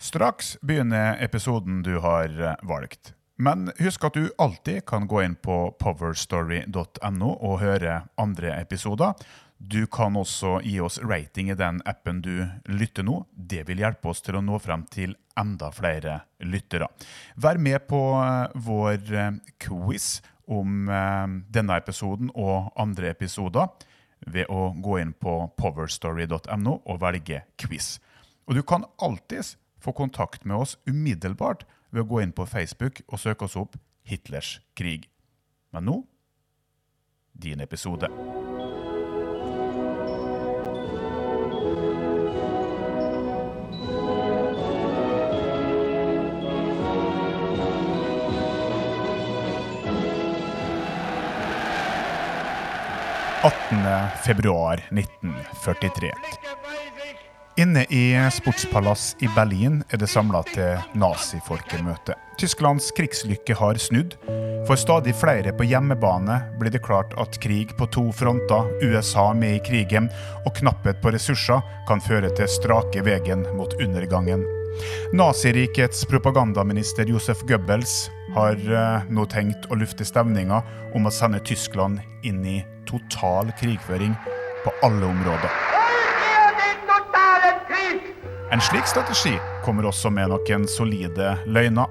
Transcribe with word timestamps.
Straks 0.00 0.56
begynner 0.60 1.22
episoden 1.24 1.82
du 1.82 1.98
har 1.98 2.42
eh, 2.42 2.54
valgt. 2.62 3.14
Men 3.36 3.70
husk 3.78 4.04
at 4.04 4.14
du 4.16 4.30
alltid 4.38 4.86
kan 4.88 5.04
gå 5.06 5.20
inn 5.22 5.34
på 5.36 5.74
powerstory.no 5.76 7.28
og 7.36 7.60
høre 7.60 7.98
andre 8.16 8.54
episoder. 8.56 9.12
Du 9.58 9.84
kan 9.92 10.16
også 10.16 10.62
gi 10.64 10.78
oss 10.80 10.96
rating 11.04 11.52
i 11.52 11.56
den 11.56 11.82
appen 11.84 12.22
du 12.24 12.46
lytter 12.64 13.04
nå. 13.04 13.18
Det 13.36 13.66
vil 13.68 13.84
hjelpe 13.84 14.08
oss 14.14 14.24
til 14.24 14.40
å 14.40 14.44
nå 14.44 14.56
frem 14.64 14.86
til 14.88 15.12
enda 15.36 15.68
flere 15.68 16.22
lyttere. 16.48 16.88
Vær 17.36 17.60
med 17.60 17.84
på 17.92 18.00
eh, 18.24 18.56
vår 18.56 19.12
eh, 19.12 19.32
quiz 19.60 20.22
om 20.50 20.88
denne 21.54 21.76
episoden 21.78 22.32
og 22.34 22.72
andre 22.80 23.12
episoder 23.12 23.68
ved 24.26 24.48
å 24.50 24.72
gå 24.74 24.96
inn 24.98 25.12
på 25.14 25.34
powerstory.no 25.60 26.72
og 26.80 26.98
velge 27.04 27.44
quiz. 27.60 27.98
Og 28.48 28.56
du 28.58 28.64
kan 28.66 28.82
alltids 28.98 29.54
få 29.80 29.94
kontakt 29.96 30.44
med 30.44 30.56
oss 30.56 30.76
umiddelbart 30.86 31.66
ved 31.90 32.04
å 32.04 32.10
gå 32.12 32.22
inn 32.22 32.36
på 32.36 32.46
Facebook 32.46 33.02
og 33.08 33.20
søke 33.22 33.48
oss 33.48 33.58
opp 33.60 33.78
Hitlers 34.06 34.58
krig. 34.78 35.08
Men 35.74 35.88
nå 35.88 36.02
din 37.40 37.60
episode. 37.60 38.10
februar 54.30 54.88
1943. 54.90 56.12
Inne 57.60 57.84
i 57.84 58.30
Sportspalass 58.32 59.16
i 59.20 59.28
Berlin 59.36 59.82
er 59.92 60.00
det 60.00 60.06
samla 60.08 60.40
til 60.48 60.78
nazifolkemøte. 60.96 62.14
Tysklands 62.40 62.86
krigslykke 62.96 63.52
har 63.58 63.76
snudd. 63.76 64.14
For 64.64 64.80
stadig 64.80 65.12
flere 65.20 65.52
på 65.52 65.66
hjemmebane 65.68 66.38
blir 66.56 66.72
det 66.72 66.80
klart 66.86 67.12
at 67.20 67.36
krig 67.44 67.74
på 67.76 67.84
to 67.92 68.06
fronter, 68.16 68.70
USA 68.80 69.26
med 69.36 69.58
i 69.58 69.60
krigen 69.66 70.08
og 70.46 70.54
knapphet 70.56 71.02
på 71.04 71.12
ressurser 71.12 71.60
kan 71.90 72.00
føre 72.00 72.30
til 72.38 72.48
strake 72.48 73.04
veien 73.04 73.44
mot 73.58 73.76
undergangen. 73.76 74.46
Nazirikets 75.12 76.06
propagandaminister 76.08 77.12
Josef 77.12 77.42
Goebbels 77.44 78.06
har 78.38 78.56
uh, 78.70 79.04
nå 79.12 79.26
tenkt 79.28 79.68
å 79.68 79.76
lufte 79.76 80.06
stemninga 80.08 80.62
om 80.96 81.04
å 81.04 81.12
sende 81.12 81.42
Tyskland 81.44 82.00
inn 82.24 82.40
i 82.40 82.62
total 82.88 83.52
krigføring 83.60 84.16
på 84.64 84.72
alle 84.86 85.12
områder. 85.12 85.69
En 88.52 88.60
slik 88.60 88.86
strategi 88.90 89.36
kommer 89.64 89.86
også 89.86 90.10
med 90.10 90.32
noen 90.32 90.64
solide 90.66 91.36
løgner. 91.46 91.86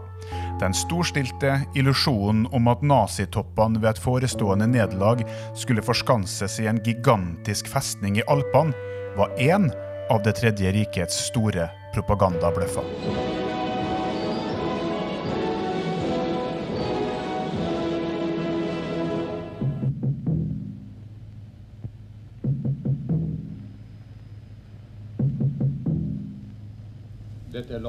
Den 0.60 0.76
storstilte 0.76 1.54
illusjonen 1.80 2.50
om 2.52 2.68
at 2.68 2.84
nazitoppene 2.84 3.80
ved 3.80 3.94
et 3.94 4.02
forestående 4.04 4.68
nederlag 4.68 5.24
skulle 5.56 5.86
forskanses 5.86 6.60
i 6.60 6.68
en 6.68 6.84
gigantisk 6.84 7.72
festning 7.72 8.20
i 8.20 8.28
Alpene, 8.28 8.76
var 9.16 9.32
én 9.40 9.72
av 10.12 10.24
Det 10.26 10.36
tredje 10.42 10.76
rikets 10.76 11.28
store 11.30 11.70
propagandabløffer. 11.96 13.29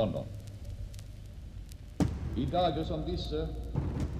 London. 0.00 0.24
I 2.36 2.46
dager 2.52 2.84
som 2.88 3.02
disse 3.04 3.42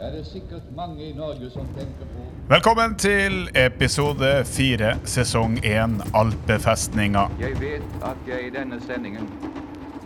er 0.00 0.10
det 0.12 0.26
sikkert 0.28 0.66
mange 0.76 1.04
i 1.08 1.12
Norge 1.16 1.48
som 1.52 1.68
tenker 1.76 2.08
på 2.10 2.26
Velkommen 2.50 2.96
til 2.98 3.46
episode 3.54 4.32
fire, 4.44 4.96
sesong 5.08 5.60
én, 5.64 6.00
Alpefestninga. 6.18 7.28
Jeg 7.40 7.56
vet 7.60 8.04
at 8.04 8.28
jeg 8.28 8.48
i 8.48 8.52
denne 8.52 8.80
sendingen 8.84 9.30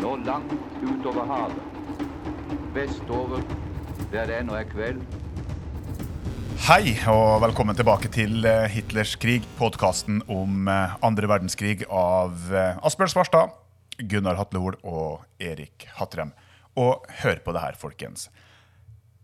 når 0.02 0.22
langt 0.26 0.54
utover 0.84 1.26
havet, 1.30 1.58
vestover, 2.76 3.42
der 4.12 4.30
det 4.30 4.38
ennå 4.42 4.58
er 4.60 4.68
kveld. 4.70 5.02
Hei, 6.68 6.94
og 7.10 7.40
velkommen 7.42 7.76
tilbake 7.76 8.12
til 8.12 8.46
eh, 8.46 8.68
Hitlers 8.70 9.16
krig, 9.20 9.46
podkasten 9.58 10.22
om 10.28 10.68
eh, 10.70 10.96
andre 11.02 11.28
verdenskrig 11.30 11.82
av 11.90 12.52
eh, 12.52 12.78
Asbjørn 12.84 13.16
Svarstad. 13.16 13.63
Gunnar 13.99 14.38
Hatlehol 14.41 14.78
og 14.82 15.25
Erik 15.43 15.87
Hatrem. 15.99 16.32
Og 16.81 17.05
hør 17.22 17.43
på 17.44 17.55
det 17.55 17.62
her, 17.62 17.78
folkens. 17.78 18.28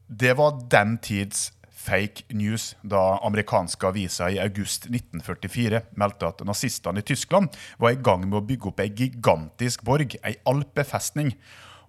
Det 0.07 0.37
var 0.39 0.59
den 0.71 0.99
tids 1.03 1.51
fake 1.81 2.27
news 2.37 2.75
da 2.83 3.19
amerikanske 3.25 3.89
aviser 3.89 4.35
i 4.35 4.41
august 4.43 4.89
1944 4.91 5.81
meldte 6.01 6.29
at 6.29 6.43
nazistene 6.47 7.01
i 7.01 7.07
Tyskland 7.07 7.57
var 7.81 7.95
i 7.95 8.01
gang 8.05 8.27
med 8.27 8.41
å 8.41 8.45
bygge 8.47 8.71
opp 8.71 8.83
ei 8.85 8.91
gigantisk 8.93 9.85
borg, 9.87 10.17
ei 10.21 10.37
alpefestning. 10.51 11.33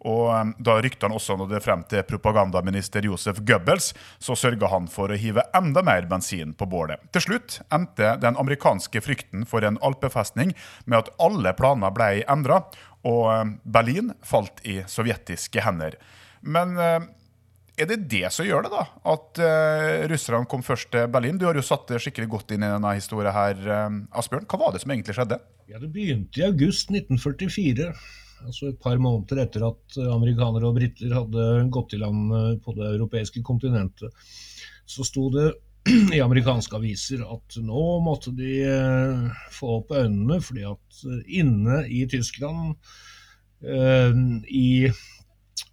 Og 0.08 0.32
um, 0.34 0.54
Da 0.58 0.78
ryktene 0.82 1.18
også 1.18 1.38
nådde 1.38 1.62
frem 1.62 1.84
til 1.90 2.04
propagandaminister 2.08 3.06
Josef 3.06 3.42
Goebbels, 3.46 3.92
så 4.20 4.36
sørga 4.38 4.72
han 4.72 4.88
for 4.90 5.14
å 5.14 5.20
hive 5.20 5.44
enda 5.58 5.84
mer 5.86 6.08
bensin 6.10 6.56
på 6.58 6.68
bålet. 6.70 7.04
Til 7.14 7.28
slutt 7.28 7.60
endte 7.74 8.16
den 8.22 8.40
amerikanske 8.42 9.04
frykten 9.06 9.46
for 9.50 9.66
en 9.68 9.80
alpefestning 9.86 10.56
med 10.86 11.04
at 11.04 11.14
alle 11.22 11.54
planer 11.58 11.94
ble 11.94 12.24
endra, 12.26 12.64
og 13.08 13.24
um, 13.30 13.56
Berlin 13.64 14.14
falt 14.26 14.62
i 14.66 14.82
sovjetiske 14.90 15.62
hender. 15.66 15.98
Men 16.42 16.74
uh, 16.78 17.02
er 17.78 17.90
det 17.90 18.02
det 18.12 18.28
som 18.34 18.46
gjør 18.46 18.66
det, 18.66 18.74
da? 18.74 18.84
At 19.14 19.42
uh, 19.42 20.08
russerne 20.10 20.50
kom 20.50 20.66
først 20.66 20.92
til 20.94 21.08
Berlin? 21.14 21.38
Du 21.42 21.48
har 21.48 21.58
jo 21.58 21.66
satt 21.66 21.88
det 21.90 22.02
skikkelig 22.02 22.30
godt 22.34 22.54
inn 22.54 22.66
i 22.66 22.74
denne 22.74 22.98
historien 22.98 23.34
her, 23.34 23.62
um, 23.88 24.04
Asbjørn. 24.18 24.50
Hva 24.50 24.62
var 24.66 24.74
det 24.76 24.84
som 24.84 24.94
egentlig 24.94 25.18
skjedde? 25.18 25.40
Ja, 25.72 25.80
Det 25.80 25.94
begynte 25.94 26.42
i 26.42 26.46
august 26.50 26.90
1944 26.94 27.94
altså 28.46 28.70
et 28.72 28.80
par 28.82 29.00
måneder 29.02 29.44
etter 29.44 29.66
at 29.68 29.98
amerikanere 30.12 30.70
og 30.70 30.78
briter 30.78 31.14
hadde 31.16 31.48
gått 31.74 31.96
i 31.96 32.02
land 32.02 32.34
eh, 32.38 32.56
på 32.64 32.76
det 32.78 32.88
europeiske 32.94 33.44
kontinentet, 33.46 34.14
så 34.86 35.06
sto 35.08 35.28
det 35.34 35.52
i 36.16 36.22
amerikanske 36.22 36.78
aviser 36.78 37.24
at 37.26 37.58
nå 37.64 37.86
måtte 38.06 38.34
de 38.38 38.58
eh, 38.66 39.46
få 39.54 39.78
opp 39.80 39.96
øynene, 39.98 40.42
fordi 40.44 40.68
at 40.70 41.06
eh, 41.08 41.24
inne 41.42 41.86
i 41.90 42.06
Tyskland, 42.10 42.76
i 43.62 44.90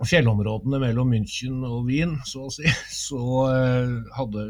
fjellområdene 0.04 0.76
mellom 0.82 1.14
München 1.14 1.62
og 1.64 1.86
Wien, 1.86 2.18
så 2.28 2.42
å 2.44 2.50
si, 2.52 2.68
så 3.08 3.20
hadde 4.12 4.42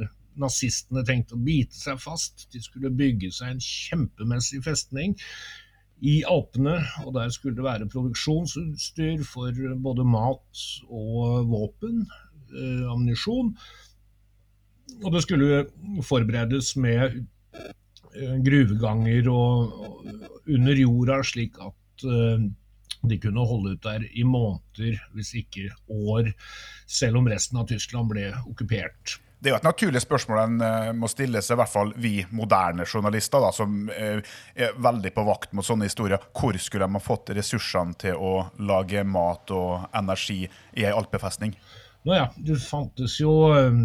nazistene 0.43 1.05
tenkt 1.07 1.31
å 1.35 1.39
bite 1.39 1.79
seg 1.79 2.01
fast. 2.03 2.49
De 2.51 2.59
skulle 2.63 2.91
bygge 2.99 3.31
seg 3.37 3.53
en 3.53 3.63
kjempemessig 3.63 4.59
festning 4.67 5.15
i 6.01 6.21
Alpene, 6.31 6.77
og 7.05 7.15
der 7.17 7.31
skulle 7.35 7.57
det 7.59 7.67
være 7.67 7.89
produksjonsutstyr 7.91 9.25
for 9.27 9.55
både 9.83 10.07
mat 10.07 10.63
og 10.87 11.49
våpen, 11.51 12.05
eh, 12.53 12.85
ammunisjon. 12.93 13.53
Og 15.03 15.13
det 15.15 15.23
skulle 15.25 15.67
forberedes 16.07 16.77
med 16.77 17.19
eh, 17.55 18.39
gruveganger 18.47 19.31
og, 19.33 20.07
under 20.49 20.81
jorda, 20.81 21.21
slik 21.27 21.59
at 21.63 22.07
eh, 22.07 22.49
de 23.09 23.19
kunne 23.23 23.47
holde 23.47 23.77
ut 23.77 23.85
der 23.85 24.07
i 24.11 24.25
måneder, 24.27 24.99
hvis 25.15 25.35
ikke 25.43 25.71
år, 25.89 26.31
selv 26.87 27.21
om 27.21 27.31
resten 27.31 27.59
av 27.61 27.69
Tyskland 27.71 28.11
ble 28.11 28.31
okkupert. 28.47 29.19
Det 29.39 29.51
er 29.51 29.55
jo 29.55 29.59
et 29.61 29.67
naturlig 29.69 30.01
spørsmål 30.03 30.41
en 30.43 30.63
uh, 30.63 30.89
må 30.99 31.09
stille 31.11 31.39
seg, 31.45 31.55
i 31.55 31.61
hvert 31.61 31.71
fall 31.71 31.93
vi 32.03 32.13
moderne 32.35 32.87
journalister, 32.89 33.43
da, 33.45 33.53
som 33.55 33.85
uh, 33.87 34.33
er 34.59 34.81
veldig 34.83 35.13
på 35.15 35.25
vakt 35.29 35.55
mot 35.55 35.67
sånne 35.67 35.87
historier. 35.87 36.25
Hvor 36.35 36.59
skulle 36.59 36.89
de 36.89 36.99
ha 36.99 37.03
fått 37.03 37.31
ressursene 37.39 37.95
til 38.03 38.19
å 38.19 38.33
lage 38.67 39.05
mat 39.07 39.55
og 39.55 39.95
energi 39.99 40.41
i 40.43 40.89
ei 40.89 40.91
alpefestning? 40.91 41.55
Nå 42.07 42.19
ja, 42.19 42.27
det 42.43 42.59
fantes 42.65 43.19
jo 43.21 43.37
um, 43.55 43.85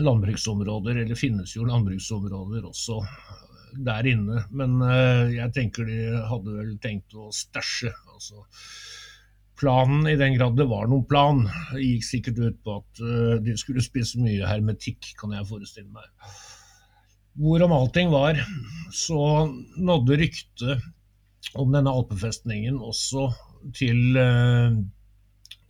landbruksområder, 0.00 1.02
eller 1.04 1.18
finnes 1.18 1.52
jo 1.56 1.68
landbruksområder 1.68 2.64
også 2.70 3.02
der 3.84 4.08
inne. 4.08 4.46
Men 4.56 4.80
jeg 5.30 5.52
tenker 5.54 5.86
de 5.86 6.00
hadde 6.26 6.56
vel 6.56 6.72
tenkt 6.82 7.14
å 7.14 7.28
stæsje. 7.34 7.92
altså 8.10 8.42
planen, 9.60 10.06
i 10.08 10.16
den 10.18 10.36
grad 10.38 10.56
det 10.58 10.68
var 10.70 10.88
noen 10.88 11.06
plan, 11.08 11.42
gikk 11.76 12.06
sikkert 12.06 12.40
ut 12.40 12.60
på 12.64 12.78
at 12.80 13.02
uh, 13.04 13.34
de 13.44 13.56
skulle 13.60 13.84
spise 13.84 14.20
mye 14.20 14.46
hermetikk, 14.48 15.12
kan 15.20 15.34
jeg 15.36 15.48
forestille 15.48 15.90
meg. 15.92 16.08
Hvorom 17.40 17.74
allting 17.76 18.10
var, 18.12 18.40
så 18.92 19.48
nådde 19.78 20.18
ryktet 20.20 20.88
om 21.58 21.70
denne 21.74 21.92
alpefestningen 21.92 22.80
også 22.82 23.28
til 23.76 24.16
uh, 24.18 24.78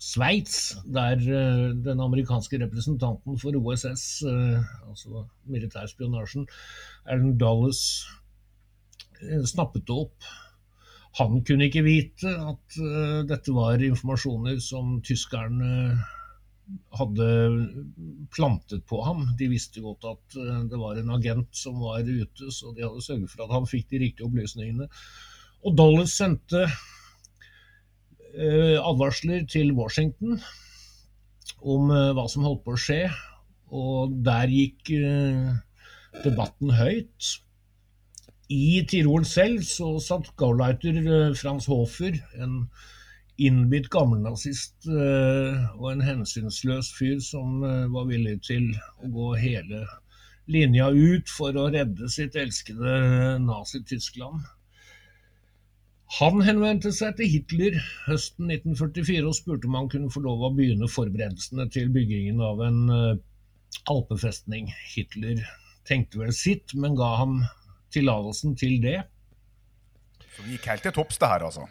Sveits, 0.00 0.76
der 0.88 1.20
uh, 1.20 1.66
den 1.84 2.00
amerikanske 2.00 2.62
representanten 2.62 3.38
for 3.42 3.58
OSS, 3.58 4.06
uh, 4.26 4.62
altså 4.88 5.26
militærspionasjen, 5.50 6.46
Erlend 7.06 7.36
Dulles, 7.42 7.82
snappet 9.44 9.84
det 9.84 9.98
opp 10.06 10.30
Han 11.18 11.40
kunne 11.46 11.66
ikke 11.66 11.82
vite 11.82 12.30
at 12.30 12.76
uh, 12.78 13.26
dette 13.26 13.50
var 13.54 13.82
informasjoner 13.82 14.60
som 14.62 15.00
tyskerne 15.02 15.98
hadde 16.94 17.26
plantet 18.30 18.84
på 18.86 19.00
ham. 19.02 19.34
De 19.38 19.48
visste 19.50 19.80
godt 19.82 20.04
at 20.06 20.36
uh, 20.38 20.62
det 20.70 20.78
var 20.78 21.00
en 21.00 21.10
agent 21.16 21.56
som 21.56 21.80
var 21.82 22.06
ute, 22.06 22.50
så 22.54 22.70
de 22.76 22.86
hadde 22.86 23.02
sørget 23.02 23.30
for 23.32 23.42
at 23.46 23.54
han 23.56 23.66
fikk 23.70 23.90
de 23.90 23.98
riktige 24.04 24.26
opplysningene. 24.28 24.86
Og 25.66 25.76
Dulles 25.76 26.14
sendte 26.14 26.62
uh, 26.70 28.78
advarsler 28.78 29.46
til 29.50 29.74
Washington 29.74 30.38
om 31.60 31.90
hva 31.90 32.24
som 32.30 32.44
holdt 32.46 32.62
på 32.64 32.72
å 32.72 32.80
skje, 32.80 33.10
og 33.76 34.14
der 34.24 34.48
gikk 34.48 34.88
debatten 36.24 36.70
høyt. 36.72 37.20
I 38.50 38.82
Tirol 38.90 39.22
selv 39.30 39.62
så 39.62 39.92
satt 40.02 40.32
Gauleiter 40.40 40.96
eh, 40.98 41.34
Frans 41.38 41.68
Hofer, 41.70 42.16
en 42.42 42.64
innbitt 43.40 43.86
gammelnazist 43.94 44.88
eh, 44.90 45.68
og 45.78 45.92
en 45.92 46.02
hensynsløs 46.02 46.90
fyr 46.96 47.20
som 47.22 47.62
eh, 47.62 47.84
var 47.94 48.08
villig 48.08 48.40
til 48.48 48.72
å 48.98 49.10
gå 49.14 49.28
hele 49.38 49.84
linja 50.50 50.88
ut 50.90 51.30
for 51.30 51.54
å 51.54 51.68
redde 51.70 52.10
sitt 52.10 52.34
elskede 52.34 53.36
Nazi-Tyskland. 53.44 54.42
Han 56.18 56.42
henvendte 56.42 56.90
seg 56.90 57.20
til 57.20 57.30
Hitler 57.30 57.78
høsten 58.08 58.50
1944 58.50 59.22
og 59.30 59.36
spurte 59.38 59.70
om 59.70 59.78
han 59.78 59.92
kunne 59.92 60.10
få 60.10 60.24
lov 60.24 60.42
å 60.42 60.50
begynne 60.56 60.90
forberedelsene 60.90 61.68
til 61.70 61.94
byggingen 61.94 62.42
av 62.42 62.64
en 62.66 62.82
alpefestning. 63.86 64.72
Hitler 64.90 65.46
tenkte 65.86 66.18
vel 66.24 66.34
sitt, 66.34 66.74
men 66.74 66.98
ga 66.98 67.12
ham 67.22 67.38
tillatelsen 67.94 68.56
til 68.58 68.78
det. 68.82 69.00
Så 70.30 70.44
det 70.44 70.56
gikk 70.56 70.70
helt 70.70 70.86
til 70.86 70.96
topps, 70.96 71.18
det 71.20 71.30
her, 71.30 71.44
altså? 71.48 71.66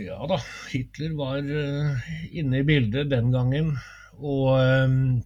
Ja 0.00 0.18
da. 0.26 0.40
Hitler 0.72 1.14
var 1.18 1.38
uh, 1.46 2.10
inne 2.34 2.60
i 2.60 2.66
bildet 2.66 3.12
den 3.12 3.30
gangen. 3.34 3.74
Og 4.18 4.54
um, 4.58 5.22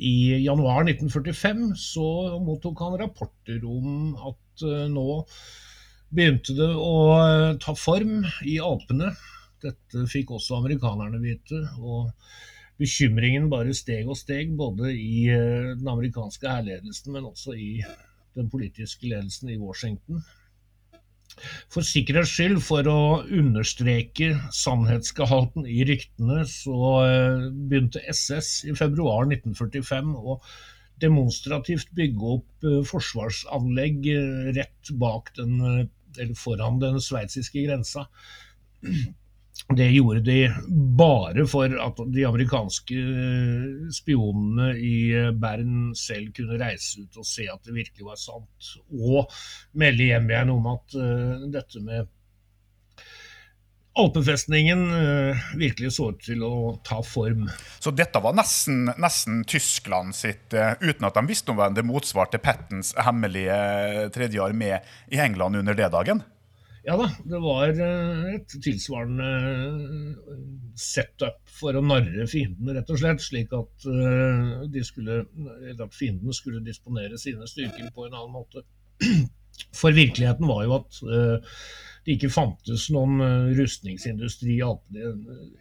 i 0.00 0.14
januar 0.42 0.82
1945 0.88 1.74
så 1.78 2.06
mottok 2.42 2.82
han 2.82 2.98
rapporter 2.98 3.62
om 3.68 4.16
at 4.16 4.64
uh, 4.66 4.86
nå 4.90 5.22
begynte 6.10 6.56
det 6.58 6.70
å 6.74 6.94
uh, 7.14 7.58
ta 7.62 7.76
form 7.78 8.24
i 8.42 8.58
Alpene. 8.64 9.12
Dette 9.62 10.06
fikk 10.10 10.34
også 10.34 10.58
amerikanerne 10.58 11.20
vite. 11.22 11.62
og 11.78 12.10
Bekymringen 12.80 13.50
bare 13.52 13.76
steg 13.76 14.08
og 14.08 14.16
steg, 14.16 14.54
både 14.56 14.88
i 14.96 15.26
den 15.28 15.88
amerikanske 15.92 16.48
hærledelsen, 16.48 17.12
men 17.12 17.26
også 17.28 17.52
i 17.52 17.74
den 18.38 18.50
politiske 18.52 19.08
ledelsen 19.10 19.50
i 19.52 19.58
Washington. 19.60 20.22
For 21.70 21.86
sikkerhets 21.86 22.32
skyld, 22.34 22.58
for 22.64 22.88
å 22.90 23.00
understreke 23.24 24.32
sannhetsgehalten 24.54 25.68
i 25.68 25.84
ryktene, 25.88 26.42
så 26.50 26.80
eh, 27.04 27.46
begynte 27.70 28.02
SS 28.10 28.50
i 28.68 28.74
februar 28.76 29.28
1945 29.28 30.12
å 30.18 30.40
demonstrativt 31.00 31.94
bygge 31.96 32.34
opp 32.34 32.66
eh, 32.66 32.80
forsvarsanlegg 32.90 34.10
eh, 34.12 34.50
rett 34.58 34.92
bak 35.00 35.32
den, 35.38 35.56
eller 36.18 36.36
foran 36.38 36.82
den 36.82 37.00
sveitsiske 37.02 37.64
grensa. 37.68 38.08
Det 39.68 39.86
gjorde 39.92 40.20
de 40.20 40.38
bare 40.98 41.44
for 41.50 41.70
at 41.78 41.98
de 42.10 42.24
amerikanske 42.26 43.02
spionene 43.94 44.72
i 44.74 44.94
Bern 45.38 45.92
selv 45.98 46.32
kunne 46.34 46.58
reise 46.58 47.04
ut 47.04 47.20
og 47.20 47.26
se 47.28 47.46
at 47.50 47.62
det 47.66 47.76
virkelig 47.76 48.08
var 48.08 48.18
sant, 48.18 48.72
og 48.90 49.30
melde 49.78 50.08
hjem 50.08 50.32
igjen 50.32 50.54
om 50.56 50.66
at 50.72 50.96
uh, 50.98 51.44
dette 51.52 51.84
med 51.84 52.08
alpefestningen 54.00 54.82
uh, 54.90 55.46
virkelig 55.60 55.92
så 55.98 56.10
ut 56.14 56.24
til 56.24 56.42
å 56.46 56.74
ta 56.86 56.98
form. 57.06 57.46
Så 57.78 57.94
dette 57.94 58.22
var 58.24 58.34
nesten, 58.38 58.88
nesten 58.98 59.44
Tyskland 59.46 60.18
sitt, 60.18 60.50
uten 60.50 61.06
at 61.06 61.20
de 61.20 61.26
visste 61.30 61.54
om 61.54 61.62
det 61.76 61.86
motsvarte 61.86 62.42
Pattens 62.42 62.94
hemmelige 62.98 64.10
tredje 64.16 64.42
armé 64.42 64.80
i 65.12 65.22
England 65.22 65.62
under 65.62 65.78
det 65.78 65.92
dagen? 65.94 66.24
Ja 66.86 66.94
da, 66.96 67.10
det 67.28 67.38
var 67.42 67.74
eh, 67.74 68.20
et 68.36 68.54
tilsvarende 68.64 69.26
eh, 69.50 70.38
setup 70.80 71.42
for 71.52 71.76
å 71.76 71.82
narre 71.84 72.24
fiendene, 72.30 72.78
rett 72.78 72.92
og 72.92 73.02
slett. 73.02 73.20
Slik 73.24 73.52
at, 73.56 73.84
eh, 73.84 74.78
skulle, 74.86 75.20
at 75.74 75.96
fiendene 75.96 76.36
skulle 76.36 76.64
disponere 76.64 77.20
sine 77.20 77.48
styrker 77.50 77.92
på 77.92 78.08
en 78.08 78.16
annen 78.16 78.32
måte. 78.38 78.64
For 79.76 79.92
virkeligheten 79.92 80.48
var 80.48 80.62
jo 80.64 80.76
at 80.78 80.98
det 82.06 82.14
ikke 82.14 82.30
fantes 82.32 82.86
noen 82.94 83.20
rustningsindustri 83.58 84.54
i 84.54 84.62
Alpene 84.64 85.10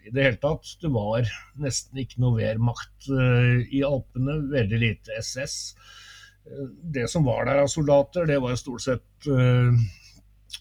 i 0.07 0.13
det 0.13 0.23
hele 0.23 0.39
tatt. 0.39 0.69
Det 0.79 0.87
var 0.93 1.27
nesten 1.59 1.99
ikke 1.99 2.21
noe 2.23 2.37
Wehrmacht 2.37 3.09
i 3.11 3.81
Alpene, 3.83 4.37
veldig 4.53 4.79
lite 4.85 5.19
SS. 5.19 5.57
Det 6.95 7.09
som 7.11 7.27
var 7.27 7.49
der 7.49 7.59
av 7.65 7.67
soldater, 7.73 8.29
det 8.29 8.39
var 8.39 8.55
stort 8.61 8.85
sett 8.85 9.29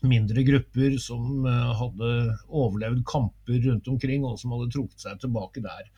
mindre 0.02 0.42
grupper 0.46 0.96
som 1.02 1.46
eh, 1.46 1.68
hadde 1.80 2.08
overlevd 2.48 3.04
kamper 3.08 3.60
rundt 3.68 3.88
omkring, 3.88 4.24
og 4.24 4.40
som 4.40 4.54
hadde 4.56 4.72
trukket 4.74 5.06
seg 5.06 5.20
tilbake 5.22 5.64
der. 5.64 5.92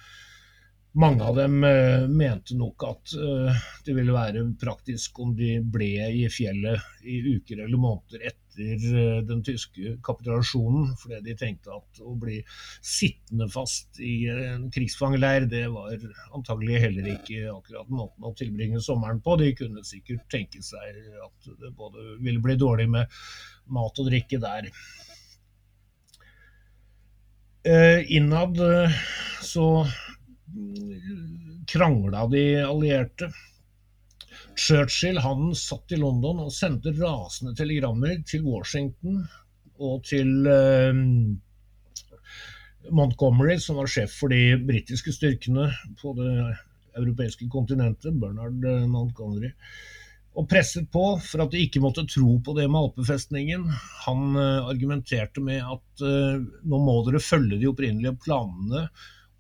Mange 1.00 1.22
av 1.22 1.37
dem 1.38 1.60
uh, 1.62 2.08
mente 2.10 2.56
nok 2.58 2.82
at 2.82 3.12
uh, 3.14 3.66
det 3.87 3.94
ville 3.94 4.10
være 4.10 4.40
praktisk 4.58 5.20
om 5.22 5.37
de 5.38 5.60
ble 5.62 5.92
i 6.19 6.25
fjellet 6.34 7.06
i 7.06 7.20
uker 7.37 7.62
eller 7.62 7.78
måneder 7.78 8.25
etter 8.50 8.85
uh, 8.94 9.19
den 9.26 9.43
tyske 9.47 9.97
kapitulasjonen, 10.06 10.94
fordi 11.00 11.20
de 11.26 11.37
tenkte 11.38 11.75
at 11.76 12.00
å 12.02 12.14
bli 12.19 12.41
sittende 12.82 13.49
fast 13.52 14.00
i 14.02 14.29
en 14.31 14.69
krigsfangeleir, 14.75 15.47
det 15.50 15.67
var 15.73 15.97
antagelig 16.37 16.81
heller 16.87 17.12
ikke 17.14 17.47
akkurat 17.52 17.93
måten 17.93 18.26
å 18.26 18.35
tilbringe 18.38 18.81
sommeren 18.85 19.23
på. 19.25 19.37
De 19.41 19.52
kunne 19.58 19.85
sikkert 19.87 20.26
tenke 20.32 20.62
seg 20.64 20.99
at 21.25 21.52
det 21.61 21.75
både 21.76 22.17
ville 22.20 22.43
bli 22.43 22.58
dårlig 22.61 22.88
med 22.91 23.20
mat 23.70 24.02
og 24.02 24.11
drikke 24.11 24.41
der. 24.43 24.70
Eh, 27.62 28.12
innad 28.17 28.56
eh, 28.61 28.91
så 29.43 29.87
krangla 31.67 32.26
de 32.26 32.44
allierte. 32.64 33.32
Churchill 34.60 35.20
han 35.24 35.54
satt 35.56 35.94
i 35.94 35.98
London 36.00 36.42
og 36.44 36.52
sendte 36.52 36.92
rasende 36.98 37.54
telegrammer 37.56 38.18
til 38.28 38.44
Washington 38.44 39.22
og 39.80 40.02
til 40.04 40.44
eh, 40.50 40.98
Montgomery, 42.92 43.56
som 43.62 43.80
var 43.80 43.88
sjef 43.88 44.18
for 44.20 44.32
de 44.32 44.58
britiske 44.68 45.14
styrkene 45.17 45.70
på 46.02 46.12
det 46.19 46.34
europeiske 46.98 47.48
kontinentet, 47.52 48.19
Bernard 48.20 48.60
Montgomery 48.90 49.55
og 50.38 50.46
presset 50.46 50.86
på 50.94 51.05
for 51.24 51.43
at 51.43 51.50
de 51.52 51.62
ikke 51.64 51.82
måtte 51.82 52.06
tro 52.06 52.36
på 52.44 52.52
det 52.55 52.69
med 52.70 52.84
alpefestningen. 52.84 53.64
Han 54.06 54.36
uh, 54.38 54.69
argumenterte 54.70 55.43
med 55.43 55.64
at 55.64 56.05
nå 56.70 56.79
må 56.84 57.00
dere 57.08 57.22
følge 57.22 57.58
de 57.58 57.67
opprinnelige 57.70 58.14
planene 58.22 58.84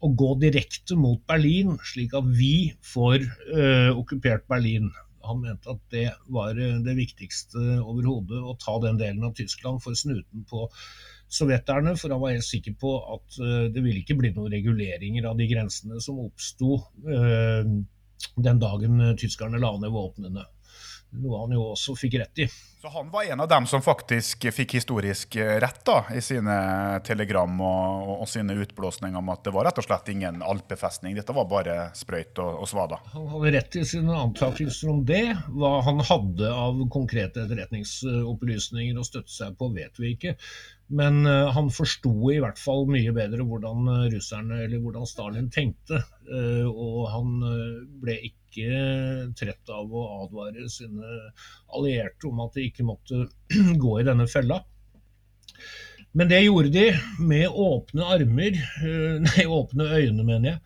og 0.00 0.16
gå 0.16 0.32
direkte 0.40 0.96
mot 0.96 1.20
Berlin, 1.28 1.76
slik 1.84 2.14
at 2.16 2.26
vi 2.34 2.72
får 2.92 3.22
uh, 3.52 3.92
okkupert 3.94 4.46
Berlin. 4.50 4.88
Han 5.26 5.42
mente 5.44 5.72
at 5.72 5.80
det 5.92 6.06
var 6.32 6.56
det 6.56 6.96
viktigste 6.96 7.60
overhodet, 7.82 8.40
å 8.40 8.56
ta 8.60 8.78
den 8.82 9.00
delen 9.00 9.26
av 9.26 9.34
Tyskland 9.38 9.82
for 9.84 9.98
snuten 9.98 10.46
på 10.48 10.66
sovjeterne, 11.30 11.94
for 12.00 12.10
han 12.10 12.22
var 12.22 12.34
helt 12.34 12.46
sikker 12.46 12.74
på 12.80 12.94
at 13.14 13.36
det 13.74 13.82
ville 13.84 14.00
ikke 14.02 14.16
bli 14.18 14.32
noen 14.34 14.50
reguleringer 14.52 15.28
av 15.30 15.38
de 15.38 15.46
grensene 15.50 16.00
som 16.02 16.18
oppsto 16.24 16.80
den 17.04 18.62
dagen 18.62 19.04
tyskerne 19.20 19.60
la 19.62 19.76
ned 19.78 19.94
våpnene 19.94 20.48
noe 21.18 21.40
han 21.42 21.54
jo 21.54 21.70
også 21.72 21.96
fikk 21.98 22.20
rett 22.20 22.44
i. 22.44 22.46
Så 22.80 22.88
han 22.88 23.10
var 23.12 23.26
en 23.28 23.42
av 23.44 23.48
dem 23.50 23.66
som 23.68 23.82
faktisk 23.84 24.46
fikk 24.56 24.78
historisk 24.78 25.36
rett 25.36 25.82
da, 25.84 25.98
i 26.16 26.22
sine 26.24 26.54
telegram 27.04 27.60
og, 27.60 28.12
og 28.22 28.28
sine 28.30 28.56
utblåsninger 28.62 29.20
om 29.20 29.28
at 29.34 29.42
det 29.44 29.52
var 29.52 29.68
rett 29.68 29.80
og 29.82 29.84
slett 29.84 30.08
ingen 30.14 30.40
alpefestning, 30.40 31.18
dette 31.18 31.36
var 31.36 31.48
bare 31.50 31.76
sprøyt 31.98 32.40
og, 32.40 32.62
og 32.62 32.70
svada? 32.70 33.00
Han 33.12 33.28
hadde 33.34 33.54
rett 33.58 33.76
i 33.76 33.84
sine 33.90 34.16
antakelser 34.16 34.94
om 34.94 35.04
det. 35.04 35.26
Hva 35.52 35.74
han 35.84 36.00
hadde 36.08 36.52
av 36.54 36.80
konkrete 36.94 37.44
etterretningsopplysninger 37.44 38.96
å 38.96 39.06
støtte 39.06 39.34
seg 39.34 39.58
på, 39.60 39.68
vet 39.76 40.00
vi 40.00 40.14
ikke. 40.16 40.38
Men 40.90 41.22
uh, 41.26 41.50
han 41.54 41.70
forsto 41.70 42.12
i 42.32 42.40
hvert 42.42 42.58
fall 42.58 42.88
mye 42.90 43.12
bedre 43.14 43.44
hvordan 43.46 43.86
uh, 43.86 44.06
russerne, 44.10 44.64
eller 44.64 44.82
hvordan 44.82 45.06
Stalin 45.06 45.50
tenkte. 45.54 46.00
Uh, 46.26 46.66
og 46.66 47.04
han 47.12 47.36
ble 48.02 48.16
ikke 48.30 48.80
trett 49.38 49.70
av 49.70 49.92
å 49.94 50.02
advare 50.24 50.66
sine 50.72 51.12
allierte 51.70 52.26
om 52.26 52.42
at 52.42 52.58
de 52.58 52.66
ikke 52.66 52.86
måtte 52.88 53.28
gå 53.84 53.94
i 54.00 54.06
denne 54.08 54.26
fella. 54.30 54.58
Men 56.18 56.30
det 56.30 56.42
gjorde 56.42 56.72
de 56.74 56.88
med 57.22 57.46
åpne 57.54 58.08
armer, 58.16 58.58
nei, 59.28 59.44
åpne 59.46 59.92
øyne, 59.94 60.24
mener 60.24 60.56
jeg. 60.56 60.62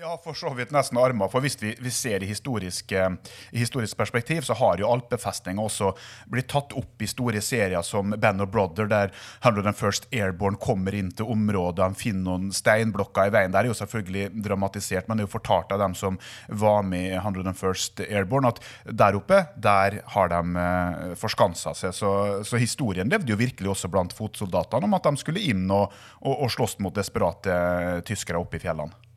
Ja, 0.00 0.20
for 0.24 0.32
så 0.32 0.48
vidt 0.56 0.70
nesten 0.72 0.96
armer. 0.96 1.28
For 1.28 1.44
hvis 1.44 1.58
vi, 1.60 1.74
vi 1.76 1.90
ser 1.92 2.22
i 2.24 2.28
historisk, 2.30 2.92
i 2.92 3.58
historisk, 3.60 3.98
perspektiv, 4.00 4.40
så 4.48 4.54
har 4.56 4.80
jo 4.80 4.88
alpefestninga 4.88 5.60
også 5.60 5.90
blitt 6.32 6.48
tatt 6.48 6.72
opp 6.72 7.02
i 7.04 7.08
store 7.10 7.42
serier 7.44 7.84
som 7.84 8.14
Band 8.16 8.40
of 8.40 8.48
Brother, 8.48 8.88
der 8.88 9.12
101st 9.44 10.08
Airborne 10.16 10.56
kommer 10.56 10.96
inn 10.96 11.10
til 11.12 11.28
området, 11.28 11.82
de 11.82 12.00
finner 12.00 12.30
noen 12.30 12.48
steinblokker 12.56 13.28
i 13.28 13.34
veien. 13.34 13.52
Det 13.52 13.60
er 13.60 13.68
jo 13.68 13.76
selvfølgelig 13.76 14.30
dramatisert, 14.46 15.04
men 15.04 15.20
det 15.20 15.26
er 15.26 15.28
jo 15.28 15.34
fortalt 15.34 15.76
av 15.76 15.84
dem 15.84 15.98
som 16.00 16.16
var 16.48 16.80
med 16.88 17.10
i 17.10 17.20
101st 17.20 18.06
Airborne, 18.06 18.54
at 18.54 18.64
der 19.02 19.20
oppe, 19.20 19.42
der 19.60 19.98
har 20.16 20.32
de 20.32 20.64
eh, 20.64 21.14
forskansa 21.26 21.74
seg. 21.76 21.92
Så, 22.00 22.14
så, 22.48 22.62
historien 22.64 23.12
levde 23.12 23.34
jo 23.34 23.40
virkelig 23.42 23.74
også 23.74 23.92
blant 23.92 24.16
fotsoldatene 24.16 24.88
om 24.88 24.96
at 24.96 25.12
de 25.12 25.20
skulle 25.20 25.44
inn 25.52 25.68
og, 25.68 25.92
og, 26.24 26.34
og 26.38 26.56
slåss 26.56 26.78
mot 26.80 26.96
desperate 26.96 27.60
tyskere 28.08 28.40
oppe 28.40 28.56
i 28.56 28.64
fjellene. 28.64 29.09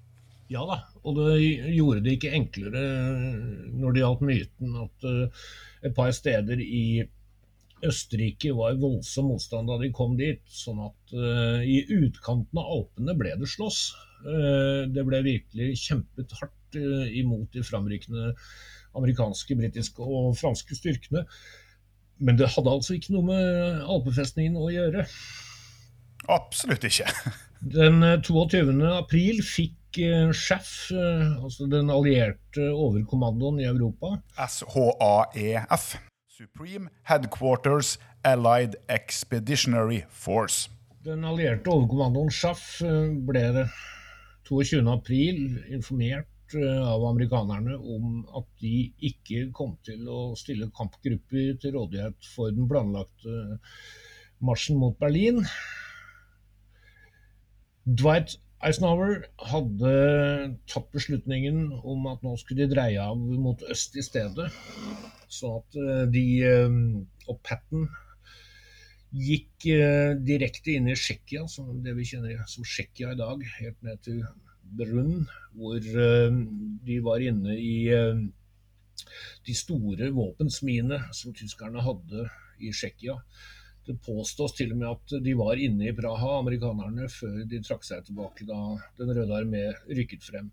Ja 0.52 0.64
da, 0.68 0.80
og 1.08 1.18
det 1.18 1.42
gjorde 1.74 2.04
det 2.04 2.18
ikke 2.18 2.34
enklere 2.36 2.82
når 3.72 3.94
det 3.94 4.02
gjaldt 4.04 4.24
myten 4.28 4.80
at 4.84 5.06
uh, 5.08 5.44
et 5.84 5.96
par 5.96 6.12
steder 6.16 6.60
i 6.64 7.04
Østerrike 7.84 8.54
var 8.56 8.78
voldsom 8.80 9.32
motstand 9.32 9.68
da 9.68 9.78
de 9.82 9.90
kom 9.96 10.18
dit. 10.20 10.44
Sånn 10.48 10.82
at 10.84 11.16
uh, 11.16 11.64
i 11.64 11.82
utkanten 11.96 12.60
av 12.60 12.70
Alpene 12.78 13.16
ble 13.20 13.34
det 13.40 13.50
slåss. 13.52 13.82
Uh, 14.24 14.84
det 14.92 15.04
ble 15.08 15.24
virkelig 15.26 15.74
kjempet 15.84 16.36
hardt 16.40 16.60
imot 16.74 17.54
de 17.54 17.62
framrykkende 17.62 18.32
amerikanske, 18.98 19.54
britiske 19.60 20.02
og 20.02 20.32
franske 20.40 20.74
styrkene. 20.74 21.22
Men 22.24 22.40
det 22.40 22.50
hadde 22.56 22.72
altså 22.72 22.96
ikke 22.96 23.14
noe 23.14 23.28
med 23.28 23.84
alpefestningen 23.94 24.58
å 24.58 24.72
gjøre. 24.74 25.06
Absolutt 26.34 26.88
ikke. 26.88 27.10
Den 27.78 28.02
22. 28.26 28.74
april 28.90 29.44
fikk 29.46 29.78
SHAF, 29.98 30.92
eh, 30.92 31.44
altså 31.44 31.68
den 31.70 31.90
allierte 31.90 32.72
overkommandoen 32.72 33.60
i 33.60 33.68
Europa. 33.68 34.18
SHAEF. 34.38 35.96
Supreme 36.28 36.90
Headquarters 37.04 38.00
Allied 38.24 38.76
Expeditionary 38.90 40.04
Force. 40.10 40.70
Den 41.06 41.24
allierte 41.24 41.70
overkommandoen 41.70 42.32
SHAF 42.32 42.82
eh, 42.82 43.12
ble 43.28 43.68
22.4 44.50 45.74
informert 45.76 46.56
eh, 46.58 46.80
av 46.88 47.06
amerikanerne 47.12 47.78
om 47.78 48.24
at 48.38 48.48
de 48.64 48.94
ikke 49.12 49.52
kom 49.54 49.76
til 49.86 50.08
å 50.10 50.34
stille 50.40 50.72
kampgrupper 50.76 51.60
til 51.62 51.78
rådighet 51.78 52.32
for 52.36 52.56
den 52.56 52.68
planlagte 52.72 53.60
marsjen 54.44 54.80
mot 54.82 54.98
Berlin. 55.00 55.44
Dwight 57.84 58.40
Eisenhower 58.64 59.26
hadde 59.52 59.94
tatt 60.72 60.86
beslutningen 60.96 61.66
om 61.84 62.06
at 62.08 62.22
nå 62.24 62.36
skulle 62.40 62.64
de 62.64 62.72
dreie 62.72 63.02
av 63.02 63.20
mot 63.20 63.60
øst 63.74 63.98
i 64.00 64.04
stedet. 64.06 64.48
Så 65.28 65.58
at 65.58 65.78
eh, 65.80 66.06
de 66.14 66.24
eh, 66.48 66.78
og 67.28 67.42
Patten 67.44 67.90
gikk 69.14 69.68
eh, 69.74 70.14
direkte 70.16 70.78
inn 70.78 70.88
i 70.88 70.96
Tsjekkia, 70.96 71.44
det 71.84 71.96
vi 71.98 72.08
kjenner 72.08 72.46
som 72.50 72.64
Tsjekkia 72.64 73.12
i 73.14 73.20
dag, 73.20 73.44
helt 73.60 73.84
ned 73.84 74.00
til 74.08 74.24
Brunn, 74.64 75.26
hvor 75.60 75.84
de 75.84 76.96
var 77.06 77.22
inne 77.22 77.58
i 77.60 77.76
de 79.46 79.54
store 79.54 80.08
våpensmiene 80.16 80.98
som 81.14 81.36
tyskerne 81.36 81.84
hadde 81.84 82.24
i 82.64 82.72
Tsjekkia. 82.72 83.20
Det 83.84 83.98
påstås 84.06 84.56
til 84.56 84.72
og 84.72 84.80
med 84.80 84.90
at 84.94 85.14
de 85.26 85.34
var 85.36 85.60
inne 85.60 85.90
i 85.90 85.96
Praha, 85.96 86.38
amerikanerne, 86.40 87.10
før 87.12 87.42
de 87.50 87.60
trakk 87.66 87.84
seg 87.84 88.06
tilbake 88.08 88.46
da 88.48 88.60
Den 89.00 89.12
røde 89.12 89.36
armé 89.36 89.66
rykket 89.90 90.24
frem. 90.24 90.52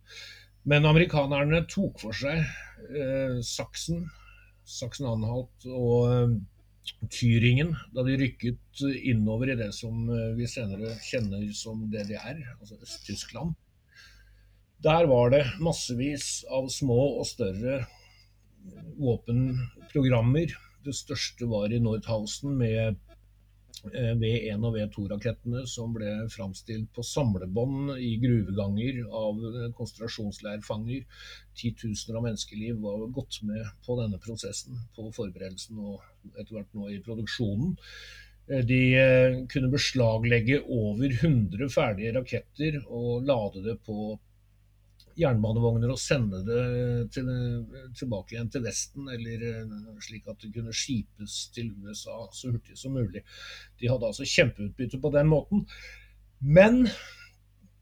Men 0.68 0.88
amerikanerne 0.88 1.62
tok 1.70 2.00
for 2.02 2.16
seg 2.16 2.42
eh, 2.42 3.38
Saksen, 3.46 4.08
Saksen-Anhalt 4.68 5.68
og 5.70 6.10
eh, 6.10 6.34
Tyringen 7.12 7.70
da 7.94 8.02
de 8.04 8.16
rykket 8.18 8.82
innover 8.98 9.52
i 9.52 9.58
det 9.60 9.70
som 9.76 10.08
eh, 10.10 10.32
vi 10.36 10.48
senere 10.50 10.96
kjenner 11.06 11.44
som 11.56 11.86
DDR, 11.92 12.42
altså 12.58 12.80
Øst-Tyskland. 12.82 13.54
Der 14.82 15.06
var 15.06 15.30
det 15.30 15.44
massevis 15.62 16.42
av 16.50 16.66
små 16.72 16.98
og 17.20 17.28
større 17.28 17.84
våpenprogrammer. 18.98 20.56
Det 20.84 20.96
største 20.96 21.46
var 21.48 21.72
i 21.72 21.80
Nordhausen 21.84 22.56
med 22.58 22.98
Eh, 23.09 23.09
V1 24.20 24.64
og 24.66 24.76
V2-rakettene 24.76 25.64
som 25.70 25.92
ble 25.94 26.12
framstilt 26.32 26.90
på 26.96 27.04
samlebånd 27.06 27.94
i 27.96 28.14
gruveganger 28.22 29.02
av 29.08 29.40
konsentrasjonsleirfanger. 29.78 31.04
Titusener 31.56 32.18
av 32.20 32.26
menneskeliv 32.28 32.80
var 32.84 33.06
gått 33.14 33.40
med 33.48 33.64
på 33.86 33.98
denne 34.00 34.20
prosessen, 34.22 34.80
på 34.96 35.10
forberedelsen 35.16 35.80
og 35.80 36.34
etter 36.36 36.56
hvert 36.56 36.74
nå 36.76 36.90
i 36.92 37.00
produksjonen. 37.04 37.76
Eh, 38.50 38.64
de 38.66 38.80
eh, 38.98 39.38
kunne 39.52 39.70
beslaglegge 39.72 40.62
over 40.66 41.12
100 41.12 41.70
ferdige 41.72 42.16
raketter 42.18 42.80
og 42.88 43.26
lade 43.28 43.64
det 43.68 43.78
på 43.86 44.18
jernbanevogner 45.18 45.92
og 45.92 46.00
sende 46.00 46.40
det 46.46 46.64
til, 47.14 47.28
tilbake 47.98 48.34
igjen 48.34 48.50
til 48.52 48.64
Vesten, 48.64 49.08
eller 49.12 49.46
eh, 49.50 49.76
slik 50.04 50.28
at 50.30 50.42
det 50.42 50.52
kunne 50.54 50.74
skipes 50.76 51.38
til 51.54 51.72
USA 51.84 52.22
så 52.36 52.52
hurtig 52.52 52.78
som 52.78 52.94
mulig. 52.96 53.24
De 53.80 53.90
hadde 53.90 54.10
altså 54.10 54.28
kjempeutbytte 54.28 55.00
på 55.02 55.12
den 55.14 55.30
måten. 55.32 55.64
Men 56.40 56.84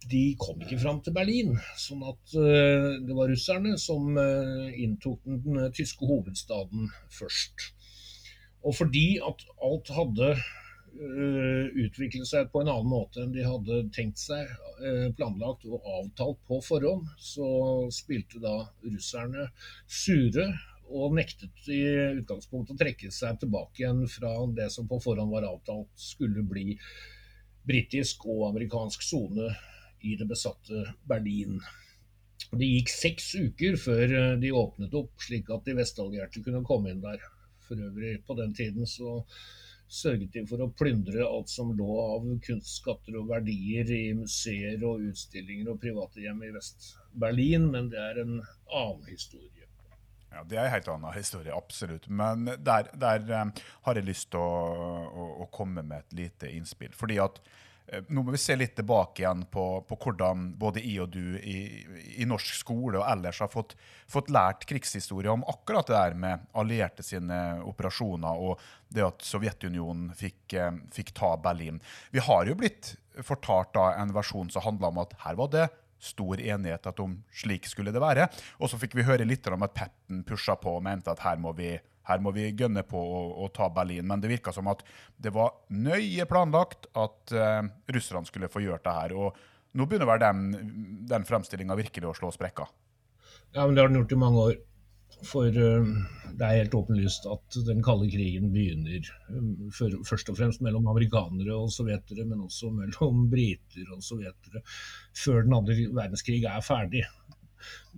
de 0.09 0.23
kom 0.41 0.63
ikke 0.63 0.79
fram 0.81 1.03
til 1.05 1.15
Berlin, 1.15 1.57
sånn 1.77 2.05
at 2.07 2.37
uh, 2.39 2.95
det 3.05 3.17
var 3.17 3.29
russerne 3.29 3.75
som 3.83 4.15
uh, 4.17 4.71
inntok 4.79 5.21
den, 5.27 5.59
tyske 5.75 6.07
hovedstaden 6.09 6.89
først. 7.13 7.67
Og 8.65 8.79
fordi 8.79 9.19
at 9.23 9.45
alt 9.67 9.93
hadde 9.93 10.31
Eh, 10.33 10.68
utvikle 11.85 12.27
seg 12.27 12.51
på 12.53 12.63
en 12.63 12.71
annen 12.73 12.91
måte 12.91 13.23
enn 13.23 13.35
de 13.35 13.45
hadde 13.47 13.83
tenkt 13.95 14.21
seg, 14.21 14.49
eh, 14.83 15.07
planlagt 15.17 15.67
og 15.69 15.85
avtalt 15.85 16.41
på 16.49 16.61
forhånd, 16.65 17.07
så 17.19 17.49
spilte 17.95 18.41
da 18.43 18.57
russerne 18.87 19.49
sure 19.87 20.49
og 20.89 21.15
nektet 21.19 21.69
i 21.69 21.83
utgangspunktet 22.23 22.75
å 22.75 22.81
trekke 22.81 23.11
seg 23.13 23.41
tilbake 23.43 23.83
igjen 23.83 24.07
fra 24.09 24.33
det 24.57 24.71
som 24.73 24.89
på 24.89 25.01
forhånd 25.05 25.35
var 25.35 25.47
avtalt 25.49 25.91
skulle 26.01 26.45
bli 26.49 26.79
britisk 27.69 28.25
og 28.27 28.47
amerikansk 28.49 29.05
sone 29.05 29.51
i 30.01 30.15
det 30.17 30.29
besatte 30.31 30.95
Berlin. 31.09 31.59
Det 32.49 32.65
gikk 32.65 32.93
seks 32.93 33.33
uker 33.37 33.77
før 33.77 34.05
eh, 34.09 34.35
de 34.41 34.55
åpnet 34.57 34.95
opp, 34.97 35.13
slik 35.21 35.51
at 35.53 35.67
de 35.67 35.77
vestallierte 35.77 36.43
kunne 36.45 36.65
komme 36.67 36.95
inn 36.95 37.03
der. 37.05 37.21
For 37.69 37.77
øvrig, 37.77 38.23
på 38.25 38.33
den 38.39 38.55
tiden 38.57 38.87
så 38.89 39.19
sørget 39.89 40.33
de 40.35 40.45
for 40.49 40.63
å 40.63 40.71
plyndre 40.79 41.27
alt 41.27 41.51
som 41.53 41.73
lå 41.77 41.99
av 42.03 42.27
kunstskatter 42.45 43.17
og 43.21 43.31
verdier 43.33 43.91
i 43.95 44.03
museer 44.17 44.83
og 44.87 45.05
utstillinger 45.11 45.73
og 45.73 45.81
private 45.83 46.25
hjem 46.25 46.43
i 46.45 46.53
Vest-Berlin, 46.55 47.71
men 47.73 47.89
det 47.93 48.03
er 48.03 48.21
en 48.25 48.35
annen 48.41 49.07
historie. 49.09 49.69
Ja, 50.29 50.43
Det 50.45 50.59
er 50.59 50.67
en 50.67 50.75
helt 50.75 50.91
annen 50.93 51.15
historie, 51.17 51.55
absolutt. 51.57 52.09
Men 52.09 52.45
der, 52.45 52.91
der 52.93 53.25
um, 53.41 53.55
har 53.87 53.97
jeg 53.97 54.11
lyst 54.11 54.29
til 54.35 54.45
å, 54.45 54.59
å, 55.09 55.31
å, 55.45 55.49
komme 55.53 55.83
med 55.83 56.05
et 56.05 56.19
lite 56.21 56.53
innspill. 56.53 56.93
Fordi 56.93 57.17
at 57.25 57.41
Eh, 57.41 57.68
nå 58.09 58.23
må 58.23 58.33
vi 58.35 58.41
se 58.41 58.57
litt 58.57 58.75
tilbake 58.77 59.23
igjen 59.23 59.45
på, 59.53 59.65
på 59.89 59.97
hvordan 60.03 60.51
både 60.61 60.83
jeg 60.85 61.03
og 61.05 61.13
du 61.15 61.39
i, 61.39 61.57
i, 62.19 62.27
norsk 62.29 62.59
skole 62.61 63.01
og 63.01 63.07
ellers 63.09 63.41
har 63.41 63.51
fått, 63.53 63.75
fått, 64.11 64.31
lært 64.35 64.67
krigshistorie 64.69 65.33
om 65.33 65.45
akkurat 65.49 65.89
det 65.89 65.97
der 65.97 66.19
med 66.21 66.47
allierte 66.59 67.07
sine 67.07 67.39
operasjoner 67.69 68.45
og 68.45 68.63
det 68.93 69.07
at 69.07 69.25
Sovjetunionen 69.25 70.13
fikk, 70.17 70.43
eh, 70.53 70.73
fikk 70.95 71.15
ta 71.17 71.35
Berlin. 71.41 71.81
Vi 72.13 72.25
har 72.25 72.49
jo 72.49 72.57
blitt 72.61 72.95
fortalt 73.25 73.73
da 73.77 73.91
en 73.99 74.13
versjon 74.17 74.51
som 74.53 74.67
handla 74.67 74.93
om 74.93 75.03
at 75.05 75.17
her 75.25 75.39
var 75.41 75.53
det 75.55 75.69
stor 75.99 76.39
enighet 76.41 76.87
at 76.87 77.01
om 77.03 77.17
slik 77.35 77.67
skulle 77.67 77.93
det 77.95 78.03
være. 78.03 78.29
Og 78.63 78.71
så 78.71 78.79
fikk 78.79 78.95
vi 78.99 79.07
høre 79.09 79.27
litt 79.27 79.47
om 79.51 79.65
at 79.67 79.75
Petten 79.75 80.23
pusha 80.29 80.55
på 80.61 80.77
og 80.77 80.85
mente 80.87 81.11
at 81.11 81.25
her 81.25 81.41
må 81.43 81.55
vi 81.59 81.73
her 82.09 82.23
må 82.25 82.33
vi 82.37 82.49
gønne 82.57 82.85
på 82.89 82.99
å, 82.99 83.23
å 83.45 83.51
ta 83.55 83.69
Berlin. 83.73 84.07
Men 84.09 84.23
det 84.23 84.33
virka 84.33 84.55
som 84.55 84.71
at 84.73 84.85
det 85.21 85.33
var 85.35 85.55
nøye 85.75 86.27
planlagt 86.31 86.89
at 86.99 87.35
uh, 87.37 87.61
russerne 87.93 88.29
skulle 88.29 88.51
få 88.53 88.65
gjort 88.65 88.87
det 88.87 88.97
her. 88.97 89.17
Og 89.17 89.77
nå 89.79 89.87
begynner 89.87 90.09
vel 90.09 90.23
den, 90.23 90.47
den 91.11 91.29
fremstillinga 91.29 91.77
virkelig 91.79 92.11
å 92.11 92.17
slå 92.17 92.33
sprekker? 92.35 92.71
Ja, 93.55 93.65
men 93.65 93.77
det 93.77 93.85
har 93.85 93.93
den 93.93 94.01
gjort 94.01 94.17
i 94.17 94.23
mange 94.25 94.49
år. 94.49 94.59
For 95.27 95.51
uh, 95.51 95.87
det 96.39 96.47
er 96.47 96.61
helt 96.61 96.77
åpenlyst 96.79 97.25
at 97.33 97.57
den 97.67 97.81
kalde 97.83 98.07
krigen 98.13 98.53
begynner 98.55 99.09
um, 99.33 99.71
for, 99.75 99.95
først 100.07 100.29
og 100.31 100.37
fremst 100.39 100.63
mellom 100.63 100.87
amerikanere 100.91 101.57
og 101.57 101.73
sovjetere, 101.75 102.27
men 102.29 102.45
også 102.45 102.71
mellom 102.75 103.25
briter 103.33 103.89
og 103.95 104.05
sovjetere, 104.05 104.63
før 105.19 105.43
den 105.47 105.57
andre 105.59 105.79
verdenskrig 105.97 106.45
er 106.47 106.63
ferdig. 106.65 107.03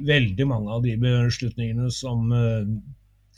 Veldig 0.01 0.47
mange 0.49 0.73
av 0.73 0.87
de 0.87 0.95
beslutningene 1.03 1.91
som 1.93 2.31
uh, 2.33 2.65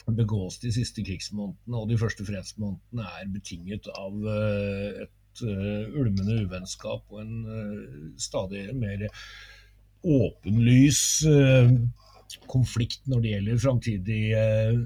begås 0.07 0.59
de 0.63 0.73
siste 0.75 1.05
krigsmånedene 1.07 1.79
og 1.79 1.91
de 1.91 1.99
første 2.01 2.27
fredsmånedene, 2.27 3.09
er 3.21 3.33
betinget 3.33 3.89
av 3.95 4.17
eh, 4.37 5.03
et 5.07 5.43
uh, 5.47 5.95
ulmende 5.97 6.43
uvennskap 6.43 7.07
og 7.09 7.23
en 7.23 7.37
uh, 7.47 8.09
stadig 8.21 8.67
mer 8.77 9.07
åpenlys 10.03 11.23
eh, 11.23 11.71
konflikt 12.51 13.07
når 13.11 13.23
det 13.23 13.35
gjelder 13.37 13.63
framtidige 13.63 14.43
eh, 14.43 14.81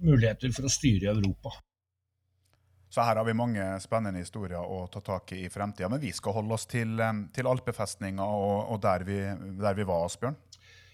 muligheter 0.00 0.54
for 0.54 0.68
å 0.68 0.72
styre 0.72 1.12
Europa. 1.12 1.56
Så 2.90 3.04
her 3.06 3.20
har 3.20 3.26
vi 3.26 3.36
mange 3.38 3.64
spennende 3.82 4.22
historier 4.22 4.58
å 4.58 4.82
ta 4.90 5.02
tak 5.04 5.30
i 5.36 5.44
i 5.46 5.50
fremtida. 5.52 5.88
Men 5.90 6.02
vi 6.02 6.10
skal 6.14 6.34
holde 6.34 6.56
oss 6.56 6.66
til, 6.70 6.96
eh, 6.98 7.24
til 7.34 7.50
alpefestninga 7.50 8.26
og, 8.26 8.72
og 8.74 8.82
der, 8.82 9.06
vi, 9.06 9.20
der, 9.60 9.78
vi, 9.78 9.86
var, 9.86 10.06
Asbjørn. 10.06 10.38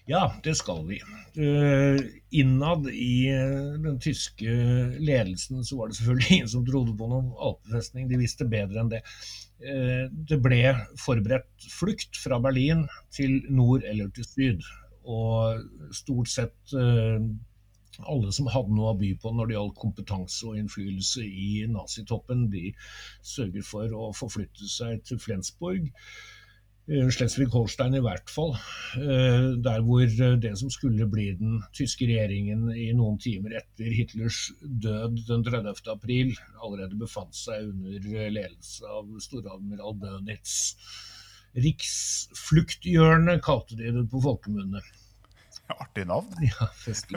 Ja, 0.07 0.31
det 0.43 0.53
skal 0.55 0.85
vi. 0.87 1.01
Uh, 1.37 1.99
innad 2.31 2.87
i 2.89 3.27
uh, 3.35 3.73
den 3.83 3.97
tyske 3.99 4.53
ledelsen 5.03 5.65
så 5.67 5.77
var 5.77 5.89
det 5.89 5.97
selvfølgelig 5.97 6.31
ingen 6.37 6.51
som 6.53 6.63
trodde 6.65 6.95
på 6.97 7.09
noen 7.11 7.33
alpefestning. 7.35 8.07
De 8.07 8.19
visste 8.21 8.47
bedre 8.47 8.79
enn 8.81 8.93
det. 8.93 9.01
Uh, 9.59 10.07
det 10.29 10.39
ble 10.43 10.61
forberedt 11.03 11.67
flukt 11.73 12.21
fra 12.23 12.39
Berlin 12.39 12.85
til 13.11 13.41
nord 13.51 13.83
eller 13.83 14.07
til 14.15 14.29
syd. 14.29 14.63
Og 15.07 15.91
stort 15.95 16.31
sett 16.31 16.75
alle 18.05 18.31
som 18.35 18.49
hadde 18.51 18.75
noe 18.75 18.91
å 18.91 18.97
by 18.99 19.13
på 19.21 19.31
når 19.33 19.47
det 19.47 19.55
gjaldt 19.55 19.77
kompetanse 19.79 20.49
og 20.49 20.57
innflytelse 20.59 21.23
i 21.23 21.51
nazitoppen, 21.71 22.47
de 22.51 22.73
sørger 23.25 23.63
for 23.65 23.95
å 23.95 24.09
forflytte 24.15 24.67
seg 24.71 24.99
til 25.07 25.21
Flensborg. 25.23 25.87
Eh, 26.87 27.09
Slesvig-Holstein 27.11 27.97
i 27.97 28.03
hvert 28.03 28.31
fall. 28.31 28.53
Eh, 28.95 29.47
der 29.63 29.81
hvor 29.83 30.07
det 30.39 30.53
som 30.59 30.69
skulle 30.71 31.07
bli 31.11 31.33
den 31.35 31.57
tyske 31.75 32.07
regjeringen 32.07 32.69
i 32.71 32.93
noen 32.95 33.17
timer 33.19 33.57
etter 33.59 33.91
Hitlers 33.91 34.53
død 34.61 35.19
den 35.27 35.43
30. 35.43 35.81
april, 35.91 36.31
allerede 36.63 36.99
befant 36.99 37.35
seg 37.35 37.67
under 37.73 38.31
ledelse 38.31 38.87
av 38.87 39.09
storadmiral 39.23 39.99
Dönitz. 39.99 40.77
Riksflukthjørnet 41.57 43.43
kalte 43.43 43.75
de 43.75 43.91
det 43.91 44.05
på 44.11 44.21
folkemunne. 44.23 44.83
Artig 45.67 46.05
navn, 46.07 46.31
ja, 46.47 46.69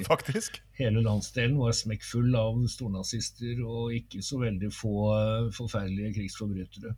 faktisk. 0.03 0.59
Hele 0.81 1.05
landsdelen 1.05 1.61
var 1.61 1.77
smekkfull 1.79 2.35
av 2.35 2.59
stornazister 2.73 3.63
og 3.63 3.95
ikke 3.95 4.25
så 4.27 4.41
veldig 4.43 4.73
få 4.75 4.95
eh, 5.15 5.53
forferdelige 5.55 6.17
krigsforbrytere. 6.19 6.97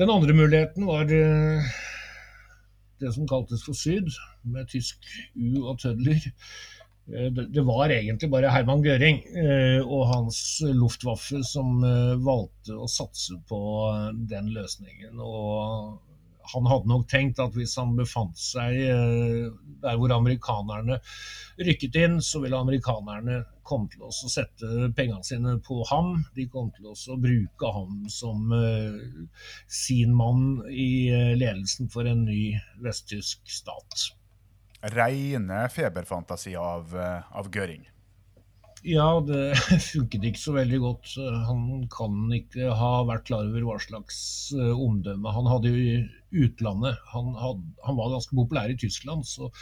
Den 0.00 0.10
andre 0.10 0.32
muligheten 0.32 0.86
var 0.86 1.10
eh, 1.12 1.72
det 3.00 3.12
som 3.14 3.26
kaltes 3.28 3.64
for 3.66 3.76
Syd, 3.76 4.08
med 4.42 4.70
tysk 4.72 5.04
U 5.34 5.66
og 5.66 5.80
tødler. 5.82 6.22
Eh, 7.12 7.28
det 7.32 7.64
var 7.68 7.92
egentlig 7.92 8.30
bare 8.32 8.52
Herman 8.54 8.84
Gøring 8.84 9.20
og 9.82 10.06
hans 10.12 10.38
Luftwaffe 10.64 11.42
som 11.44 11.82
valgte 12.24 12.78
å 12.78 12.88
satse 12.88 13.36
på 13.48 13.60
den 14.30 14.48
løsningen. 14.56 15.20
Og 15.20 16.00
han 16.50 16.66
hadde 16.66 16.90
nok 16.90 17.06
tenkt 17.10 17.40
at 17.42 17.54
hvis 17.56 17.74
han 17.78 17.94
befant 17.98 18.38
seg 18.40 18.78
eh, 18.84 19.50
der 19.82 19.98
hvor 19.98 20.14
amerikanerne 20.14 20.98
rykket 21.60 21.98
inn, 22.02 22.18
så 22.24 22.42
ville 22.42 22.58
amerikanerne 22.58 23.42
komme 23.66 23.90
til 23.92 24.04
å 24.06 24.12
sette 24.12 24.88
pengene 24.96 25.24
sine 25.26 25.56
på 25.64 25.82
ham. 25.90 26.14
De 26.36 26.46
kom 26.50 26.70
til 26.76 26.90
å 26.92 27.18
bruke 27.20 27.72
ham 27.76 28.02
som 28.12 28.52
uh, 28.54 28.98
sin 29.70 30.14
mann 30.16 30.62
i 30.70 30.90
uh, 31.12 31.32
ledelsen 31.38 31.90
for 31.92 32.08
en 32.10 32.26
ny 32.28 32.56
vesttysk 32.84 33.46
stat. 33.60 34.10
Reine 34.96 35.64
feberfantasi 35.70 36.56
av, 36.58 36.94
uh, 36.96 37.38
av 37.38 37.50
Göring. 37.54 37.86
Ja, 38.82 39.20
det 39.22 39.54
funket 39.92 40.24
ikke 40.26 40.40
så 40.42 40.56
veldig 40.56 40.78
godt. 40.82 41.12
Han 41.46 41.84
kan 41.92 42.32
ikke 42.34 42.72
ha 42.74 43.04
vært 43.06 43.28
klar 43.28 43.46
over 43.46 43.62
hva 43.68 43.76
slags 43.82 44.16
eh, 44.56 44.72
omdømme 44.74 45.34
han 45.36 45.46
hadde 45.46 45.70
i 45.70 45.92
utlandet. 46.42 46.98
Han, 47.12 47.30
had, 47.38 47.62
han 47.86 47.98
var 48.00 48.10
ganske 48.16 48.34
populær 48.34 48.72
i 48.72 48.78
Tyskland, 48.80 49.22
så 49.28 49.52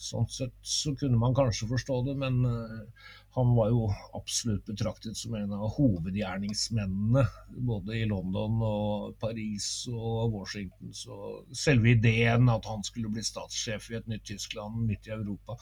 sånn 0.00 0.28
sett 0.32 0.54
så 0.64 0.94
kunne 0.96 1.20
man 1.20 1.36
kanskje 1.36 1.68
forstå 1.68 2.00
det. 2.08 2.16
Men 2.22 2.40
uh, 2.48 3.12
han 3.36 3.52
var 3.54 3.68
jo 3.70 3.84
absolutt 4.18 4.66
betraktet 4.66 5.18
som 5.18 5.36
en 5.38 5.52
av 5.54 5.76
hovedgjerningsmennene 5.76 7.22
både 7.68 8.00
i 8.00 8.08
London 8.10 8.56
og 8.66 9.12
Paris 9.22 9.68
og 9.92 10.34
Washington. 10.34 10.90
Så 10.94 11.18
selve 11.54 11.92
ideen 11.94 12.50
at 12.50 12.66
han 12.66 12.82
skulle 12.86 13.12
bli 13.14 13.22
statssjef 13.26 13.86
i 13.92 14.00
et 14.00 14.10
nytt 14.10 14.26
Tyskland 14.32 14.82
midt 14.88 15.06
i 15.06 15.14
Europa 15.14 15.58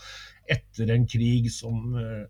etter 0.49 0.95
en 0.95 1.05
krig 1.09 1.51
som 1.53 1.92
uh, 1.92 2.25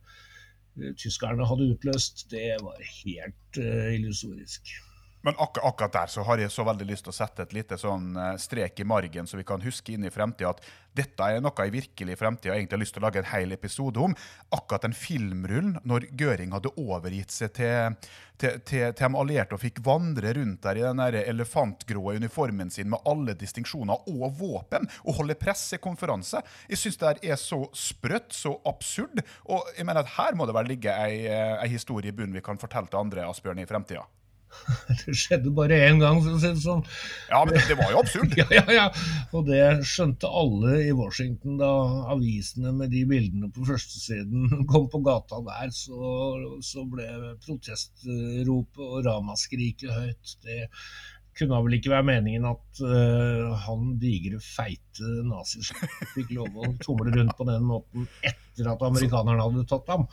tyskerne 0.99 1.47
hadde 1.47 1.71
utløst, 1.71 2.27
det 2.35 2.57
var 2.65 2.83
helt 3.05 3.63
uh, 3.63 3.95
illusorisk. 3.95 4.75
Men 5.21 5.35
ak 5.39 5.59
akkurat 5.63 5.93
der 5.93 6.11
så 6.13 6.23
har 6.23 6.39
jeg 6.39 6.53
så 6.55 6.65
veldig 6.67 6.87
lyst 6.87 7.07
til 7.07 7.13
å 7.13 7.17
sette 7.17 7.43
et 7.43 7.55
lite 7.57 7.79
sånn 7.81 8.13
eh, 8.17 8.37
strek 8.39 8.79
i 8.79 8.87
margen, 8.87 9.27
så 9.27 9.39
vi 9.39 9.47
kan 9.47 9.63
huske 9.65 9.95
inn 9.95 10.07
i 10.07 10.13
fremtida 10.15 10.53
at 10.55 10.63
dette 10.99 11.27
er 11.27 11.43
noe 11.43 11.67
jeg 11.67 11.75
virkelig 11.75 12.15
i 12.15 12.19
fremtida 12.19 12.55
egentlig 12.55 12.77
har 12.77 12.83
lyst 12.83 12.95
til 12.97 13.03
å 13.03 13.07
lage 13.07 13.21
en 13.23 13.31
hel 13.33 13.55
episode 13.55 14.03
om. 14.03 14.15
Akkurat 14.55 14.87
den 14.87 14.97
filmrullen 14.97 15.77
når 15.87 16.09
Gøring 16.19 16.55
hadde 16.55 16.73
overgitt 16.79 17.35
seg 17.35 17.53
til, 17.59 17.97
til, 18.39 18.59
til, 18.67 18.85
til 18.95 19.05
de 19.05 19.21
allierte 19.23 19.59
og 19.59 19.63
fikk 19.63 19.83
vandre 19.87 20.33
rundt 20.39 20.63
der 20.65 20.81
i 20.81 20.85
den 20.87 21.03
der 21.03 21.21
elefantgrå 21.25 22.15
uniformen 22.19 22.71
sin 22.75 22.91
med 22.91 23.03
alle 23.09 23.35
distinksjoner 23.39 24.07
og 24.11 24.39
våpen, 24.39 24.87
og 25.05 25.19
holde 25.21 25.39
pressekonferanse. 25.39 26.43
Jeg 26.71 26.83
syns 26.83 27.01
det 27.03 27.17
er 27.27 27.43
så 27.43 27.65
sprøtt, 27.77 28.31
så 28.35 28.55
absurd, 28.71 29.23
og 29.51 29.67
jeg 29.77 29.87
mener 29.87 30.07
at 30.07 30.15
her 30.19 30.39
må 30.39 30.47
det 30.47 30.57
vel 30.59 30.73
ligge 30.75 30.95
ei, 30.95 31.27
eh, 31.27 31.59
ei 31.63 31.75
historie 31.75 32.11
i 32.11 32.17
bunnen 32.17 32.39
vi 32.39 32.45
kan 32.45 32.59
fortelle 32.59 32.91
til 32.91 33.03
andre, 33.03 33.27
Asbjørn, 33.29 33.63
i 33.63 33.69
fremtida. 33.69 34.07
Det 35.03 35.15
skjedde 35.17 35.53
bare 35.55 35.79
én 35.89 36.01
gang, 36.03 36.21
for 36.25 36.37
å 36.37 36.41
si 36.41 36.51
det 36.51 36.63
sånn. 36.63 36.85
Ja, 37.31 37.43
men 37.47 37.59
det, 37.59 37.77
var 37.79 37.93
jo 37.93 38.03
absurd. 38.03 38.35
ja, 38.41 38.47
ja, 38.55 38.65
ja. 38.75 38.87
Og 39.37 39.49
det 39.49 39.63
skjønte 39.89 40.31
alle 40.43 40.79
i 40.87 40.95
Washington 40.97 41.59
da 41.61 41.71
avisene 42.15 42.73
med 42.77 42.93
de 42.95 43.05
bildene 43.09 43.51
på 43.55 43.67
førstesiden 43.69 44.65
kom 44.71 44.89
på 44.93 45.03
gata 45.07 45.43
der. 45.47 45.71
Så, 45.75 46.01
så 46.65 46.87
ble 46.89 47.37
protestropet 47.45 48.83
og 48.89 49.07
ramaskriket 49.07 49.95
høyt. 49.95 50.37
Det 50.45 50.65
kunne 51.39 51.61
vel 51.63 51.79
ikke 51.79 51.93
være 51.93 52.09
meningen 52.09 52.49
at 52.51 52.83
uh, 52.83 53.55
han 53.63 53.95
digre, 54.03 54.41
feite 54.43 55.07
nazisjefen 55.29 56.11
fikk 56.17 56.33
lov 56.35 56.57
å 56.59 56.73
tumle 56.83 57.13
rundt 57.15 57.37
på 57.39 57.47
den 57.47 57.67
måten 57.69 58.09
etter 58.27 58.73
at 58.73 58.83
amerikanerne 58.89 59.45
hadde 59.45 59.67
tatt 59.71 59.93
ham. 59.95 60.09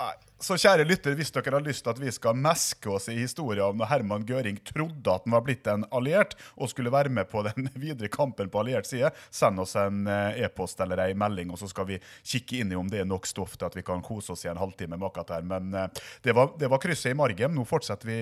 Nei. 0.00 0.14
Så 0.40 0.56
kjære 0.56 0.86
lytter, 0.88 1.12
hvis 1.12 1.28
dere 1.34 1.52
har 1.52 1.64
lyst 1.64 1.82
til 1.84 1.92
at 1.92 1.98
vi 2.00 2.08
skal 2.16 2.38
meske 2.40 2.88
oss 2.88 3.10
i 3.12 3.18
historien 3.18 3.66
om 3.66 3.76
når 3.76 3.90
Herman 3.90 4.22
Gøring 4.24 4.56
trodde 4.64 5.12
at 5.12 5.26
han 5.26 5.34
var 5.34 5.42
blitt 5.44 5.68
en 5.68 5.84
alliert 5.92 6.32
og 6.56 6.70
skulle 6.72 6.92
være 6.94 7.12
med 7.12 7.28
på 7.28 7.42
den 7.44 7.68
videre 7.82 8.08
kampen 8.08 8.48
på 8.48 8.62
alliert 8.62 8.88
side, 8.88 9.10
send 9.28 9.60
oss 9.60 9.76
en 9.76 10.08
eh, 10.08 10.40
e-post 10.46 10.80
eller 10.80 11.02
ei 11.04 11.12
melding, 11.12 11.52
og 11.52 11.60
så 11.60 11.68
skal 11.68 11.90
vi 11.90 12.00
kikke 12.00 12.62
inn 12.62 12.72
i 12.72 12.78
om 12.80 12.88
det 12.88 13.02
er 13.02 13.10
nok 13.10 13.28
stoff 13.28 13.58
til 13.60 13.68
at 13.68 13.76
vi 13.76 13.84
kan 13.84 14.00
kose 14.06 14.32
oss 14.32 14.46
i 14.46 14.52
en 14.54 14.62
halvtime 14.62 14.96
med 14.96 15.10
akkurat 15.10 15.36
her. 15.36 15.44
Men 15.52 15.68
eh, 15.76 16.04
det 16.24 16.32
var, 16.38 16.54
det 16.56 16.72
var 16.72 16.80
krysset 16.80 17.12
i 17.12 17.20
margen. 17.20 17.52
Nå 17.52 17.68
fortsetter 17.68 18.08
vi 18.08 18.20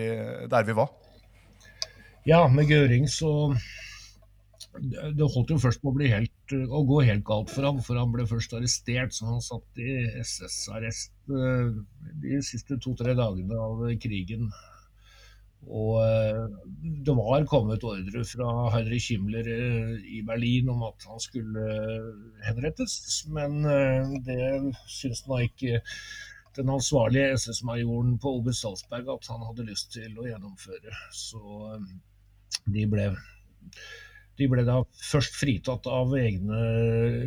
der 0.50 0.66
vi 0.66 0.74
var. 0.74 0.90
Ja, 2.26 2.42
med 2.50 2.66
Gøring 2.66 3.06
så 3.06 3.30
det 4.76 5.28
holdt 5.32 5.52
jo 5.52 5.58
først 5.60 5.82
på 5.82 5.90
å, 5.90 5.98
helt, 5.98 6.54
å, 6.54 6.80
gå 6.86 7.02
helt 7.08 7.24
galt 7.26 7.50
for 7.50 7.66
ham, 7.66 7.80
for 7.84 7.98
han 7.98 8.12
ble 8.14 8.26
først 8.28 8.54
arrestert. 8.56 9.14
Så 9.16 9.28
han 9.28 9.44
satt 9.44 9.82
i 9.82 9.94
SS-arrest 10.22 11.14
eh, 11.32 11.70
de 12.22 12.40
siste 12.46 12.78
to-tre 12.82 13.16
dagene 13.18 13.58
av 13.58 13.84
krigen. 14.02 14.48
Og 15.66 15.98
eh, 16.04 16.44
det 17.06 17.16
var 17.18 17.48
kommet 17.50 17.84
ordre 17.86 18.24
fra 18.28 18.52
Heinrich 18.76 19.10
Himmler 19.14 19.50
eh, 19.56 19.94
i 20.18 20.22
Berlin 20.26 20.70
om 20.74 20.84
at 20.90 21.08
han 21.10 21.22
skulle 21.22 21.68
henrettes, 22.46 22.98
men 23.34 23.62
det 24.26 24.40
syntes 24.86 25.24
nå 25.26 25.42
ikke 25.48 25.80
den 26.58 26.70
ansvarlige 26.74 27.38
SS-majoren 27.38 28.16
på 28.22 28.38
Oberst 28.38 28.64
Salzberg 28.64 29.10
at 29.14 29.30
han 29.30 29.42
hadde 29.46 29.66
lyst 29.68 29.92
til 29.94 30.14
å 30.18 30.26
gjennomføre. 30.26 30.94
Så 31.14 31.78
de 32.68 32.86
ble 32.90 33.10
de 34.38 34.46
ble 34.50 34.62
da 34.66 34.78
først 35.02 35.34
fritatt 35.34 35.86
av 35.90 36.12
egne 36.18 36.58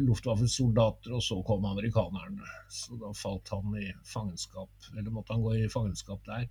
Luftwaffe-soldater, 0.06 1.16
og 1.18 1.24
så 1.26 1.40
kom 1.48 1.66
amerikanerne. 1.68 2.54
Så 2.72 2.96
da 3.02 3.12
falt 3.18 3.52
han 3.52 3.76
i 3.80 3.90
fangenskap, 4.08 4.72
eller 4.96 5.12
måtte 5.12 5.36
han 5.36 5.44
gå 5.44 5.58
i 5.60 5.72
fangenskap 5.72 6.24
der. 6.30 6.48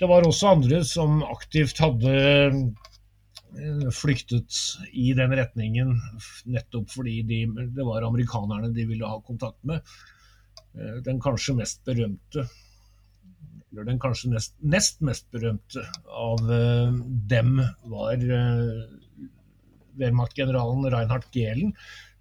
Det 0.00 0.08
var 0.08 0.24
også 0.26 0.54
andre 0.54 0.80
som 0.88 1.20
aktivt 1.26 1.82
hadde 1.84 2.14
eh, 2.48 3.84
flyktet 3.92 4.62
i 4.96 5.10
den 5.18 5.36
retningen, 5.36 5.92
nettopp 6.48 6.88
fordi 6.96 7.20
de, 7.28 7.44
det 7.76 7.86
var 7.86 8.08
amerikanerne 8.08 8.72
de 8.76 8.88
ville 8.88 9.12
ha 9.12 9.20
kontakt 9.26 9.60
med. 9.68 9.84
Eh, 10.72 10.98
den 11.04 11.20
kanskje 11.20 11.58
mest 11.60 11.84
berømte 11.84 12.48
eller 13.70 13.86
den 13.86 14.00
kanskje 14.02 14.32
nest, 14.32 14.56
nest 14.66 14.98
mest 15.06 15.28
berømte 15.30 15.84
av 16.10 16.40
uh, 16.50 16.90
dem 17.30 17.60
var 17.92 18.18
Wehrmacht-generalen 20.00 20.88
Reinhard 20.92 21.28
Gehlen, 21.34 21.74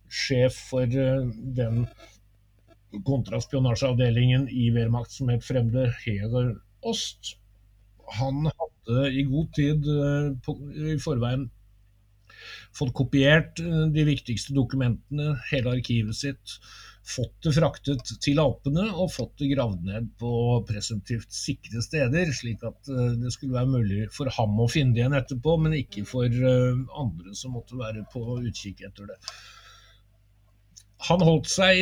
sjef 0.10 0.58
for 0.70 0.86
eh, 0.90 1.28
den 1.58 1.86
kontraspionasjeavdelingen 3.06 4.48
i 4.50 4.70
Wehrmacht 4.74 5.14
som 5.14 5.30
het 5.30 5.46
Fremde 5.46 5.90
Heger 6.04 6.56
Ost. 6.82 7.36
Han 8.20 8.50
hadde 8.50 9.10
i 9.14 9.26
god 9.30 9.54
tid 9.58 9.86
eh, 9.86 10.94
i 10.96 11.00
forveien 11.02 11.50
fått 12.76 12.94
kopiert 12.98 13.62
eh, 13.64 13.86
de 13.94 14.06
viktigste 14.08 14.56
dokumentene, 14.58 15.36
hele 15.52 15.76
arkivet 15.78 16.18
sitt, 16.18 16.58
fått 17.06 17.36
det 17.46 17.54
fraktet 17.56 18.12
til 18.24 18.40
Alpene 18.42 18.86
og 18.92 19.12
fått 19.14 19.40
det 19.42 19.52
gravd 19.54 19.86
ned 19.88 20.10
på 20.20 20.32
presumptivt 20.68 21.32
sikre 21.34 21.82
steder, 21.86 22.34
slik 22.36 22.66
at 22.68 22.92
eh, 22.92 23.14
det 23.22 23.34
skulle 23.36 23.58
være 23.58 23.72
mulig 23.72 24.10
for 24.16 24.32
ham 24.36 24.60
å 24.60 24.70
finne 24.72 24.96
det 24.96 25.04
igjen 25.04 25.18
etterpå, 25.18 25.56
men 25.64 25.78
ikke 25.80 26.06
for 26.10 26.28
eh, 26.28 26.84
andre 27.00 27.38
som 27.38 27.56
måtte 27.58 27.80
være 27.80 28.06
på 28.14 28.26
utkikk 28.42 28.86
etter 28.90 29.10
det. 29.14 29.18
Han 31.08 31.24
holdt 31.24 31.48
seg 31.48 31.80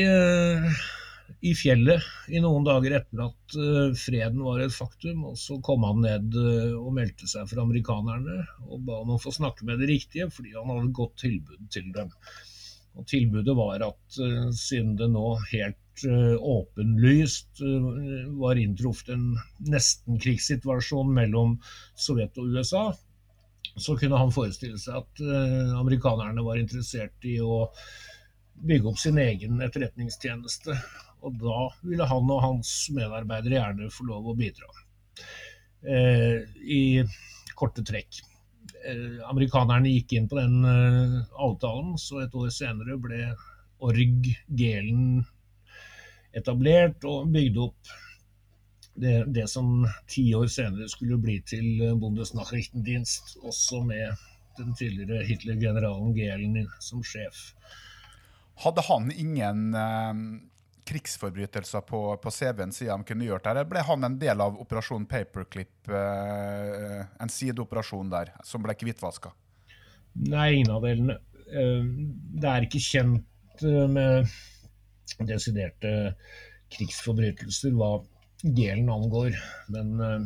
i 1.42 1.52
fjellet 1.58 2.04
i 2.30 2.40
noen 2.40 2.64
dager 2.68 3.00
etter 3.00 3.24
at 3.24 3.56
freden 3.98 4.44
var 4.46 4.62
et 4.62 4.76
faktum. 4.76 5.24
og 5.32 5.40
Så 5.42 5.58
kom 5.66 5.82
han 5.88 6.04
ned 6.06 6.38
og 6.78 6.92
meldte 6.94 7.26
seg 7.26 7.50
for 7.50 7.64
amerikanerne 7.64 8.44
og 8.68 8.86
ba 8.86 9.00
om 9.02 9.16
å 9.16 9.18
få 9.20 9.34
snakke 9.34 9.66
med 9.66 9.82
det 9.82 9.90
riktige, 9.90 10.30
fordi 10.30 10.54
han 10.54 10.70
hadde 10.70 10.86
et 10.86 11.00
godt 11.02 11.18
tilbud 11.24 11.66
til 11.74 11.90
dem. 11.98 12.14
Og 12.98 13.06
Tilbudet 13.10 13.56
var 13.58 13.84
at 13.86 14.20
uh, 14.22 14.48
siden 14.56 14.96
det 15.00 15.12
nå 15.14 15.28
helt 15.52 15.84
åpenlyst 15.98 17.58
var 18.38 18.60
inntruffet 18.62 19.08
en 19.16 19.32
nesten 19.66 20.20
krigssituasjon 20.22 21.10
mellom 21.10 21.56
Sovjet 21.98 22.38
og 22.38 22.52
USA, 22.54 22.84
så 23.82 23.96
kunne 23.98 24.20
han 24.22 24.30
forestille 24.30 24.78
seg 24.78 25.00
at 25.00 25.24
amerikanerne 25.80 26.46
var 26.46 26.62
interessert 26.62 27.26
i 27.26 27.40
å 27.42 27.64
bygge 28.70 28.92
opp 28.92 29.02
sin 29.02 29.18
egen 29.22 29.58
etterretningstjeneste. 29.66 30.78
Og 31.26 31.38
da 31.42 31.60
ville 31.82 32.08
han 32.08 32.30
og 32.34 32.44
hans 32.44 32.74
medarbeidere 32.94 33.58
gjerne 33.58 33.90
få 33.94 34.08
lov 34.12 34.30
å 34.32 34.38
bidra. 34.38 34.70
Eh, 35.88 36.44
I 36.62 36.82
korte 37.58 37.84
trekk. 37.86 38.22
Eh, 38.88 39.30
amerikanerne 39.30 39.92
gikk 39.92 40.14
inn 40.16 40.28
på 40.32 40.38
den 40.40 40.64
eh, 40.64 41.16
avtalen, 41.44 41.98
så 42.00 42.22
et 42.24 42.36
år 42.38 42.52
senere 42.56 42.96
ble 43.04 43.24
Org 43.84 44.30
Gelen 44.58 45.26
etablert 46.38 47.04
og 47.08 47.28
bygd 47.34 47.60
opp 47.66 47.92
det, 48.98 49.18
det, 49.36 49.46
som 49.52 49.84
ti 50.10 50.30
år 50.38 50.48
senere 50.50 50.88
skulle 50.90 51.20
bli 51.22 51.36
til 51.46 51.84
Bundesnachrichtendienst, 52.00 53.36
også 53.46 53.84
med 53.86 54.16
den 54.58 54.74
tidligere 54.78 55.26
Hitler-generalen 55.28 56.16
Gelen 56.18 56.64
som 56.82 57.04
sjef. 57.06 57.52
Hadde 58.64 58.86
han 58.88 59.12
ingen 59.14 59.68
eh, 59.78 60.24
krigsforbrytelser 60.88 61.84
på, 61.88 62.02
på 62.24 62.32
CV-en 62.32 62.72
siden 62.76 63.04
de 63.04 63.12
kunne 63.12 63.28
gjort? 63.28 63.50
Eller 63.52 63.68
ble 63.68 63.84
han 63.86 64.08
en 64.08 64.18
del 64.22 64.44
av 64.44 64.60
operasjonen 64.62 65.08
Paperclip, 65.10 65.92
eh, 65.92 67.04
en 67.20 67.32
sideoperasjon 67.32 68.14
der, 68.14 68.32
som 68.48 68.64
ble 68.64 68.76
hvitvaska? 68.80 69.34
Nei, 70.26 70.54
ingen 70.58 70.72
av 70.74 70.82
delene. 70.86 71.16
Eh, 71.48 71.84
det 72.42 72.50
er 72.50 72.62
ikke 72.66 72.82
kjent 72.84 73.64
eh, 73.64 73.88
med 73.92 74.28
desiderte 75.28 75.92
krigsforbrytelser 76.74 77.72
hva 77.78 77.92
delen 78.44 78.90
angår. 78.92 79.32
Men 79.74 79.88
eh, 80.04 80.22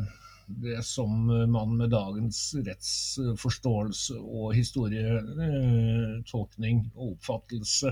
det 0.62 0.84
som 0.84 1.10
man 1.52 1.78
med 1.80 1.89
dagens 1.93 2.56
rettsforståelse 2.65 4.13
og 4.19 4.56
historietolkning 4.58 6.91
og 6.95 7.12
oppfattelse 7.13 7.89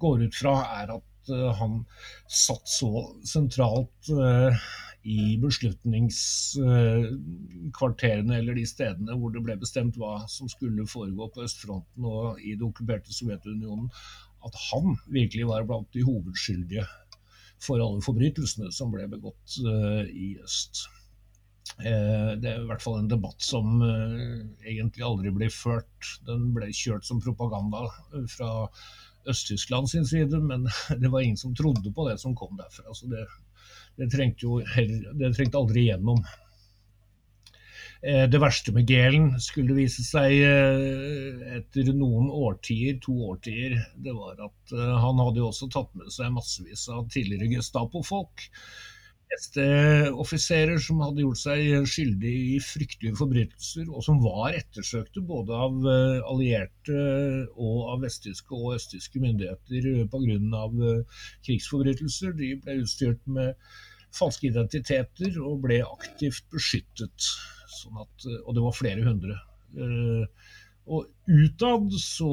går 0.00 0.22
ut 0.24 0.34
fra, 0.38 0.54
er 0.80 0.86
at 0.94 1.04
han 1.30 1.84
satt 2.26 2.68
så 2.68 3.14
sentralt 3.26 4.08
eh, 4.10 4.56
i 5.02 5.38
beslutningskvarterene 5.42 8.38
eller 8.38 8.54
de 8.58 8.66
stedene 8.68 9.16
hvor 9.18 9.30
det 9.34 9.42
ble 9.44 9.56
bestemt 9.60 9.96
hva 9.98 10.26
som 10.30 10.48
skulle 10.50 10.86
foregå 10.90 11.28
på 11.34 11.42
østfronten 11.46 12.04
og 12.06 12.40
i 12.40 12.54
det 12.54 12.64
okkuperte 12.68 13.12
Sovjetunionen, 13.14 13.88
at 14.46 14.54
han 14.70 14.86
virkelig 15.10 15.46
var 15.50 15.64
blant 15.66 15.92
de 15.94 16.02
hovedskyldige 16.06 16.86
for 17.62 17.76
alle 17.82 18.02
forbrytelsene 18.02 18.72
som 18.74 18.92
ble 18.94 19.04
begått 19.10 19.58
uh, 19.62 20.02
i 20.06 20.38
øst. 20.42 20.88
Det 21.82 22.48
er 22.50 22.58
i 22.58 22.66
hvert 22.66 22.82
fall 22.82 22.98
en 22.98 23.10
debatt 23.10 23.42
som 23.42 23.80
egentlig 23.80 25.04
aldri 25.06 25.30
ble 25.32 25.48
ført. 25.50 26.18
Den 26.26 26.54
ble 26.56 26.66
kjørt 26.74 27.06
som 27.06 27.20
propaganda 27.22 27.86
fra 28.28 28.68
Øst-Tyskland 29.28 29.90
sin 29.90 30.06
side, 30.06 30.40
men 30.42 30.68
det 31.02 31.10
var 31.12 31.20
ingen 31.20 31.40
som 31.40 31.54
trodde 31.56 31.92
på 31.94 32.08
det 32.08 32.18
som 32.20 32.36
kom 32.36 32.56
derfra. 32.58 32.94
Så 32.94 33.10
det, 33.10 33.26
det 34.00 34.10
trengte 34.12 34.46
jo 34.46 34.60
heller, 34.74 35.12
det 35.18 35.34
trengte 35.36 35.60
aldri 35.60 35.86
igjennom. 35.86 36.22
Eh, 38.02 38.24
det 38.30 38.40
verste 38.42 38.72
med 38.74 38.88
Gelen 38.90 39.28
skulle 39.42 39.76
vise 39.76 40.02
seg 40.02 40.40
eh, 40.42 41.58
etter 41.60 41.92
noen 41.94 42.32
årtier, 42.34 42.96
to 43.02 43.14
årtier, 43.30 43.76
det 43.94 44.14
var 44.16 44.40
at 44.48 44.74
eh, 44.74 44.94
han 45.04 45.20
hadde 45.22 45.38
jo 45.38 45.50
også 45.52 45.70
tatt 45.70 45.92
med 45.94 46.10
seg 46.10 46.32
massevis 46.34 46.88
av 46.90 47.06
tidligere 47.14 47.52
Gestapo-folk 47.54 48.48
offiserer 50.12 50.78
som 50.82 51.00
hadde 51.02 51.24
gjort 51.24 51.40
seg 51.40 51.86
skyldig 51.88 52.32
i 52.54 52.58
fryktelige 52.62 53.16
forbrytelser, 53.16 53.88
og 53.88 54.04
som 54.04 54.20
var 54.24 54.56
ettersøkte 54.58 55.22
både 55.24 55.56
av 55.56 55.88
eh, 55.88 56.18
allierte 56.28 56.98
og 57.56 57.92
av 57.94 58.04
vesttyske 58.04 58.54
og 58.56 58.76
østtyske 58.76 59.22
myndigheter 59.22 59.88
pga. 60.12 60.66
Eh, 60.92 61.24
krigsforbrytelser. 61.46 62.36
De 62.38 62.52
ble 62.62 62.78
utstyrt 62.82 63.22
med 63.26 63.54
falske 64.12 64.50
identiteter 64.50 65.38
og 65.40 65.62
ble 65.64 65.80
aktivt 65.86 66.44
beskyttet. 66.52 67.32
Sånn 67.80 68.02
at, 68.04 68.28
eh, 68.28 68.40
og 68.44 68.56
det 68.58 68.66
var 68.66 68.76
flere 68.76 69.06
hundre. 69.06 69.40
Og 70.90 71.06
utad 71.30 71.92
så 72.02 72.28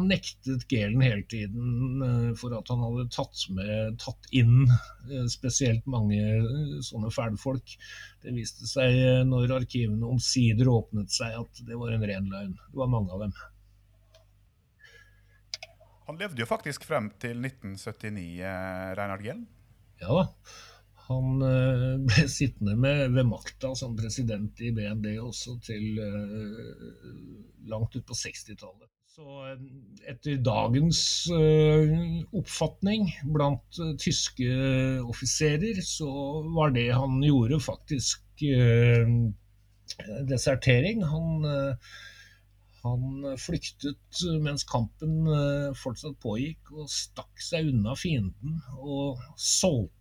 nektet 0.00 0.64
Gelen 0.70 1.02
hele 1.04 1.24
tiden 1.28 2.00
eh, 2.04 2.30
for 2.40 2.54
at 2.56 2.70
han 2.72 2.80
hadde 2.86 3.10
tatt, 3.12 3.42
med, 3.52 3.98
tatt 4.00 4.30
inn 4.32 4.62
eh, 4.70 5.26
spesielt 5.28 5.84
mange 5.90 6.16
eh, 6.16 6.78
sånne 6.86 7.12
fæle 7.12 7.36
folk. 7.40 7.76
Det 8.24 8.32
viste 8.32 8.68
seg 8.68 9.26
når 9.28 9.52
arkivene 9.58 10.08
omsider 10.08 10.70
åpnet 10.72 11.12
seg 11.12 11.36
at 11.42 11.62
det 11.68 11.76
var 11.76 11.92
en 11.92 12.06
ren 12.08 12.32
løgn. 12.32 12.56
Det 12.56 12.80
var 12.80 12.92
mange 12.94 13.12
av 13.12 13.26
dem. 13.26 13.36
Han 16.08 16.18
levde 16.18 16.42
jo 16.42 16.48
faktisk 16.48 16.88
frem 16.88 17.12
til 17.22 17.36
1979, 17.44 18.40
Reinhard 18.96 19.22
Gehlen. 19.28 19.44
Ja 20.00 20.22
da. 20.22 20.26
Han 21.10 21.42
ble 22.06 22.24
sittende 22.30 22.76
med, 22.78 23.10
ved 23.12 23.28
makta 23.28 23.74
som 23.78 23.96
president 23.98 24.60
i 24.62 24.70
BND 24.74 25.12
også 25.20 25.56
til 25.66 26.00
langt 27.70 27.96
ut 27.96 28.06
på 28.06 28.16
60-tallet. 28.16 28.88
Så 29.10 29.24
uh, 29.24 29.64
etter 30.10 30.38
dagens 30.44 31.00
uh, 31.34 31.96
oppfatning 32.36 33.08
blant 33.34 33.80
tyske 34.02 34.50
offiserer, 35.02 35.82
så 35.86 36.10
var 36.54 36.76
det 36.76 36.90
han 36.94 37.18
gjorde, 37.24 37.60
faktisk 37.64 38.26
desertering. 40.30 41.02
Han, 41.04 41.44
han 42.80 43.26
flyktet 43.42 44.22
mens 44.40 44.64
kampen 44.64 45.26
fortsatt 45.76 46.16
pågikk, 46.22 46.70
og 46.72 46.88
stakk 46.88 47.42
seg 47.44 47.68
unna 47.74 47.92
fienden 47.98 48.62
og 48.78 49.20
solgte 49.36 50.00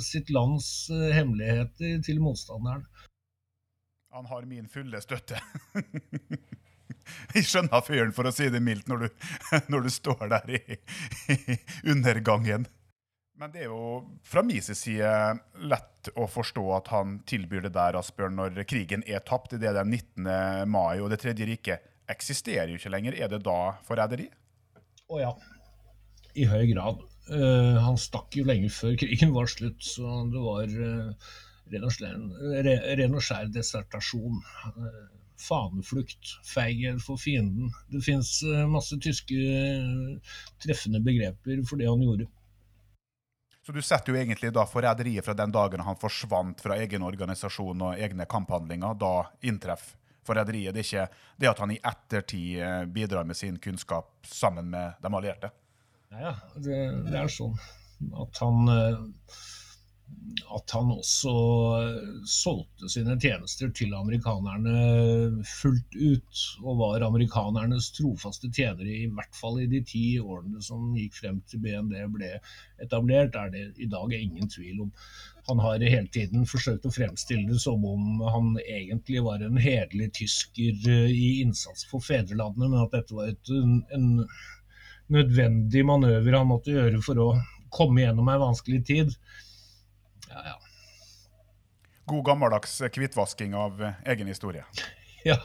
sitt 0.00 0.30
lands 0.30 0.90
eh, 0.90 1.12
hemmeligheter 1.14 2.00
til 2.04 2.20
motstanderen. 2.20 2.84
Han 4.12 4.26
har 4.26 4.44
min 4.44 4.68
fulle 4.68 5.00
støtte. 5.00 5.40
Jeg 7.36 7.48
skjønner 7.48 7.84
fyren, 7.86 8.14
for 8.16 8.28
å 8.28 8.34
si 8.34 8.48
det 8.52 8.62
mildt, 8.64 8.88
når 8.90 9.06
du, 9.06 9.26
når 9.72 9.88
du 9.88 9.90
står 9.92 10.24
der 10.32 10.54
i, 10.58 10.62
i, 11.34 11.58
undergangen. 11.92 12.68
Men 13.40 13.50
det 13.54 13.64
er 13.64 13.72
jo 13.72 14.02
fra 14.28 14.42
min 14.46 14.62
side 14.62 15.12
lett 15.66 16.10
å 16.14 16.28
forstå 16.30 16.62
at 16.76 16.90
han 16.92 17.16
tilbyr 17.26 17.64
det 17.66 17.72
der, 17.74 17.96
Asbjørn, 17.98 18.36
når 18.38 18.62
krigen 18.70 19.02
er 19.08 19.24
tapt. 19.26 19.56
Det 19.58 19.66
er 19.66 19.78
den 19.80 19.90
19. 19.96 20.68
mai, 20.70 21.00
og 21.00 21.10
Det 21.10 21.18
tredje 21.24 21.48
riket 21.48 21.88
eksisterer 22.12 22.70
jo 22.70 22.78
ikke 22.78 22.92
lenger. 22.92 23.16
Er 23.18 23.32
det 23.32 23.42
da 23.46 23.74
forræderi? 23.86 24.28
Å 25.10 25.22
ja. 25.22 25.32
I 26.38 26.46
høy 26.48 26.68
grad. 26.70 27.02
Uh, 27.30 27.78
han 27.82 27.98
stakk 28.00 28.34
jo 28.36 28.44
lenge 28.48 28.70
før 28.72 28.96
krigen 28.98 29.34
var 29.34 29.50
slutt, 29.50 29.82
så 29.84 30.22
det 30.32 30.42
var 30.42 30.70
uh, 30.74 31.34
ren 31.72 33.16
og 33.16 33.24
skjær 33.24 33.50
desertasjon. 33.54 34.40
Uh, 34.76 35.21
faneflukt, 35.42 36.36
feighet 36.46 37.02
for 37.04 37.20
fienden. 37.20 37.72
Det 37.92 38.02
fins 38.04 38.38
masse 38.70 38.98
tyske 39.02 39.38
treffende 40.62 41.02
begreper 41.04 41.64
for 41.68 41.80
det 41.80 41.90
han 41.90 42.04
gjorde. 42.04 42.28
Så 43.62 43.72
du 43.72 43.82
setter 43.82 44.10
jo 44.10 44.18
egentlig 44.18 44.50
da 44.54 44.64
forræderiet 44.66 45.22
fra 45.22 45.36
den 45.38 45.52
dagen 45.54 45.84
han 45.86 45.98
forsvant 45.98 46.62
fra 46.64 46.76
egen 46.82 47.04
organisasjon 47.06 47.84
og 47.86 48.00
egne 48.00 48.26
kamphandlinger. 48.26 48.96
Da 48.98 49.12
inntreff 49.46 49.92
forræderiet. 50.26 50.74
Det 50.74 50.82
er 50.82 50.88
ikke 50.88 51.06
det 51.38 51.50
at 51.50 51.62
han 51.62 51.74
i 51.74 51.78
ettertid 51.78 52.90
bidrar 52.94 53.24
med 53.24 53.38
sin 53.38 53.58
kunnskap 53.62 54.26
sammen 54.26 54.70
med 54.70 54.98
de 55.02 55.14
allierte? 55.16 55.50
Ja, 56.10 56.18
ja. 56.26 56.34
Det, 56.56 56.78
det, 57.06 57.18
er 57.18 57.30
sånn 57.32 57.54
at 58.18 58.42
han 58.42 58.66
at 60.52 60.72
han 60.74 60.90
også 60.92 61.32
solgte 62.28 62.88
sine 62.90 63.14
tjenester 63.20 63.70
til 63.74 63.94
amerikanerne 63.96 65.42
fullt 65.48 65.96
ut, 65.96 66.42
og 66.62 66.78
var 66.80 67.04
amerikanernes 67.06 67.90
trofaste 67.96 68.50
tjenere, 68.52 68.88
i 68.90 69.10
hvert 69.12 69.36
fall 69.38 69.60
i 69.62 69.68
de 69.70 69.82
ti 69.86 70.04
årene 70.20 70.62
som 70.64 70.92
gikk 70.96 71.18
frem 71.20 71.40
til 71.48 71.62
BND 71.64 71.96
ble 72.14 72.32
etablert, 72.82 73.36
er 73.38 73.52
det 73.52 73.66
i 73.80 73.88
dag 73.90 74.14
ingen 74.18 74.50
tvil 74.52 74.86
om. 74.86 74.90
Han 75.48 75.62
har 75.64 75.82
hele 75.82 76.10
tiden 76.14 76.46
forsøkt 76.46 76.86
å 76.86 76.94
fremstille 76.94 77.48
det 77.50 77.60
som 77.62 77.82
om 77.88 78.22
han 78.30 78.52
egentlig 78.62 79.24
var 79.26 79.42
en 79.42 79.58
hederlig 79.60 80.12
tysker 80.20 80.86
i 81.10 81.28
innsats 81.42 81.88
for 81.90 82.04
fedrelandet, 82.04 82.68
men 82.68 82.82
at 82.84 82.94
dette 82.94 83.16
var 83.16 83.32
et, 83.32 83.54
en 83.96 84.26
nødvendig 85.12 85.82
manøver 85.86 86.38
han 86.38 86.48
måtte 86.50 86.74
gjøre 86.76 87.02
for 87.04 87.18
å 87.20 87.32
komme 87.72 88.04
gjennom 88.04 88.28
ei 88.28 88.38
vanskelig 88.40 88.82
tid. 88.86 89.16
Ja, 90.32 90.42
ja. 90.46 90.58
God 92.04 92.24
gammeldags 92.26 92.80
hvitvasking 92.80 93.54
av 93.54 93.86
egen 94.04 94.32
historie. 94.32 94.64
Ja, 95.22 95.36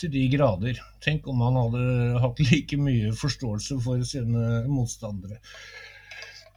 til 0.00 0.08
de 0.08 0.22
grader. 0.32 0.78
Tenk 1.04 1.26
om 1.28 1.42
han 1.44 1.58
hadde 1.58 1.80
hatt 2.22 2.38
like 2.40 2.78
mye 2.80 3.10
forståelse 3.12 3.74
for 3.84 4.00
sine 4.08 4.62
motstandere. 4.72 5.36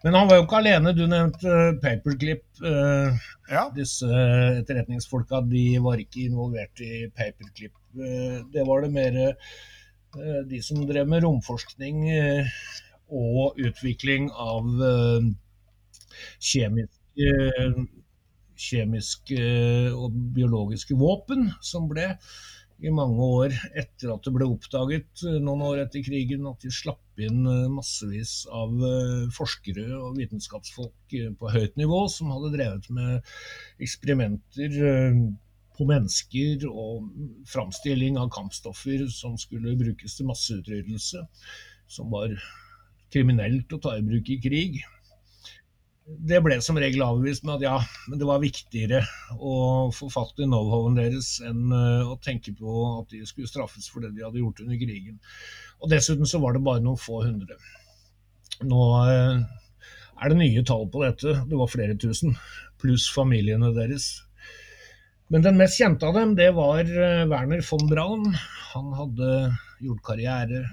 Men 0.05 0.15
han 0.15 0.29
var 0.29 0.39
jo 0.39 0.45
ikke 0.45 0.61
alene. 0.61 0.93
Du 0.95 1.01
nevnte 1.03 1.57
Paperclip. 1.83 2.45
Uh, 2.63 3.11
ja. 3.51 3.65
Disse 3.75 4.07
etterretningsfolka 4.61 5.41
de 5.51 5.65
var 5.83 5.99
ikke 5.99 6.23
involvert 6.29 6.79
i 6.79 7.09
Paperclip. 7.11 7.75
Det 7.91 8.63
var 8.63 8.87
det 8.87 8.93
mer 8.95 9.19
de 10.47 10.63
som 10.63 10.87
drev 10.87 11.11
med 11.11 11.25
romforskning 11.27 12.05
og 13.11 13.59
utvikling 13.59 14.31
av 14.31 14.71
kjemisk 16.39 17.00
kjemiske 18.61 19.43
og 19.95 20.15
biologiske 20.35 20.95
våpen 20.97 21.49
som 21.65 21.89
ble 21.91 22.13
i 22.81 22.89
mange 22.93 23.21
år 23.21 23.53
etter 23.77 24.09
at 24.09 24.25
det 24.25 24.33
ble 24.33 24.47
oppdaget 24.49 25.23
noen 25.43 25.61
år 25.67 25.83
etter 25.83 26.01
krigen 26.05 26.47
at 26.49 26.63
de 26.63 26.71
slapp 26.73 27.21
inn 27.21 27.43
massevis 27.75 28.47
av 28.49 28.73
forskere 29.35 29.85
og 29.99 30.17
vitenskapsfolk 30.17 31.15
på 31.37 31.53
høyt 31.53 31.77
nivå 31.77 32.07
som 32.09 32.31
hadde 32.33 32.53
drevet 32.55 32.89
med 32.95 33.31
eksperimenter 33.83 34.79
på 35.77 35.87
mennesker 35.89 36.65
og 36.69 37.11
framstilling 37.49 38.17
av 38.21 38.31
kampstoffer 38.33 39.05
som 39.13 39.37
skulle 39.39 39.77
brukes 39.79 40.17
til 40.17 40.27
masseutryddelse, 40.29 41.23
som 41.89 42.09
var 42.13 42.33
kriminelt 43.13 43.71
å 43.73 43.79
ta 43.81 43.95
i 43.97 44.05
bruk 44.05 44.29
i 44.29 44.39
krig 44.41 44.81
det 46.19 46.39
ble 46.43 46.57
som 46.63 46.77
regel 46.79 47.03
avvist 47.05 47.45
med 47.45 47.59
at 47.59 47.65
ja, 47.65 47.75
men 48.09 48.19
det 48.19 48.27
var 48.27 48.41
viktigere 48.41 49.01
å 49.37 49.53
få 49.95 50.09
fatt 50.11 50.39
i 50.41 50.47
know-howen 50.47 50.97
deres 50.97 51.33
enn 51.45 51.71
eh, 51.75 52.09
å 52.09 52.17
tenke 52.23 52.53
på 52.57 52.75
at 52.99 53.13
de 53.13 53.21
skulle 53.29 53.49
straffes 53.49 53.89
for 53.91 54.03
det 54.03 54.13
de 54.15 54.25
hadde 54.25 54.41
gjort 54.41 54.61
under 54.63 54.79
krigen. 54.81 55.19
Og 55.81 55.91
Dessuten 55.93 56.29
så 56.29 56.41
var 56.43 56.55
det 56.55 56.63
bare 56.65 56.83
noen 56.83 56.99
få 56.99 57.21
hundre. 57.25 57.57
Nå 58.67 58.81
eh, 59.11 59.41
er 60.21 60.33
det 60.33 60.39
nye 60.41 60.65
tall 60.67 60.87
på 60.91 61.03
dette, 61.05 61.37
det 61.49 61.59
var 61.59 61.71
flere 61.71 61.97
tusen, 62.01 62.35
pluss 62.81 63.07
familiene 63.13 63.73
deres. 63.77 64.13
Men 65.31 65.45
den 65.45 65.59
mest 65.59 65.79
kjente 65.79 66.09
av 66.09 66.17
dem, 66.17 66.35
det 66.37 66.51
var 66.57 66.83
eh, 66.85 67.25
Werner 67.31 67.63
von 67.65 67.85
Braun. 67.89 68.31
Han 68.73 68.95
hadde 68.97 69.29
gjort 69.81 70.05
karriere. 70.11 70.65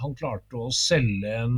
Han 0.00 0.14
klarte 0.16 0.60
å 0.62 0.70
selge 0.72 1.32
en 1.42 1.56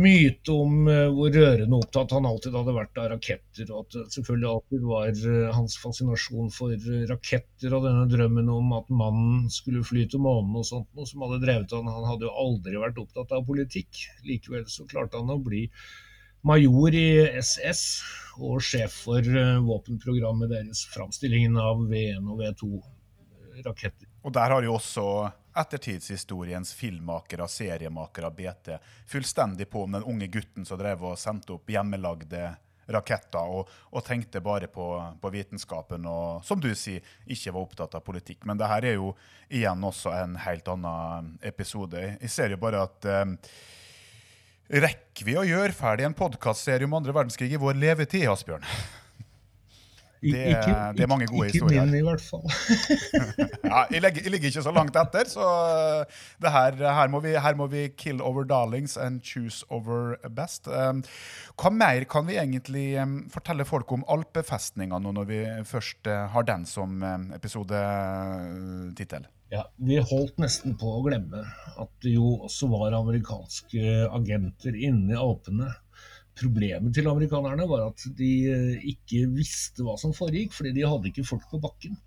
myte 0.00 0.54
om 0.54 0.86
uh, 0.88 1.08
hvor 1.12 1.34
rørende 1.34 1.78
opptatt 1.78 2.14
han 2.16 2.26
alltid 2.28 2.54
hadde 2.56 2.74
vært 2.76 3.00
av 3.00 3.10
raketter, 3.12 3.72
og 3.72 3.82
at 3.82 3.96
det 3.96 4.04
selvfølgelig 4.14 4.48
alltid 4.50 4.86
var 4.88 5.10
uh, 5.26 5.50
hans 5.56 5.76
fascinasjon 5.82 6.48
for 6.54 6.86
raketter 7.10 7.76
og 7.76 7.84
denne 7.88 8.06
drømmen 8.12 8.48
om 8.52 8.72
at 8.78 8.88
mannen 9.02 9.50
skulle 9.52 9.84
fly 9.86 10.06
til 10.08 10.24
månen 10.24 10.56
og 10.60 10.64
sånt, 10.68 10.88
noe 10.96 11.08
som 11.08 11.26
hadde 11.26 11.42
drevet 11.44 11.76
han. 11.76 11.90
Han 11.92 12.08
hadde 12.08 12.28
jo 12.28 12.38
aldri 12.44 12.80
vært 12.80 13.02
opptatt 13.02 13.36
av 13.36 13.44
politikk. 13.48 14.06
Likevel 14.28 14.64
så 14.70 14.88
klarte 14.88 15.20
han 15.20 15.34
å 15.34 15.40
bli 15.42 15.66
major 16.48 16.96
i 16.96 17.06
SS 17.38 17.84
og 18.42 18.62
sjef 18.64 19.04
for 19.04 19.28
våpenprogrammet 19.66 20.50
deres, 20.50 20.86
framstillingen 20.90 21.60
av 21.60 21.84
V1 21.90 22.26
og 22.32 22.40
V2-raketter. 22.40 24.08
Og 24.24 24.34
der 24.34 24.56
har 24.56 24.66
jo 24.66 24.74
også 24.78 25.06
ettertidshistoriens 25.54 26.72
filmmakere, 26.74 27.48
seriemakere, 27.48 28.30
BT 28.30 28.76
fullstendig 29.06 29.68
på 29.70 29.84
om 29.84 29.98
den 29.98 30.06
unge 30.08 30.28
gutten 30.32 30.66
som 30.68 30.80
drev 30.80 31.04
og 31.12 31.18
sendte 31.20 31.56
opp 31.56 31.72
hjemmelagde 31.72 32.52
raketter 32.92 33.52
og, 33.58 33.68
og 33.92 34.04
tenkte 34.04 34.42
bare 34.44 34.68
på, 34.70 34.86
på, 35.20 35.32
vitenskapen 35.32 36.06
og, 36.08 36.42
som 36.46 36.60
du 36.60 36.70
sier, 36.78 37.04
ikke 37.26 37.54
var 37.54 37.66
opptatt 37.66 37.98
av 37.98 38.04
politikk. 38.06 38.46
Men 38.48 38.60
det 38.60 38.70
her 38.70 38.88
er 38.88 38.98
jo 38.98 39.12
igjen 39.48 39.84
også 39.86 40.14
en 40.16 40.38
helt 40.46 40.72
annen 40.72 41.36
episode. 41.46 42.02
Jeg 42.18 42.32
ser 42.32 42.54
jo 42.54 42.60
bare 42.62 42.86
at 42.88 43.08
eh, 43.08 43.36
Rekker 44.72 45.26
vi 45.26 45.34
å 45.36 45.42
gjøre 45.44 45.74
ferdig 45.76 46.06
en 46.06 46.14
podkastserie 46.16 46.86
om 46.86 46.94
andre 46.96 47.12
verdenskrig 47.12 47.50
i 47.52 47.60
vår 47.60 47.76
levetid, 47.76 48.24
Asbjørn? 48.30 48.64
Det, 50.22 50.42
ikke, 50.52 50.74
det, 50.94 51.02
er 51.02 51.10
mange 51.10 51.26
gode 51.26 51.48
ikke 51.48 51.58
historier. 51.58 51.82
Ikke 51.82 51.90
min, 51.90 51.98
i 51.98 52.06
hvert 52.06 52.22
fall. 52.22 52.44
ja, 53.72 53.80
jeg, 53.90 54.02
ligger, 54.04 54.22
jeg, 54.22 54.30
ligger, 54.30 54.52
ikke 54.52 54.62
så 54.62 54.74
langt 54.76 54.98
etter, 55.00 55.26
så 55.26 55.46
her, 56.46 56.78
her, 56.78 57.10
må 57.10 57.20
vi, 57.24 57.34
her, 57.34 57.58
må 57.58 57.66
vi, 57.72 57.88
kill 57.98 58.22
over 58.22 58.46
darlings 58.46 58.96
and 58.96 59.20
choose 59.26 59.66
over 59.70 60.14
best. 60.30 60.70
Um, 60.70 61.02
hva 61.58 61.74
mer 61.74 62.06
kan 62.10 62.28
vi 62.30 62.38
egentlig 62.38 62.86
um, 63.02 63.18
fortelle 63.34 63.66
folk 63.66 63.90
om 63.98 64.06
alpefestninga 64.14 65.02
nå 65.02 65.14
når 65.18 65.30
vi 65.32 65.44
først 65.66 66.06
har 66.06 66.46
den 66.46 66.66
som 66.70 67.02
episodetittel? 67.34 69.26
Ja, 69.52 69.66
Vi 69.76 69.98
holdt 70.00 70.38
nesten 70.40 70.78
på 70.80 70.88
å 70.88 71.02
glemme 71.04 71.42
at 71.76 71.90
det 72.00 72.14
jo 72.14 72.38
også 72.46 72.70
var 72.72 72.94
amerikanske 72.96 74.06
agenter 74.08 74.78
inne 74.78 75.12
i 75.12 75.18
Alpene 75.20 75.68
Problemet 76.38 76.94
til 76.96 77.08
amerikanerne 77.10 77.66
var 77.68 77.90
at 77.90 78.04
de 78.16 78.30
eh, 78.48 78.84
ikke 78.94 79.26
visste 79.34 79.84
hva 79.84 79.98
som 80.00 80.14
foregikk, 80.16 80.54
fordi 80.56 80.72
de 80.78 80.86
hadde 80.88 81.10
ikke 81.10 81.26
folk 81.28 81.44
på 81.50 81.60
bakken. 81.60 81.98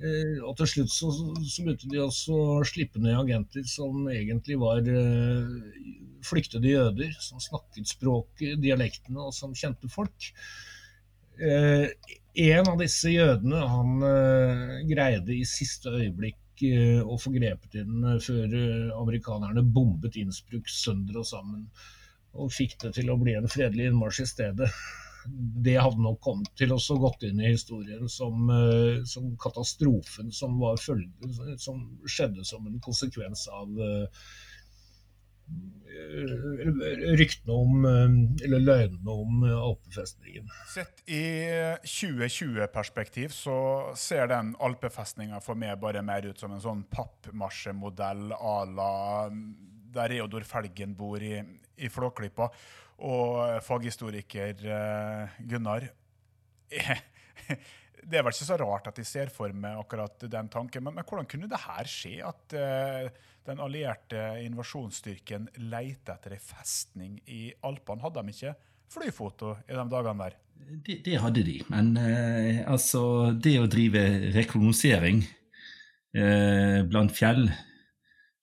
Eh, 0.00 0.38
og 0.40 0.56
til 0.56 0.70
slutt 0.70 0.94
så, 0.94 1.10
så 1.12 1.66
begynte 1.66 1.90
de 1.92 2.00
også 2.00 2.38
å 2.56 2.56
slippe 2.66 3.02
ned 3.02 3.18
agenter 3.18 3.66
som 3.68 4.08
egentlig 4.08 4.56
var 4.62 4.88
eh, 4.88 5.52
flyktede 6.24 6.72
jøder, 6.72 7.12
som 7.20 7.44
snakket 7.44 7.92
språket, 7.92 8.56
dialektene, 8.62 9.20
og 9.20 9.36
som 9.36 9.56
kjente 9.58 9.90
folk. 9.92 10.32
En 11.42 12.68
av 12.70 12.76
disse 12.78 13.10
jødene 13.10 13.58
han 13.66 14.04
greide 14.86 15.32
i 15.34 15.46
siste 15.48 15.90
øyeblikk 15.90 16.62
å 17.02 17.16
få 17.18 17.32
grepet 17.34 17.80
inn 17.80 18.04
før 18.22 18.54
amerikanerne 19.00 19.64
bombet 19.74 20.20
Innsbruck 20.20 20.70
sønder 20.70 21.18
og 21.18 21.26
sammen 21.26 21.64
og 22.32 22.52
fikk 22.52 22.78
det 22.84 22.94
til 22.98 23.12
å 23.12 23.18
bli 23.20 23.36
en 23.36 23.50
fredelig 23.50 23.90
innmarsj 23.90 24.22
i 24.24 24.28
stedet. 24.30 24.70
Det 25.66 25.76
hadde 25.78 26.02
nok 26.02 26.18
kommet 26.24 26.50
til 26.58 26.72
å 26.74 26.80
gått 27.02 27.26
inn 27.28 27.42
i 27.42 27.52
historien 27.52 28.08
som, 28.10 28.48
uh, 28.50 29.02
som 29.06 29.28
katastrofen 29.40 30.32
som, 30.34 30.56
følge, 30.82 31.58
som, 31.62 31.84
skjedde 32.08 32.46
som 32.48 32.66
en 32.66 32.80
konsekvens 32.82 33.46
av 33.52 33.70
uh, 33.78 34.24
ryktene 37.20 37.52
om, 37.54 37.84
eller 37.84 38.62
løgnene 38.62 39.12
om 39.12 39.42
alpefestningen. 39.44 40.48
Sett 40.72 41.02
i 41.04 41.26
2020-perspektiv 41.84 43.34
så 43.36 43.56
ser 43.98 44.30
den 44.32 44.54
alpefestninga 44.64 45.42
for 45.44 45.58
meg 45.60 45.76
bare 45.82 46.02
mer 46.06 46.24
ut 46.30 46.40
som 46.40 46.54
en 46.56 46.64
sånn 46.64 46.86
pappmasjemodell 46.90 48.32
à 48.38 48.56
la 48.70 48.94
der 49.92 50.08
Reodor 50.14 50.44
Felgen 50.48 50.94
bor 50.96 51.22
i, 51.22 51.36
i 51.82 51.90
Flåklypa, 51.92 52.48
og 53.02 53.62
faghistoriker 53.66 54.66
uh, 54.66 55.38
Gunnar. 55.48 55.88
Det 58.02 58.18
er 58.18 58.24
vel 58.26 58.34
ikke 58.34 58.46
så 58.48 58.56
rart 58.58 58.88
at 58.90 58.96
de 58.98 59.04
ser 59.06 59.30
for 59.30 59.52
meg 59.54 59.78
akkurat 59.78 60.24
den 60.26 60.48
tanken, 60.50 60.82
men, 60.82 60.96
men 60.96 61.06
hvordan 61.06 61.28
kunne 61.30 61.46
det 61.46 61.60
her 61.62 61.86
skje? 61.86 62.16
At 62.26 62.56
den 63.46 63.60
allierte 63.62 64.24
invasjonsstyrken 64.42 65.46
leter 65.70 66.16
etter 66.16 66.34
ei 66.34 66.40
festning 66.42 67.20
i 67.30 67.44
Alpene? 67.62 68.02
Hadde 68.02 68.24
de 68.26 68.34
ikke 68.34 68.56
flyfoto 68.90 69.52
i 69.68 69.76
de 69.78 69.84
dagene 69.92 70.24
der? 70.24 70.34
Det, 70.82 70.96
det 71.06 71.20
hadde 71.22 71.46
de, 71.46 71.60
men 71.70 71.94
eh, 71.98 72.58
altså 72.66 73.04
Det 73.38 73.54
å 73.62 73.70
drive 73.70 74.02
rekognosering 74.34 75.22
blant 76.12 77.14
fjell 77.14 77.46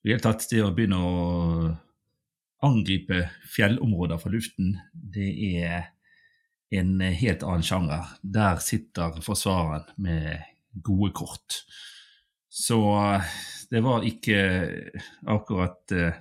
i 0.05 0.13
hele 0.13 0.23
tatt 0.23 0.47
det 0.51 0.61
å 0.63 0.71
begynne 0.75 0.99
å 0.99 1.15
angripe 2.65 3.23
fjellområder 3.53 4.19
fra 4.21 4.31
luften, 4.33 4.73
det 4.93 5.29
er 5.61 5.89
en 6.75 6.99
helt 7.01 7.43
annen 7.43 7.65
sjanger. 7.65 8.15
Der 8.21 8.59
sitter 8.63 9.21
forsvareren 9.25 9.87
med 9.97 10.43
gode 10.85 11.11
kort. 11.17 11.63
Så 12.49 12.79
det 13.71 13.81
var 13.85 14.05
ikke 14.05 14.39
akkurat 15.29 15.93
uh, 15.95 16.17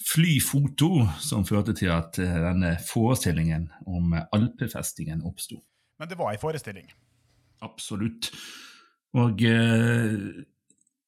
flyfoto 0.00 1.04
som 1.20 1.44
førte 1.46 1.74
til 1.76 1.92
at 1.92 2.18
eh, 2.22 2.38
denne 2.42 2.74
forestillingen 2.84 3.68
om 3.86 4.14
alpefestingen 4.32 5.22
oppsto. 5.26 5.60
Men 6.00 6.08
det 6.08 6.18
var 6.18 6.32
ei 6.32 6.40
forestilling. 6.40 6.88
Absolutt. 7.64 8.30
Og 9.20 9.42
eh, 9.44 10.14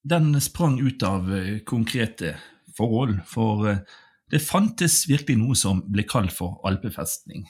den 0.03 0.41
sprang 0.45 0.79
ut 0.83 1.05
av 1.07 1.31
eh, 1.33 1.63
konkrete 1.67 2.37
forhold, 2.77 3.21
for 3.29 3.67
eh, 3.71 3.83
det 4.33 4.43
fantes 4.45 5.03
virkelig 5.11 5.39
noe 5.41 5.57
som 5.59 5.83
ble 5.93 6.05
kalt 6.09 6.33
for 6.35 6.61
alpefestning. 6.69 7.47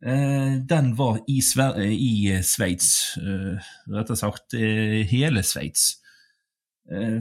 Eh, 0.00 0.56
den 0.68 0.92
var 0.98 1.20
i, 1.28 1.40
Sver 1.44 1.78
i 1.84 2.40
Sveits, 2.46 3.18
eh, 3.20 3.72
rettere 3.92 4.20
sagt 4.20 4.56
hele 4.56 5.44
Sveits. 5.46 5.96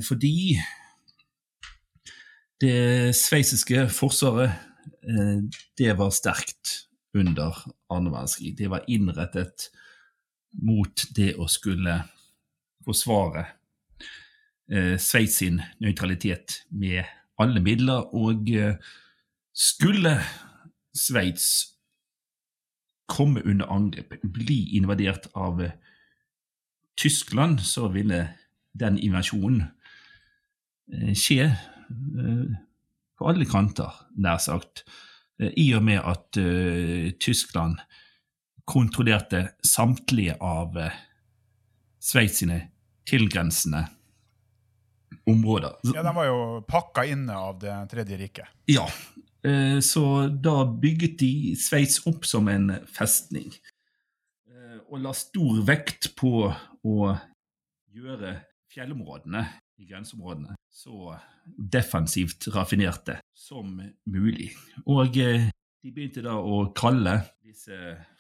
Fordi 0.02 0.56
det 2.58 3.12
sveitsiske 3.14 3.84
forsvaret 3.94 4.56
det 5.78 5.92
var 6.00 6.10
sterkt 6.10 6.72
under 7.14 7.60
annen 7.94 8.10
verdenskrig. 8.10 8.56
Det 8.58 8.72
var 8.72 8.88
innrettet 8.90 9.68
mot 10.66 11.06
det 11.14 11.36
å 11.38 11.46
skulle 11.52 12.00
forsvare 12.88 13.46
eh, 14.72 14.98
Sveits 15.02 15.40
sin 15.42 15.62
nøytralitet 15.82 16.62
med 16.72 17.04
alle 17.40 17.62
midler, 17.64 18.16
og 18.16 18.50
eh, 18.52 18.76
skulle 19.56 20.18
Sveits 20.96 21.48
komme 23.10 23.42
under 23.46 23.72
angrep, 23.72 24.20
bli 24.34 24.76
invadert 24.78 25.30
av 25.36 25.62
eh, 25.64 25.76
Tyskland, 27.00 27.62
så 27.64 27.88
ville 27.94 28.26
den 28.80 29.00
invasjonen 29.00 29.64
eh, 30.94 31.14
skje 31.18 31.50
på 31.90 33.26
alle 33.26 33.48
kanter, 33.50 33.96
nær 34.22 34.38
sagt, 34.38 34.84
i 35.40 35.72
og 35.74 35.82
med 35.88 36.04
at 36.06 36.38
Tyskland 37.18 37.80
kontrollerte 38.70 39.40
samtlige 39.66 40.36
av 40.38 40.78
Sveits 41.98 42.44
sine 42.44 42.60
tilgrensende 43.10 43.88
områder. 45.32 45.78
Ja, 45.94 46.04
De 46.04 46.14
var 46.16 46.26
jo 46.30 46.40
pakka 46.68 47.06
inne 47.06 47.36
av 47.38 47.60
Det 47.62 47.76
tredje 47.92 48.18
riket. 48.18 48.48
Ja, 48.70 48.86
eh, 49.46 49.80
så 49.86 50.28
da 50.30 50.66
bygget 50.66 51.18
de 51.20 51.56
Sveits 51.60 52.02
opp 52.08 52.26
som 52.26 52.48
en 52.48 52.72
festning. 52.88 53.54
eh, 54.50 54.78
Og 54.90 55.00
la 55.02 55.14
stor 55.14 55.62
vekt 55.66 56.16
på 56.20 56.50
å 56.86 57.18
gjøre 57.94 58.36
fjellområdene 58.70 59.46
i 59.80 59.86
grenseområdene 59.90 60.56
så 60.70 61.16
defensivt 61.58 62.48
raffinerte 62.54 63.20
som 63.34 63.80
mulig. 64.06 64.52
Og 64.86 65.18
eh, 65.18 65.50
de 65.84 65.92
begynte 65.92 66.22
da 66.22 66.36
å 66.38 66.66
kalle 66.76 67.22
disse 67.44 67.74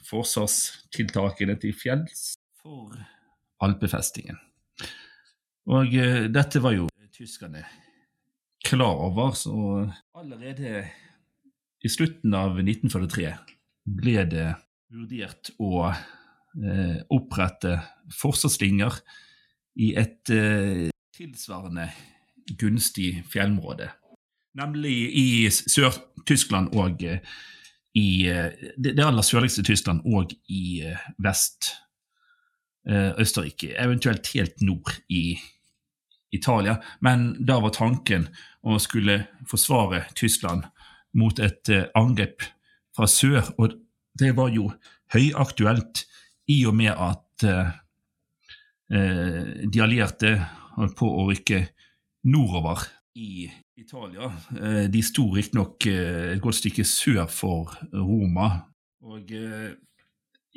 forsvarstiltakene 0.07 1.57
til 1.59 1.73
fjells 1.75 2.33
for 2.61 2.95
alpefestingen. 3.61 4.39
Og 5.69 5.91
dette 6.33 6.61
var 6.63 6.73
jo 6.73 6.87
tyskerne. 7.19 7.65
Klar 8.65 8.95
over, 8.95 9.31
så 9.35 9.91
allerede 10.15 10.87
i 11.83 11.89
slutten 11.89 12.33
av 12.35 12.59
1943 12.59 13.33
ble 13.99 14.23
det 14.29 14.47
vurdert 14.91 15.51
å 15.59 15.89
eh, 15.89 16.97
opprette 17.15 17.77
forsvarslinjer 18.19 18.99
i 19.79 19.93
et 19.99 20.31
eh, 20.33 20.87
tilsvarende 21.15 21.89
gunstig 22.59 23.23
fjellområde, 23.29 23.91
nemlig 24.59 24.95
i 25.19 25.27
Sør-Tyskland 25.53 26.73
og 26.79 27.03
eh, 27.05 27.21
i 27.99 28.09
eh, 28.29 28.51
det, 28.77 28.95
det 28.97 29.05
aller 29.05 29.25
sørligste 29.25 29.63
Tyskland 29.65 30.03
og 30.07 30.33
i 30.51 30.81
eh, 30.85 31.07
vest 31.21 31.71
eh, 32.89 33.11
Østerrike, 33.19 33.73
eventuelt 33.75 34.29
helt 34.35 34.61
nord 34.65 34.93
i 35.09 35.39
Italia. 36.31 36.77
Men 36.99 37.31
da 37.45 37.59
var 37.63 37.73
tanken 37.75 38.27
å 38.61 38.77
skulle 38.81 39.23
forsvare 39.49 40.05
Tyskland 40.19 40.67
mot 41.17 41.39
et 41.41 41.69
eh, 41.73 41.87
angrep 41.97 42.43
fra 42.95 43.07
sør, 43.09 43.47
og 43.57 43.77
det 44.19 44.33
var 44.37 44.51
jo 44.53 44.69
høyaktuelt 45.13 46.03
i 46.51 46.61
og 46.69 46.75
med 46.77 46.93
at 46.93 47.45
eh, 47.47 47.71
eh, 48.93 49.41
de 49.65 49.83
allierte 49.83 50.35
holdt 50.77 50.97
på 50.99 51.09
å 51.09 51.27
rykke 51.31 51.63
nordover 52.29 52.85
i 53.19 53.47
Italia. 53.79 54.27
De 54.91 55.01
sto 55.03 55.29
riktignok 55.33 55.87
eh, 55.89 56.33
et 56.35 56.41
godt 56.43 56.59
stykke 56.59 56.85
sør 56.87 57.29
for 57.31 57.73
Roma. 57.95 58.51
Og 59.07 59.31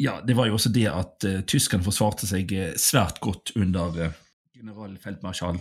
ja, 0.00 0.20
det 0.26 0.34
var 0.34 0.48
jo 0.48 0.56
også 0.56 0.72
det 0.74 0.88
at 0.90 1.26
eh, 1.28 1.42
tyskerne 1.48 1.84
forsvarte 1.84 2.28
seg 2.28 2.52
svært 2.80 3.20
godt 3.22 3.54
under 3.58 4.12
eh, 4.62 4.68
generalfeltmarskal 4.68 5.60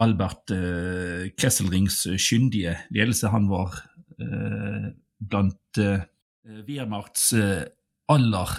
Albert 0.00 0.50
eh, 0.50 1.30
Kesselrings 1.36 2.06
skyndige 2.16 2.76
ledelse. 2.90 3.28
Han 3.28 3.48
var 3.50 3.76
eh, 4.20 4.90
blant 5.20 5.78
eh, 5.78 6.06
Wehrmachts 6.66 7.32
eh, 7.36 7.66
aller 8.08 8.54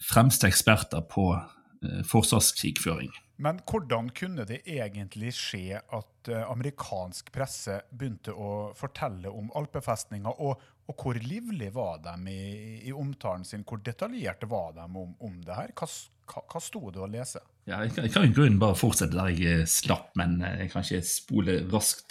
fremste 0.00 0.48
eksperter 0.48 1.04
på 1.10 1.34
eh, 1.36 2.00
forsvarskrigføring. 2.08 3.12
Men 3.40 3.60
hvordan 3.64 4.10
kunne 4.12 4.44
det 4.48 4.62
egentlig 4.68 5.32
skje 5.36 5.78
at 5.80 6.28
eh, 6.28 6.44
amerikansk 6.44 7.30
presse 7.32 7.78
begynte 7.92 8.34
å 8.36 8.72
fortelle 8.76 9.32
om 9.32 9.52
alpefestninga, 9.56 10.32
og, 10.36 10.60
og 10.90 10.98
hvor 10.98 11.14
livlig 11.22 11.70
var 11.74 11.98
de 12.02 12.32
i, 12.32 12.88
i 12.88 12.92
omtalen 12.92 13.44
sin? 13.46 13.64
Hvor 13.66 13.76
detaljerte 13.84 14.46
var 14.50 14.72
de 14.74 14.80
om, 14.82 15.14
om 15.22 15.44
det 15.46 15.54
her? 15.54 15.70
Hva, 15.78 15.86
hva, 16.26 16.42
hva 16.50 16.60
sto 16.62 16.90
det 16.90 17.00
å 17.02 17.06
lese? 17.10 17.40
Ja, 17.70 17.76
jeg 17.86 18.10
kan, 18.10 18.24
i 18.26 18.32
grunnen 18.34 18.58
bare 18.62 18.78
fortsette 18.78 19.14
der 19.14 19.28
jeg 19.30 19.46
eh, 19.60 19.66
slapp, 19.70 20.16
men 20.18 20.42
eh, 20.42 20.58
jeg 20.64 20.70
kan 20.72 20.82
ikke 20.82 21.02
spole 21.06 21.52
raskt 21.70 22.10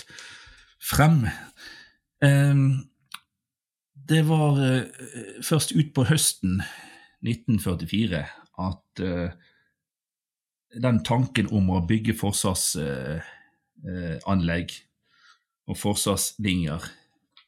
frem. 0.79 1.27
Ehm, 2.23 2.87
det 4.09 4.27
var 4.29 4.53
eh, 4.63 4.83
først 5.43 5.71
utpå 5.75 6.03
høsten 6.07 6.61
1944 7.27 8.23
at 8.59 8.87
den 10.83 10.97
tanken 11.07 11.47
om 11.55 11.69
å 11.71 11.87
bygge 11.87 12.13
forsvarsanlegg 12.19 14.69
og 15.67 15.75
forsvarslinjer 15.79 16.81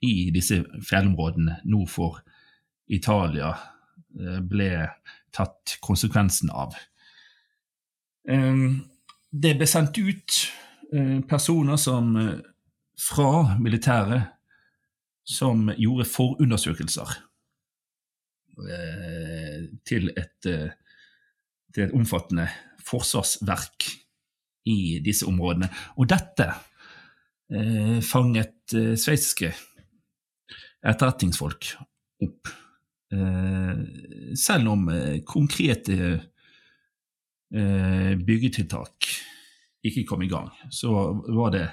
i 0.02 0.32
disse 0.34 0.64
fjellområdene 0.88 1.60
nord 1.70 1.90
for 1.90 2.22
Italia 2.92 3.54
eh, 4.20 4.40
ble 4.42 4.72
tatt 5.32 5.78
konsekvensen 5.84 6.52
av. 6.52 6.76
Det 8.22 9.54
ble 9.58 9.68
sendt 9.70 9.98
ut 9.98 10.38
eh, 10.94 11.20
personer 11.28 11.80
som 11.80 12.16
eh, 12.20 12.40
fra 13.02 13.58
militæret 13.62 14.28
som 15.26 15.70
gjorde 15.78 16.06
forundersøkelser 16.10 17.14
til 19.88 20.10
et, 20.12 20.36
til 20.44 21.84
et 21.86 21.94
omfattende 21.98 22.46
forsvarsverk 22.86 23.88
i 24.70 25.00
disse 25.02 25.26
områdene. 25.30 25.70
Og 25.98 26.10
dette 26.12 26.50
fanget 28.06 28.76
sveitsiske 28.76 29.54
etterretningsfolk 30.82 31.74
opp. 32.26 32.50
Eh, 33.12 33.76
selv 34.40 34.72
om 34.72 34.88
eh, 34.90 35.20
konkrete 35.28 35.98
eh, 37.52 38.14
byggetiltak 38.16 39.10
ikke 39.84 40.06
kom 40.08 40.24
i 40.24 40.30
gang, 40.32 40.48
så 40.70 40.94
var 41.34 41.52
det 41.56 41.66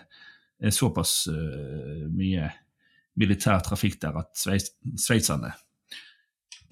såpass 0.75 1.29
mye 1.29 2.49
militær 3.21 3.61
trafikk 3.62 4.01
der 4.03 4.16
at 4.18 4.33
sveitserne 4.40 5.53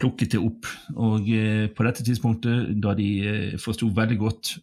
plukket 0.01 0.33
det 0.33 0.41
opp. 0.41 0.67
Og 0.97 1.29
på 1.77 1.87
dette 1.87 2.03
tidspunktet, 2.09 2.73
da 2.83 2.97
de 2.99 3.11
forsto 3.63 3.93
veldig 3.95 4.19
godt 4.25 4.57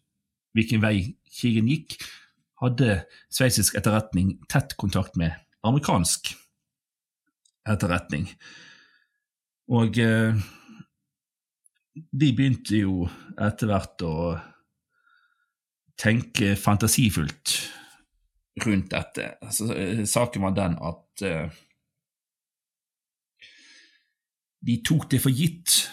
hvilken 0.58 0.82
vei 0.84 1.14
krigen 1.30 1.70
gikk, 1.72 1.96
hadde 2.66 3.04
sveitsisk 3.32 3.78
etterretning 3.80 4.34
tett 4.52 4.76
kontakt 4.82 5.16
med 5.16 5.38
amerikansk 5.64 6.34
etterretning. 7.70 8.28
Og 9.74 10.00
eh, 10.02 10.36
de 11.94 12.32
begynte 12.36 12.82
jo 12.82 13.08
etter 13.40 13.70
hvert 13.70 14.04
å 14.06 14.16
tenke 16.00 16.56
fantasifullt 16.60 17.56
rundt 18.66 18.92
dette. 18.92 19.30
Altså, 19.42 19.70
eh, 19.76 20.04
saken 20.10 20.46
var 20.48 20.58
den 20.58 20.78
at 20.84 21.26
eh, 21.26 21.62
de 24.64 24.78
tok 24.86 25.10
det 25.12 25.22
for 25.24 25.34
gitt 25.36 25.84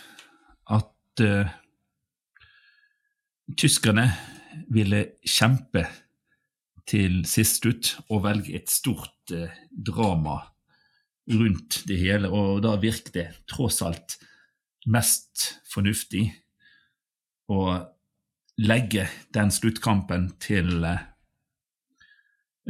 at 0.70 1.24
eh, 1.24 1.50
tyskerne 3.58 4.06
ville 4.70 5.04
kjempe 5.26 5.86
til 6.90 7.22
sist 7.28 7.62
slutt 7.62 7.92
og 8.08 8.24
velge 8.26 8.56
et 8.58 8.70
stort 8.70 9.34
eh, 9.34 9.52
drama 9.70 10.40
rundt 11.30 11.82
det 11.88 11.98
hele, 12.00 12.28
og 12.28 12.62
da 12.64 12.74
virker 12.80 13.12
det 13.14 13.26
tross 13.50 13.80
alt 13.86 14.18
mest 14.90 15.60
fornuftig 15.70 16.26
å 17.50 17.78
legge 18.60 19.06
den 19.34 19.50
sluttkampen 19.52 20.30
til 20.42 20.84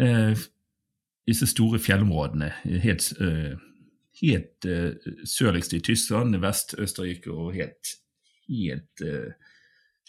eh, 0.00 0.44
disse 1.28 1.46
store 1.50 1.78
fjellområdene 1.82 2.50
helt, 2.84 3.12
eh, 3.20 3.56
helt 4.22 4.68
eh, 4.68 4.92
sørligst 5.26 5.74
i 5.76 5.82
Tyskland, 5.90 6.36
Vest-Østerrike 6.42 7.32
og 7.32 7.54
helt, 7.58 7.94
helt 8.48 9.04
eh, 9.04 9.32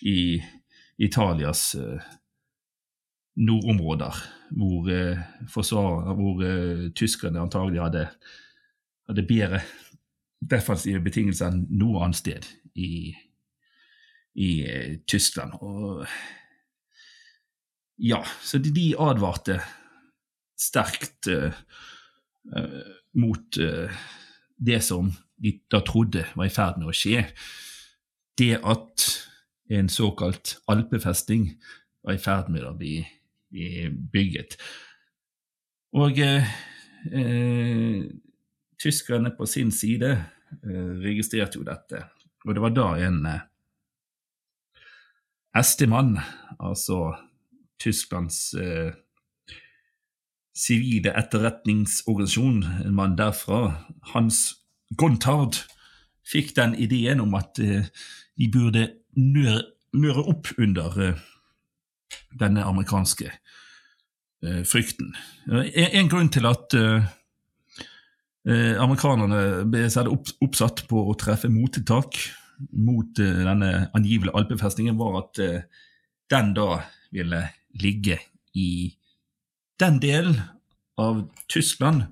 i 0.01 0.41
Italias 1.01 1.75
eh, 1.75 1.99
nordområder, 3.35 4.17
hvor, 4.51 4.89
eh, 4.91 5.19
forsvar, 5.49 6.13
hvor 6.17 6.43
eh, 6.43 6.89
tyskerne 6.95 7.39
antagelig 7.39 7.81
hadde, 7.81 8.07
hadde 9.07 9.27
bedre 9.27 9.61
defensive 10.41 11.01
betingelser 11.03 11.51
enn 11.51 11.65
noe 11.79 12.01
annet 12.03 12.19
sted 12.19 12.47
i, 12.75 13.13
i 14.35 14.49
eh, 14.65 14.97
Tyskland. 15.07 15.55
Og 15.61 16.05
ja, 18.01 18.23
så 18.41 18.57
de, 18.57 18.87
advarte 18.99 19.59
sterkt 20.59 21.29
eh, 21.31 21.53
mot 23.21 23.57
eh, 23.61 24.01
det 24.57 24.81
som 24.85 25.11
de 25.41 25.55
da 25.71 25.81
trodde 25.85 26.25
var 26.35 26.47
i 26.47 26.53
ferd 26.53 26.81
med 26.81 26.91
å 26.91 26.95
skje. 26.95 27.25
Det 28.37 28.55
at 28.59 29.07
en 29.71 29.89
såkalt 29.89 30.57
alpefesting 30.69 31.47
var 32.03 32.17
i 32.17 32.21
ferd 32.21 32.49
med 32.53 32.65
å 32.67 32.75
bli 32.77 32.99
bygget. 33.51 34.57
Og 35.93 36.19
eh, 36.19 36.47
eh, 37.11 38.03
tyskerne 38.79 39.33
på 39.37 39.45
sin 39.45 39.71
side 39.71 40.11
eh, 40.63 40.91
registrerte 41.03 41.59
jo 41.59 41.65
dette, 41.67 42.05
og 42.45 42.55
det 42.55 42.63
var 42.63 42.75
da 42.75 42.87
en 43.07 43.25
eh, 43.27 43.43
SD-mann, 45.61 46.15
altså 46.59 47.11
Tysklands 47.81 48.53
eh, 48.53 48.93
sivile 50.55 51.11
etterretningsorganisasjon, 51.19 52.63
en 52.85 52.95
mann 52.95 53.17
derfra, 53.19 53.73
Hans 54.13 54.61
Gontard, 54.97 55.59
fikk 56.27 56.55
den 56.55 56.75
ideen 56.79 57.19
om 57.23 57.35
at 57.35 57.59
eh, 57.59 57.89
de 58.39 58.49
burde 58.53 58.87
nøre, 59.17 59.65
nøre 59.93 60.23
opp 60.31 60.53
under 60.57 60.97
eh, 61.03 61.21
denne 62.39 62.65
amerikanske 62.67 63.29
eh, 63.29 64.61
frykten. 64.67 65.13
En, 65.49 65.65
en, 65.71 66.11
grunn 66.11 66.31
til 66.33 66.47
at 66.49 66.75
eh, 66.77 67.09
eh, 68.47 68.75
amerikanerne 68.81 69.65
ble 69.71 69.87
særlig 69.91 70.17
opp, 70.17 70.31
oppsatt 70.47 70.85
på 70.89 71.05
å 71.07 71.17
treffe 71.19 71.51
mottiltak 71.51 72.19
mot 72.71 73.21
eh, 73.21 73.43
denne 73.45 73.87
angivelige 73.97 74.37
alpefestningen, 74.37 74.99
var 74.99 75.23
at 75.23 75.45
den 76.31 76.55
da 76.55 76.81
ville 77.11 77.45
ligge 77.81 78.17
i 78.57 78.93
den 79.81 79.99
delen 79.99 80.37
av 81.01 81.23
Tyskland 81.49 82.05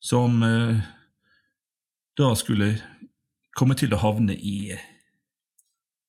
som 0.00 0.42
eh, 0.42 0.78
da 2.16 2.32
skulle 2.38 2.76
komme 3.56 3.76
til 3.78 3.94
å 3.94 4.00
havne 4.00 4.36
i, 4.36 4.74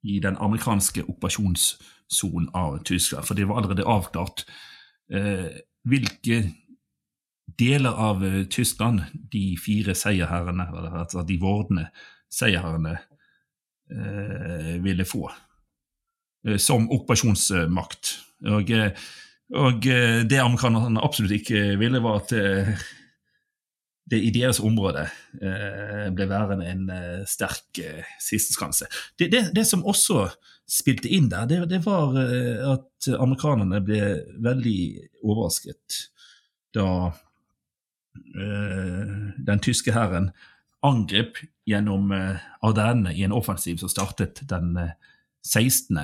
i 0.04 0.20
den 0.20 0.38
amerikanske 0.38 1.04
okkupasjonssonen 1.04 2.50
av 2.54 2.84
Tyskland. 2.84 3.26
For 3.26 3.38
det 3.38 3.48
var 3.48 3.62
allerede 3.62 3.88
avklart 3.88 4.46
eh, 5.14 5.50
hvilke 5.88 6.42
deler 7.60 7.98
av 7.98 8.26
eh, 8.26 8.44
Tyskland 8.52 9.02
de 9.32 9.58
fire 9.66 9.96
seierherrene, 9.96 10.68
altså 11.02 11.24
de 11.28 11.40
vordende 11.42 11.88
seierherrene, 12.34 12.98
eh, 13.92 14.76
ville 14.84 15.06
få 15.08 15.28
eh, 16.48 16.58
som 16.58 16.90
okkupasjonsmakt. 16.92 18.18
Og 18.54 18.72
eh, 18.72 19.08
og 19.56 19.80
det 19.80 20.42
amerikanerne 20.44 21.00
absolutt 21.00 21.32
ikke 21.38 21.78
ville, 21.80 22.02
var 22.04 22.18
at 22.20 22.34
det 24.08 24.20
i 24.24 24.32
deres 24.32 24.60
område 24.64 25.04
eh, 25.42 26.08
ble 26.16 26.28
værende 26.30 26.68
en 26.72 26.86
sterk 27.28 27.82
sisteskanse. 28.24 28.88
Det, 29.20 29.30
det, 29.34 29.42
det, 29.56 29.66
som 29.68 29.86
også 29.86 30.30
spilte 30.70 31.12
inn 31.12 31.30
der, 31.32 31.48
det, 31.50 31.62
det, 31.72 31.82
var 31.86 32.16
at 32.16 33.10
amerikanerne 33.16 33.82
ble 33.84 34.02
veldig 34.44 34.80
overrasket 35.24 36.08
da 36.76 36.88
den 39.48 39.60
tyske 39.64 39.94
hæren 39.94 40.32
angrep 40.86 41.38
gjennom 41.70 42.10
Ardennene 42.12 43.14
i 43.14 43.24
en 43.28 43.36
offensiv 43.36 43.78
som 43.80 43.92
startet 43.92 44.42
den 44.50 44.74
16. 45.46 46.00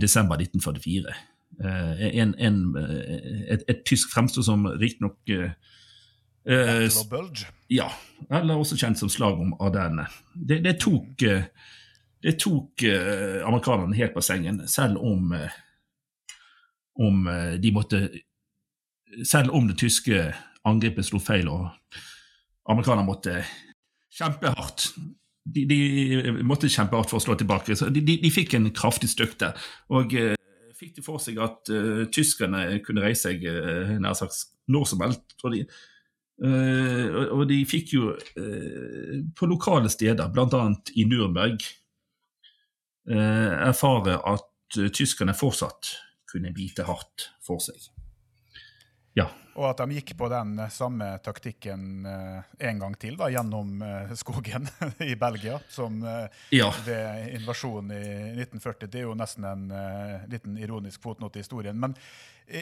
desember 0.00 0.38
1944. 0.40 1.16
Eh, 1.64 2.16
en, 2.18 2.34
en, 2.38 2.76
eh, 2.76 3.52
et, 3.52 3.62
et, 3.68 3.82
tysk 3.86 4.12
fremstår 4.12 4.44
som 4.44 4.66
riktignok 4.66 5.16
uh, 6.50 7.08
Bulge? 7.10 7.48
Ja, 7.72 7.88
eller 8.30 8.58
også 8.58 8.78
kjent 8.78 9.00
som 9.00 9.10
slag 9.12 9.40
om 9.42 9.54
Ardenne. 9.60 10.06
Det, 10.34 10.60
det 10.64 10.76
tok, 10.82 11.24
det 12.22 12.34
tok 12.42 12.86
uh, 12.86 13.42
amerikanerne 13.48 13.98
helt 13.98 14.14
på 14.14 14.24
sengen, 14.24 14.62
selv 14.70 15.02
om, 15.02 15.34
uh, 15.34 15.58
om 17.02 17.28
de 17.60 17.72
måtte 17.74 18.08
Selv 19.24 19.54
om 19.54 19.68
det 19.68 19.78
tyske 19.78 20.16
angrepet 20.66 21.06
slo 21.06 21.20
feil 21.22 21.46
og 21.48 21.68
amerikanerne 22.68 23.06
måtte 23.06 23.36
kjempe 24.12 24.50
hardt. 24.50 24.90
De, 25.46 25.62
de, 25.64 25.78
måtte 26.44 26.68
kjempe 26.68 26.98
hardt 26.98 27.08
for 27.08 27.20
å 27.20 27.22
slå 27.22 27.36
tilbake. 27.38 27.76
så 27.78 27.88
De, 27.88 28.02
de, 28.04 28.18
de 28.20 28.32
fikk 28.34 28.58
en 28.58 28.66
kraftig 28.74 29.08
støkk 29.12 29.38
der. 29.40 29.68
Og 29.94 30.12
fikk 30.76 30.96
de 30.98 31.04
for 31.04 31.22
seg 31.22 31.38
at 31.42 31.72
uh, 31.72 32.04
tyskerne 32.12 32.80
kunne 32.84 33.04
reise 33.04 33.30
seg 33.30 33.44
uh, 33.48 33.96
nær 34.02 34.16
sagt 34.18 34.48
når 34.72 34.88
som 34.90 35.04
helst. 35.04 35.36
Og 35.42 35.54
de, 35.54 35.62
uh, 36.44 37.06
og 37.32 37.46
de 37.50 37.60
fikk 37.68 37.94
jo 37.96 38.12
uh, 38.12 39.16
på 39.36 39.48
lokale 39.50 39.90
steder, 39.92 40.28
bl.a. 40.32 40.62
i 40.96 41.08
Nürnberg, 41.08 41.72
erfare 43.06 44.16
at 44.26 44.76
tyskerne 44.90 45.30
fortsatt 45.38 45.92
kunne 46.26 46.50
bite 46.50 46.82
hardt 46.88 47.28
for 47.46 47.62
seg. 47.62 47.84
Ja. 49.14 49.28
Og 49.56 49.70
at 49.70 49.80
de 49.80 49.96
gikk 49.96 50.12
på 50.20 50.28
den 50.28 50.58
samme 50.72 51.08
taktikken 51.24 52.04
en 52.04 52.80
gang 52.82 52.96
til, 53.00 53.14
da, 53.16 53.30
gjennom 53.32 53.80
skogen 54.18 54.68
i 55.12 55.14
Belgia, 55.16 55.56
som 55.72 55.96
ja. 56.52 56.68
ved 56.84 57.30
invasjonen 57.38 57.94
i 57.96 58.02
1940. 58.42 58.90
Det 58.92 59.00
er 59.00 59.06
jo 59.06 59.16
nesten 59.16 59.46
en 59.48 59.64
liten 60.28 60.58
ironisk 60.60 61.00
fotnote 61.02 61.40
i 61.40 61.44
historien. 61.44 61.78
Men 61.80 61.96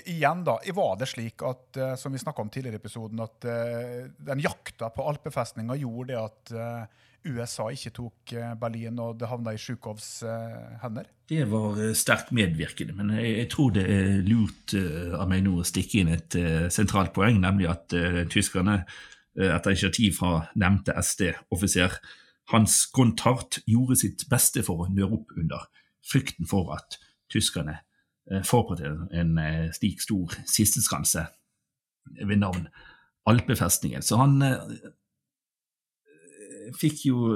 igjen, 0.06 0.44
da, 0.46 0.60
var 0.78 0.94
det 1.00 1.10
slik 1.10 1.42
at, 1.42 1.80
som 1.98 2.14
vi 2.14 2.22
snakka 2.22 2.46
om 2.46 2.52
tidligere 2.54 2.78
i 2.78 2.82
episoden, 2.84 3.26
at 3.26 3.48
den 4.30 4.44
jakta 4.46 4.92
på 4.94 5.08
alpefestninga 5.10 5.74
gjorde 5.82 6.12
det 6.14 6.22
at 6.22 6.54
USA 7.24 7.70
ikke 7.72 7.92
tok 7.96 8.34
Berlin, 8.60 8.98
og 9.00 9.18
det 9.20 9.30
havna 9.30 9.54
i 9.54 9.60
Sjukhovs 9.60 10.08
hender? 10.82 11.06
Det 11.30 11.46
var 11.48 11.78
sterkt 11.96 12.34
medvirkende, 12.36 12.92
men 12.98 13.14
jeg, 13.16 13.46
tror 13.52 13.72
det 13.72 13.84
er 13.88 14.10
lurt 14.28 14.74
av 14.76 15.24
meg 15.30 15.44
nå 15.46 15.54
å 15.60 15.64
stikke 15.64 16.02
inn 16.02 16.12
et 16.12 16.36
sentralt 16.74 17.14
poeng, 17.16 17.40
nemlig 17.40 17.70
at 17.72 17.96
tyskerne, 18.32 18.82
etter 19.34 19.72
initiativ 19.72 20.18
fra 20.20 20.34
nevnte 20.60 20.92
SD-offiser 21.00 21.96
Hans 22.52 22.84
Gontart 22.92 23.62
gjorde 23.66 23.96
sitt 23.96 24.26
beste 24.28 24.62
for 24.66 24.84
å 24.84 24.90
nøre 24.92 25.16
opp 25.16 25.32
under 25.40 25.64
frykten 26.04 26.48
for 26.48 26.74
at 26.76 26.98
tyskerne 27.32 27.78
forberedte 28.44 29.08
en 29.16 29.38
slik 29.76 30.04
stor 30.04 30.36
sisteskanse 30.48 31.24
ved 32.20 32.36
navn 32.40 32.68
Alpefestningen. 33.24 34.04
Så 34.04 34.20
han 34.20 34.36
fikk 36.78 37.06
jo, 37.08 37.34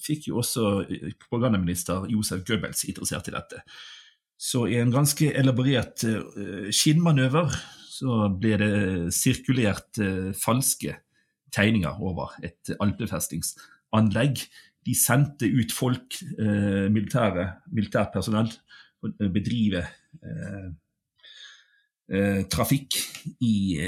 fikk 0.00 0.30
jo 0.30 0.40
også 0.40 0.84
programminister 1.28 2.06
Josef 2.10 2.44
Goebbels 2.48 2.84
interessert 2.88 3.28
i 3.28 3.34
dette. 3.34 3.60
Så 4.40 4.64
i 4.70 4.78
en 4.80 4.92
ganske 4.92 5.28
elaborert 5.36 6.00
uh, 6.08 6.70
skinnmanøver 6.72 7.52
så 7.90 8.30
ble 8.32 8.56
det 8.62 8.74
sirkulert 9.12 10.00
uh, 10.00 10.30
falske 10.32 10.96
tegninger 11.52 12.00
over 12.00 12.32
et 12.46 12.72
alpefestingsanlegg. 12.80 14.40
De 14.86 14.94
sendte 14.96 15.44
ut 15.44 15.72
folk, 15.74 16.14
militære, 16.40 17.42
militært 17.74 18.14
personell, 18.14 18.48
for 18.96 19.12
å 19.12 19.28
bedrive 19.34 19.82
trafikk 22.48 22.96
i, 23.44 23.82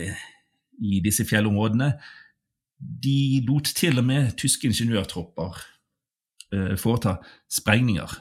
i 0.83 0.99
disse 1.07 1.25
fjellområdene. 1.25 1.89
De 2.83 3.43
lot 3.47 3.71
til 3.79 4.01
og 4.01 4.07
med 4.09 4.33
tyske 4.41 4.69
ingeniørtropper 4.69 5.59
eh, 6.55 6.75
foreta 6.81 7.19
sprengninger 7.51 8.17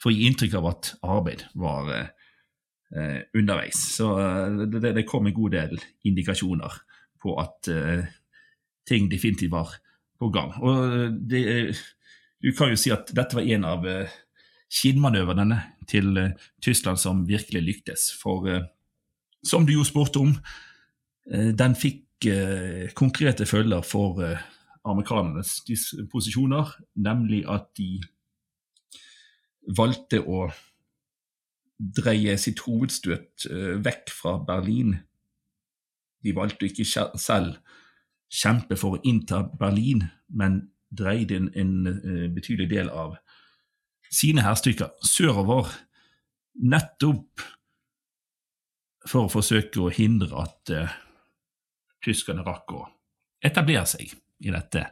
for 0.00 0.10
å 0.10 0.14
gi 0.14 0.28
inntrykk 0.28 0.58
av 0.60 0.68
at 0.70 0.92
arbeid 1.02 1.46
var 1.58 1.90
eh, 1.94 3.20
underveis. 3.34 3.80
Så 3.96 4.10
eh, 4.20 4.60
det, 4.68 4.94
det, 4.94 5.06
kom 5.08 5.26
en 5.26 5.36
god 5.36 5.56
del 5.56 5.80
indikasjoner 6.06 6.78
på 7.22 7.34
at 7.42 7.70
eh, 7.72 8.04
ting 8.88 9.08
definitivt 9.10 9.52
var 9.54 9.74
på 10.20 10.30
gang. 10.34 10.52
Og 10.62 11.18
det, 11.28 11.74
du 12.44 12.52
kan 12.52 12.72
jo 12.72 12.78
si 12.78 12.92
at 12.92 13.10
dette 13.16 13.36
var 13.36 13.46
en 13.56 13.66
av 13.68 13.86
eh, 13.88 14.12
skinnmanøvrene 14.72 15.60
til 15.90 16.16
eh, 16.20 16.34
Tyskland 16.64 17.00
som 17.00 17.24
virkelig 17.28 17.62
lyktes. 17.64 18.10
For 18.20 18.48
eh, 18.50 18.66
som 19.44 19.66
du 19.66 19.74
jo 19.76 19.84
spurte 19.84 20.22
om, 20.22 20.36
den 21.24 21.72
fikk 21.76 22.02
konkrete 22.94 23.46
følger 23.46 23.82
for 23.86 24.20
amerikanernes 24.84 25.62
posisjoner, 26.12 26.74
nemlig 26.94 27.44
at 27.48 27.70
de 27.78 28.02
valgte 29.76 30.20
å 30.20 30.48
dreie 31.78 32.36
sitt 32.40 32.60
hovedstøt 32.66 33.46
vekk 33.84 34.12
fra 34.12 34.36
Berlin. 34.46 34.98
De 36.24 36.34
valgte 36.36 36.68
ikke 36.68 36.86
selv 37.20 37.56
kjempe 38.32 38.76
for 38.80 38.96
å 38.96 39.02
innta 39.04 39.42
Berlin, 39.58 40.04
men 40.28 40.62
dreide 40.94 41.40
en, 41.40 41.50
en 41.58 42.34
betydelig 42.34 42.70
del 42.70 42.92
av 42.92 43.16
sine 44.14 44.44
hærstykker 44.44 44.94
sørover, 45.06 45.72
nettopp 46.54 47.42
for 49.08 49.26
å 49.26 49.32
forsøke 49.32 49.82
å 49.82 49.92
hindre 49.92 50.44
at 50.44 50.74
tyskerne 52.04 52.42
rakk 52.46 52.72
å 52.76 52.88
etablere 53.44 53.86
seg 53.88 54.12
i 54.44 54.50
dette 54.52 54.82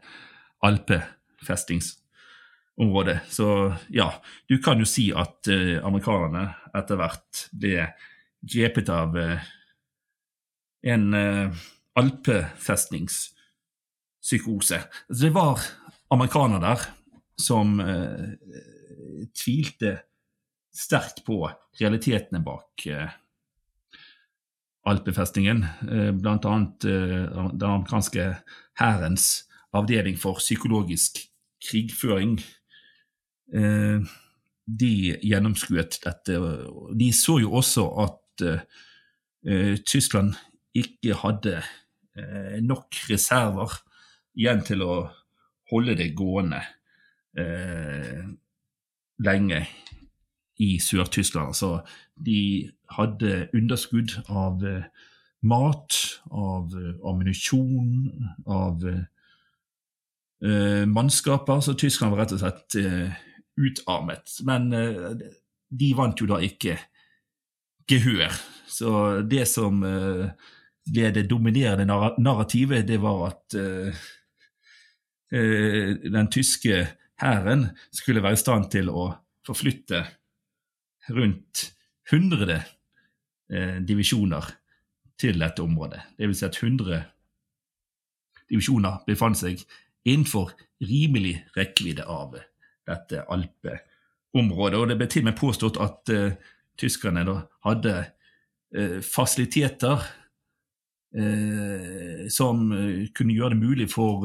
alpefestingsområdet. 0.64 3.18
Så 3.32 3.76
ja, 3.92 4.22
du 4.48 4.58
kan 4.64 4.78
jo 4.80 4.86
si 4.88 5.12
at 5.14 5.48
uh, 5.50 5.86
amerikanerne 5.86 6.54
etter 6.72 6.96
hvert 7.00 7.48
ble 7.52 7.86
grepet 8.42 8.88
av 8.90 9.16
en 10.82 11.14
alpefestningspsykose. 11.94 14.78
Altså, 14.82 15.22
det 15.22 15.32
var 15.36 15.58
amerikanere 16.10 16.60
der 16.64 16.80
som 17.38 17.80
tvilte 19.30 20.02
sterkt 20.72 21.20
på 21.26 21.44
realitetene 21.80 22.40
bak 22.44 22.86
eh, 22.88 23.18
alpefestningen. 24.88 25.64
Eh, 25.90 26.10
blant 26.12 26.46
annet 26.48 26.84
eh, 26.84 27.28
den 27.52 27.68
amerikanske 27.68 28.26
hærens 28.80 29.44
avdeling 29.72 30.18
for 30.20 30.40
psykologisk 30.42 31.22
krigføring. 31.68 32.40
Eh, 33.54 34.02
de 34.66 34.92
gjennomskuet 35.22 35.98
dette. 36.04 36.38
De 36.98 37.12
så 37.12 37.38
jo 37.42 37.52
også 37.58 37.88
at 38.06 38.18
Tyskland 39.86 40.36
ikke 40.74 41.16
hadde 41.18 41.58
nok 42.62 42.94
reserver 43.10 43.74
igjen 44.38 44.62
til 44.64 44.84
å 44.86 44.94
holde 45.72 45.96
det 45.98 46.12
gående 46.16 46.62
lenge 49.26 49.60
i 50.62 50.76
Sør-Tyskland. 50.82 51.56
Så 51.58 51.78
de 52.26 52.70
hadde 52.96 53.48
underskudd 53.56 54.14
av 54.28 54.62
eh, 54.66 54.84
mat, 55.48 55.98
av 56.30 56.76
eh, 56.78 56.94
ammunisjon, 57.08 58.10
av 58.46 58.84
uh, 58.84 59.00
mannskaper. 60.86 61.60
Så 61.60 61.74
Tyskland 61.78 62.14
var 62.14 62.24
rett 62.24 62.36
og 62.36 62.42
slett 62.42 62.78
uh, 62.82 63.10
utarmet. 63.62 64.38
Men 64.46 64.70
uh, 64.74 65.12
de 65.72 65.92
vant 65.98 66.18
jo 66.18 66.28
da 66.30 66.40
ikke 66.44 66.78
gehør. 67.90 68.32
Så 68.70 69.20
det 69.28 69.44
som 69.50 69.82
ble 69.82 71.08
det 71.12 71.26
dominerende 71.28 71.84
narrativet, 72.22 72.86
det 72.88 72.96
var 73.02 73.18
at 73.26 73.56
den 75.32 76.30
tyske 76.32 76.78
hæren 77.20 77.66
skulle 77.92 78.22
være 78.24 78.38
i 78.38 78.40
stand 78.40 78.70
til 78.72 78.88
å 78.88 79.10
forflytte 79.46 80.00
rundt 81.10 81.74
100 82.10 82.62
eh, 83.52 83.78
divisjoner 83.88 84.50
til 85.18 85.40
dette 85.40 85.62
området. 85.62 86.00
Det 86.18 86.28
vil 86.28 86.36
si 86.36 86.46
at 86.46 86.58
100 86.62 87.02
divisjoner 88.50 89.02
befant 89.06 89.38
seg 89.38 89.62
innenfor 90.04 90.52
rimelig 90.82 91.38
rekkevidde 91.56 92.06
av 92.10 92.36
dette 92.88 93.22
alpeområdet. 93.30 94.80
Og 94.80 94.88
det 94.90 94.98
ble 94.98 95.08
til 95.10 95.24
og 95.24 95.30
med 95.30 95.38
påstått 95.38 95.78
at 95.82 96.12
eh, 96.14 96.34
tyskerne 96.78 97.24
da 97.28 97.38
hadde 97.68 97.94
eh, 98.74 98.98
fasiliteter 99.04 100.02
uh, 101.12 102.28
som 102.32 102.62
kunne 103.12 103.34
gjøre 103.36 103.52
det 103.52 103.60
mulig 103.60 103.88
for 103.92 104.24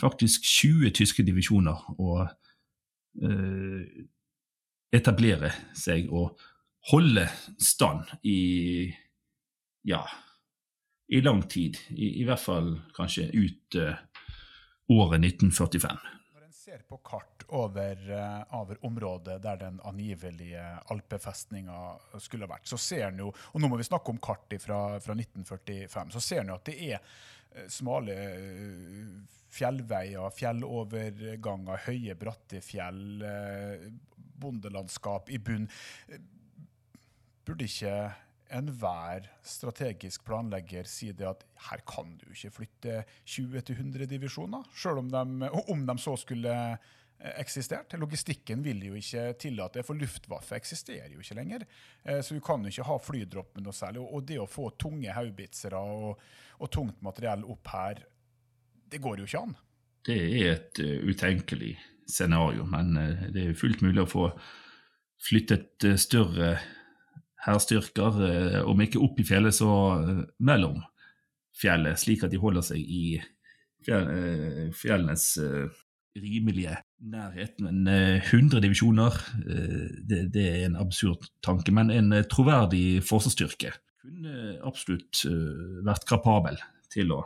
faktisk 0.00 0.44
20 0.44 0.94
tyske 0.96 1.24
divisjoner 1.26 1.82
å 1.98 2.22
eh, 2.22 3.82
etablere 4.94 5.50
seg 5.76 6.08
og 6.14 6.38
holde 6.90 7.26
stand 7.60 8.08
i 8.22 8.88
ja, 9.88 10.02
i 11.08 11.20
lang 11.20 11.42
tid. 11.48 11.78
I, 11.90 12.20
i 12.20 12.24
hvert 12.28 12.42
fall 12.42 12.74
kanskje 12.96 13.28
ut 13.32 13.78
uh, 13.80 13.96
året 14.92 15.24
1945. 15.24 16.00
Når 16.34 16.44
en 16.44 16.56
ser 16.56 16.82
på 16.88 16.98
kart 17.04 17.46
over, 17.48 18.02
uh, 18.12 18.58
over, 18.60 18.80
området 18.84 19.38
der 19.44 19.60
den 19.62 19.80
angivelige 19.88 20.64
alpefestninga 20.92 21.78
skulle 22.20 22.48
ha 22.48 22.54
vært, 22.56 22.68
så 22.68 22.80
ser 22.80 23.08
en 23.08 23.24
jo 23.26 23.32
Og 23.32 23.62
nå 23.62 23.70
må 23.70 23.80
vi 23.80 23.88
snakke 23.88 24.12
om 24.12 24.20
kart 24.20 24.52
fra, 24.60 25.00
fra 25.00 25.16
1945. 25.16 26.14
Så 26.16 26.24
ser 26.24 26.44
en 26.44 26.52
jo 26.52 26.60
at 26.60 26.68
det 26.68 26.78
er 26.90 27.00
uh, 27.00 27.66
smale 27.72 28.16
fjellveier, 29.52 30.28
fjelloverganger, 30.34 31.84
høye, 31.86 32.16
bratte 32.20 32.60
fjell, 32.64 33.22
eh, 33.24 33.88
bondelandskap 34.40 35.30
i 35.32 35.40
bunn. 35.42 35.68
Burde 37.46 37.68
ikke 37.68 37.94
enhver 38.54 39.26
strategisk 39.44 40.24
planlegger 40.24 40.88
si 40.88 41.10
det 41.12 41.26
at 41.28 41.42
her 41.68 41.82
kan 41.88 42.14
du 42.20 42.30
ikke 42.32 42.54
flytte 42.60 43.02
20-100 43.28 44.06
divisjoner, 44.08 44.64
selv 44.76 45.02
om 45.02 45.10
de, 45.12 45.50
om 45.68 45.84
de 45.88 45.96
så 46.00 46.14
skulle 46.20 46.54
eh, 46.54 47.34
eksistert. 47.36 47.92
Logistikken 48.00 48.64
vil 48.64 48.80
jo 48.88 48.96
ikke 48.96 49.34
tillate 49.42 49.80
det, 49.80 49.86
for 49.86 50.00
Luftwaffe 50.00 50.56
eksisterer 50.56 51.12
jo 51.12 51.20
ikke 51.20 51.36
lenger. 51.36 51.66
Eh, 52.04 52.22
så 52.24 52.36
du 52.36 52.40
kan 52.44 52.64
jo 52.64 52.72
ikke 52.72 52.88
ha 52.88 52.98
flydropp 53.04 53.56
med 53.58 53.68
noe 53.68 53.76
særlig. 53.76 54.04
Og 54.06 54.24
det 54.28 54.40
å 54.40 54.48
få 54.48 54.70
tunge 54.80 55.12
haubitsere 55.12 55.80
og, 55.80 56.22
og 56.58 56.72
tungt 56.72 57.04
materiell 57.04 57.44
opp 57.48 57.74
her 57.74 58.06
det 58.88 59.00
går 59.04 59.20
jo 59.20 59.28
ikke 59.28 59.44
an. 59.44 59.56
Det 60.08 60.16
er 60.16 60.52
et 60.54 60.80
uh, 60.80 61.08
utenkelig 61.10 61.74
scenario, 62.10 62.66
men 62.68 62.96
uh, 62.96 63.24
det 63.34 63.44
er 63.44 63.58
fullt 63.58 63.82
mulig 63.84 64.02
å 64.04 64.10
få 64.10 64.26
flyttet 65.28 65.86
uh, 65.86 65.96
større 66.00 66.56
hærstyrker, 67.46 68.64
om 68.66 68.80
ikke 68.82 69.00
opp 69.00 69.20
i 69.22 69.24
fjellet, 69.24 69.54
så 69.54 69.68
mellom 70.42 70.80
fjellet, 71.56 71.96
slik 71.96 72.24
at 72.26 72.32
de 72.32 72.40
holder 72.42 72.64
seg 72.66 72.82
i 72.82 73.20
fjellenes 74.74 75.28
rimelige 76.18 76.74
nærhet. 76.98 77.54
Men 77.62 77.86
100 77.86 78.58
divisjoner, 78.66 79.16
det, 79.46 80.24
det, 80.34 80.44
er 80.50 80.66
en 80.66 80.76
absurd 80.82 81.30
tanke. 81.46 81.72
Men 81.72 81.94
en 81.94 82.10
troverdig 82.28 82.98
forsvarsstyrke 83.06 83.70
kunne 84.02 84.58
absolutt 84.66 85.22
vært 85.86 86.10
kapabel 86.10 86.58
til 86.92 87.14
å 87.14 87.22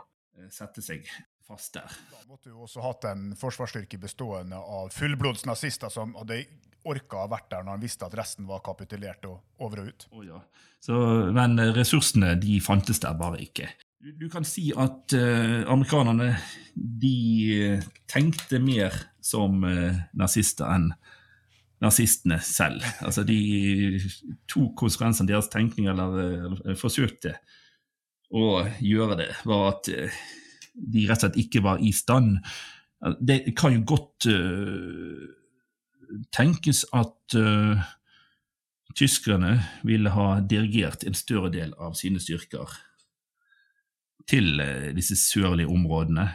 sette 0.53 0.85
seg 0.85 1.09
fast 1.47 1.73
der. 1.77 1.95
Da 2.11 2.21
måtte 2.29 2.51
du 2.51 2.59
også 2.63 2.83
hatt 2.83 3.07
en 3.09 3.31
forsvarsstyrke 3.39 3.99
bestående 4.01 4.57
av 4.57 4.91
fullblods 4.95 5.45
nazister 5.49 5.91
som 5.93 6.15
hadde 6.19 6.43
orka 6.89 7.23
å 7.23 7.31
vært 7.31 7.49
der 7.53 7.63
når 7.63 7.77
han 7.77 7.83
visste 7.83 8.07
at 8.07 8.15
resten 8.17 8.47
var 8.49 8.63
kapitulert 8.65 9.25
og 9.29 9.63
over 9.63 9.83
og 9.83 9.89
ut. 9.91 10.07
Oh, 10.11 10.23
ja. 10.27 10.41
Så, 10.83 10.95
men 11.35 11.55
ressursene 11.75 12.33
de 12.39 12.59
fantes 12.63 12.99
der 13.03 13.15
bare 13.19 13.39
ikke. 13.43 13.69
Du, 14.03 14.11
du 14.19 14.27
kan 14.31 14.43
si 14.47 14.69
at 14.75 15.15
uh, 15.15 15.63
amerikanerne 15.71 16.33
de 16.75 17.15
eh, 17.55 17.85
tenkte 18.11 18.59
mer 18.59 18.95
som 19.23 19.63
uh, 19.63 19.95
nazister 20.19 20.67
enn 20.67 20.91
nazistene 21.83 22.37
selv. 22.43 22.83
Altså 23.03 23.25
De 23.27 23.99
tok 24.51 24.75
konsekvensene 24.79 25.27
deres 25.27 25.49
tenkning, 25.51 25.89
eller, 25.91 26.15
eller, 26.21 26.77
forsøkte 26.79 27.35
å 28.33 28.63
gjøre 28.79 29.17
det, 29.19 29.29
var 29.47 29.65
at 29.73 29.89
uh, 29.91 30.21
de 30.73 31.05
rett 31.07 31.21
og 31.21 31.27
slett 31.27 31.41
ikke 31.41 31.63
var 31.65 31.81
i 31.81 31.91
stand. 31.95 32.37
Det 33.21 33.53
kan 33.57 33.75
jo 33.75 33.83
godt 33.87 34.27
uh, 34.31 35.27
tenkes 36.33 36.83
at 36.95 37.37
uh, 37.37 37.81
tyskerne 38.97 39.57
ville 39.83 40.13
ha 40.13 40.39
dirigert 40.39 41.05
en 41.07 41.17
større 41.17 41.51
del 41.53 41.73
av 41.81 41.97
sine 41.99 42.21
styrker 42.23 42.71
til 44.29 44.55
uh, 44.61 44.89
disse 44.95 45.19
sørlige 45.19 45.71
områdene. 45.71 46.31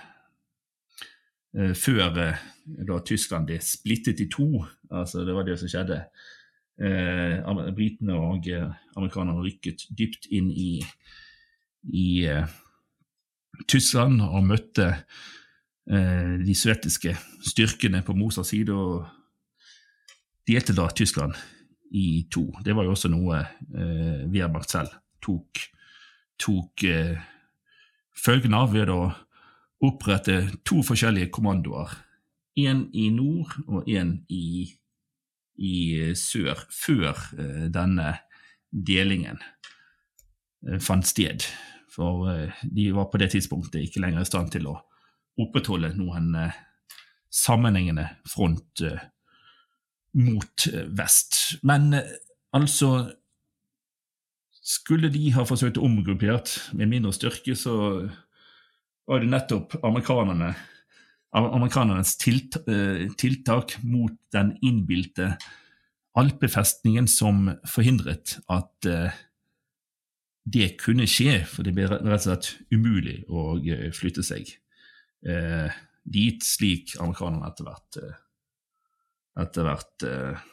før 1.74 2.11
da 2.86 2.99
Tyskland 3.09 3.47
ble 3.49 3.57
splittet 3.64 4.20
i 4.20 4.26
to, 4.30 4.66
altså 4.93 5.24
det 5.24 5.34
var 5.34 5.47
det 5.49 5.57
som 5.59 5.70
skjedde. 5.72 5.97
Britene 7.74 8.14
og 8.14 8.45
amerikanerne 8.53 9.41
rykket 9.43 9.86
dypt 9.99 10.28
inn 10.30 10.51
i, 10.53 10.84
i 11.89 12.05
Tyskland 13.66 14.22
og 14.22 14.46
møtte 14.46 14.88
eh, 14.92 16.34
de 16.44 16.54
sovjetiske 16.54 17.14
styrkene 17.48 18.04
på 18.06 18.14
Mosas 18.16 18.52
side, 18.52 18.74
og 18.74 19.06
delte 20.48 20.76
da 20.76 20.88
Tyskland 20.94 21.34
i 21.90 22.26
to. 22.30 22.46
Det 22.64 22.76
var 22.76 22.86
jo 22.86 22.94
også 22.94 23.11
noe 23.12 23.40
eh, 23.42 24.24
Wehrmacht 24.28 24.72
selv 24.72 24.94
tok, 25.24 25.62
tok 26.40 26.84
eh, 26.84 27.16
følgen 28.16 28.56
av 28.56 28.72
ved 28.74 28.92
å 28.92 29.00
opprette 29.84 30.40
to 30.66 30.82
forskjellige 30.86 31.32
kommandoer. 31.34 31.92
Én 32.59 32.88
i 32.92 33.09
nord 33.14 33.54
og 33.68 33.86
én 33.86 34.16
i, 34.34 34.66
i 35.62 35.76
sør, 36.18 36.64
før 36.74 37.14
eh, 37.38 37.66
denne 37.74 38.16
delingen 38.70 39.38
eh, 40.66 40.80
fant 40.82 41.06
sted. 41.06 41.46
For 41.93 42.28
eh, 42.32 42.64
de 42.64 42.91
var 42.97 43.11
på 43.12 43.20
det 43.20 43.32
tidspunktet 43.34 43.82
ikke 43.84 44.03
lenger 44.05 44.24
i 44.24 44.28
stand 44.28 44.53
til 44.55 44.68
å 44.70 44.76
opprettholde 45.39 45.95
noen 45.99 46.32
eh, 46.39 46.57
sammenhengende 47.32 48.09
front 48.28 48.82
eh, 48.84 49.07
mot 50.18 50.68
vest. 50.99 51.61
Men 51.62 51.93
altså 52.57 53.14
Skulle 54.68 55.09
de 55.09 55.30
ha 55.32 55.47
forsøkt 55.49 55.78
å 55.80 55.84
omgruppert 55.86 56.51
med 56.76 56.91
mindre 56.91 57.09
styrke, 57.16 57.55
så 57.57 57.72
var 59.09 59.22
det 59.22 59.30
nettopp 59.32 59.78
amerikanerne 59.80 60.51
amerikanernes 61.32 62.18
tilt, 62.20 62.59
eh, 62.68 63.07
tiltak 63.16 63.78
mot 63.80 64.12
den 64.32 64.55
innbilte 64.61 65.39
alpefestningen 66.16 67.09
som 67.09 67.49
forhindret 67.68 68.39
at 68.49 68.89
det 70.45 70.76
kunne 70.80 71.07
skje, 71.09 71.43
for 71.49 71.66
det 71.66 71.74
ble 71.76 71.89
rett 71.91 72.05
og 72.05 72.24
slett 72.24 72.55
umulig 72.72 73.20
å 73.28 73.59
eh, 73.59 73.89
flytte 73.95 74.24
seg 74.24 74.49
eh, 75.26 75.74
dit, 76.09 76.45
slik 76.45 76.95
amerikanerne 77.01 77.51
etter 77.51 77.68
hvert, 77.68 77.99
eh, 78.03 78.20
etter 79.45 79.68
hvert 79.68 80.07
eh, 80.09 80.47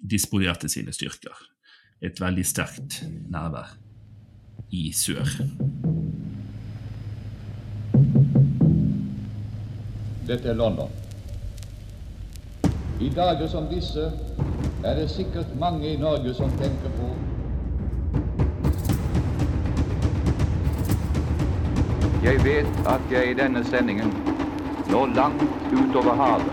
disponerte 0.00 0.70
sine 0.70 0.94
styrker. 0.94 1.34
Et 2.00 2.20
veldig 2.20 2.46
sterkt 2.46 3.02
nærvær 3.30 3.74
i 4.72 4.88
sør. 4.96 5.26
Dette 10.30 10.52
er 10.52 10.54
London. 10.56 10.92
I 13.00 13.08
dager 13.12 13.48
som 13.50 13.66
disse 13.68 14.06
er 14.84 14.96
det 14.96 15.10
sikkert 15.10 15.50
mange 15.60 15.88
i 15.90 15.98
Norge 16.00 16.32
som 16.36 16.52
tenker 16.60 16.92
på 16.96 17.10
Jeg 22.24 22.44
vet 22.44 22.66
at 22.86 23.00
jeg 23.10 23.30
i 23.30 23.34
denne 23.34 23.64
sendingen 23.64 24.10
når 24.90 25.06
langt 25.16 25.42
utover 25.72 26.14
havet, 26.14 26.52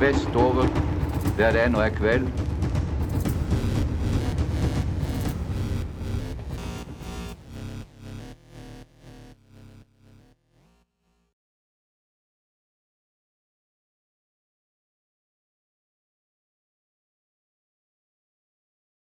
vestover 0.00 0.68
der 1.38 1.52
det 1.52 1.64
ennå 1.66 1.82
er 1.84 1.92
kveld, 1.92 2.24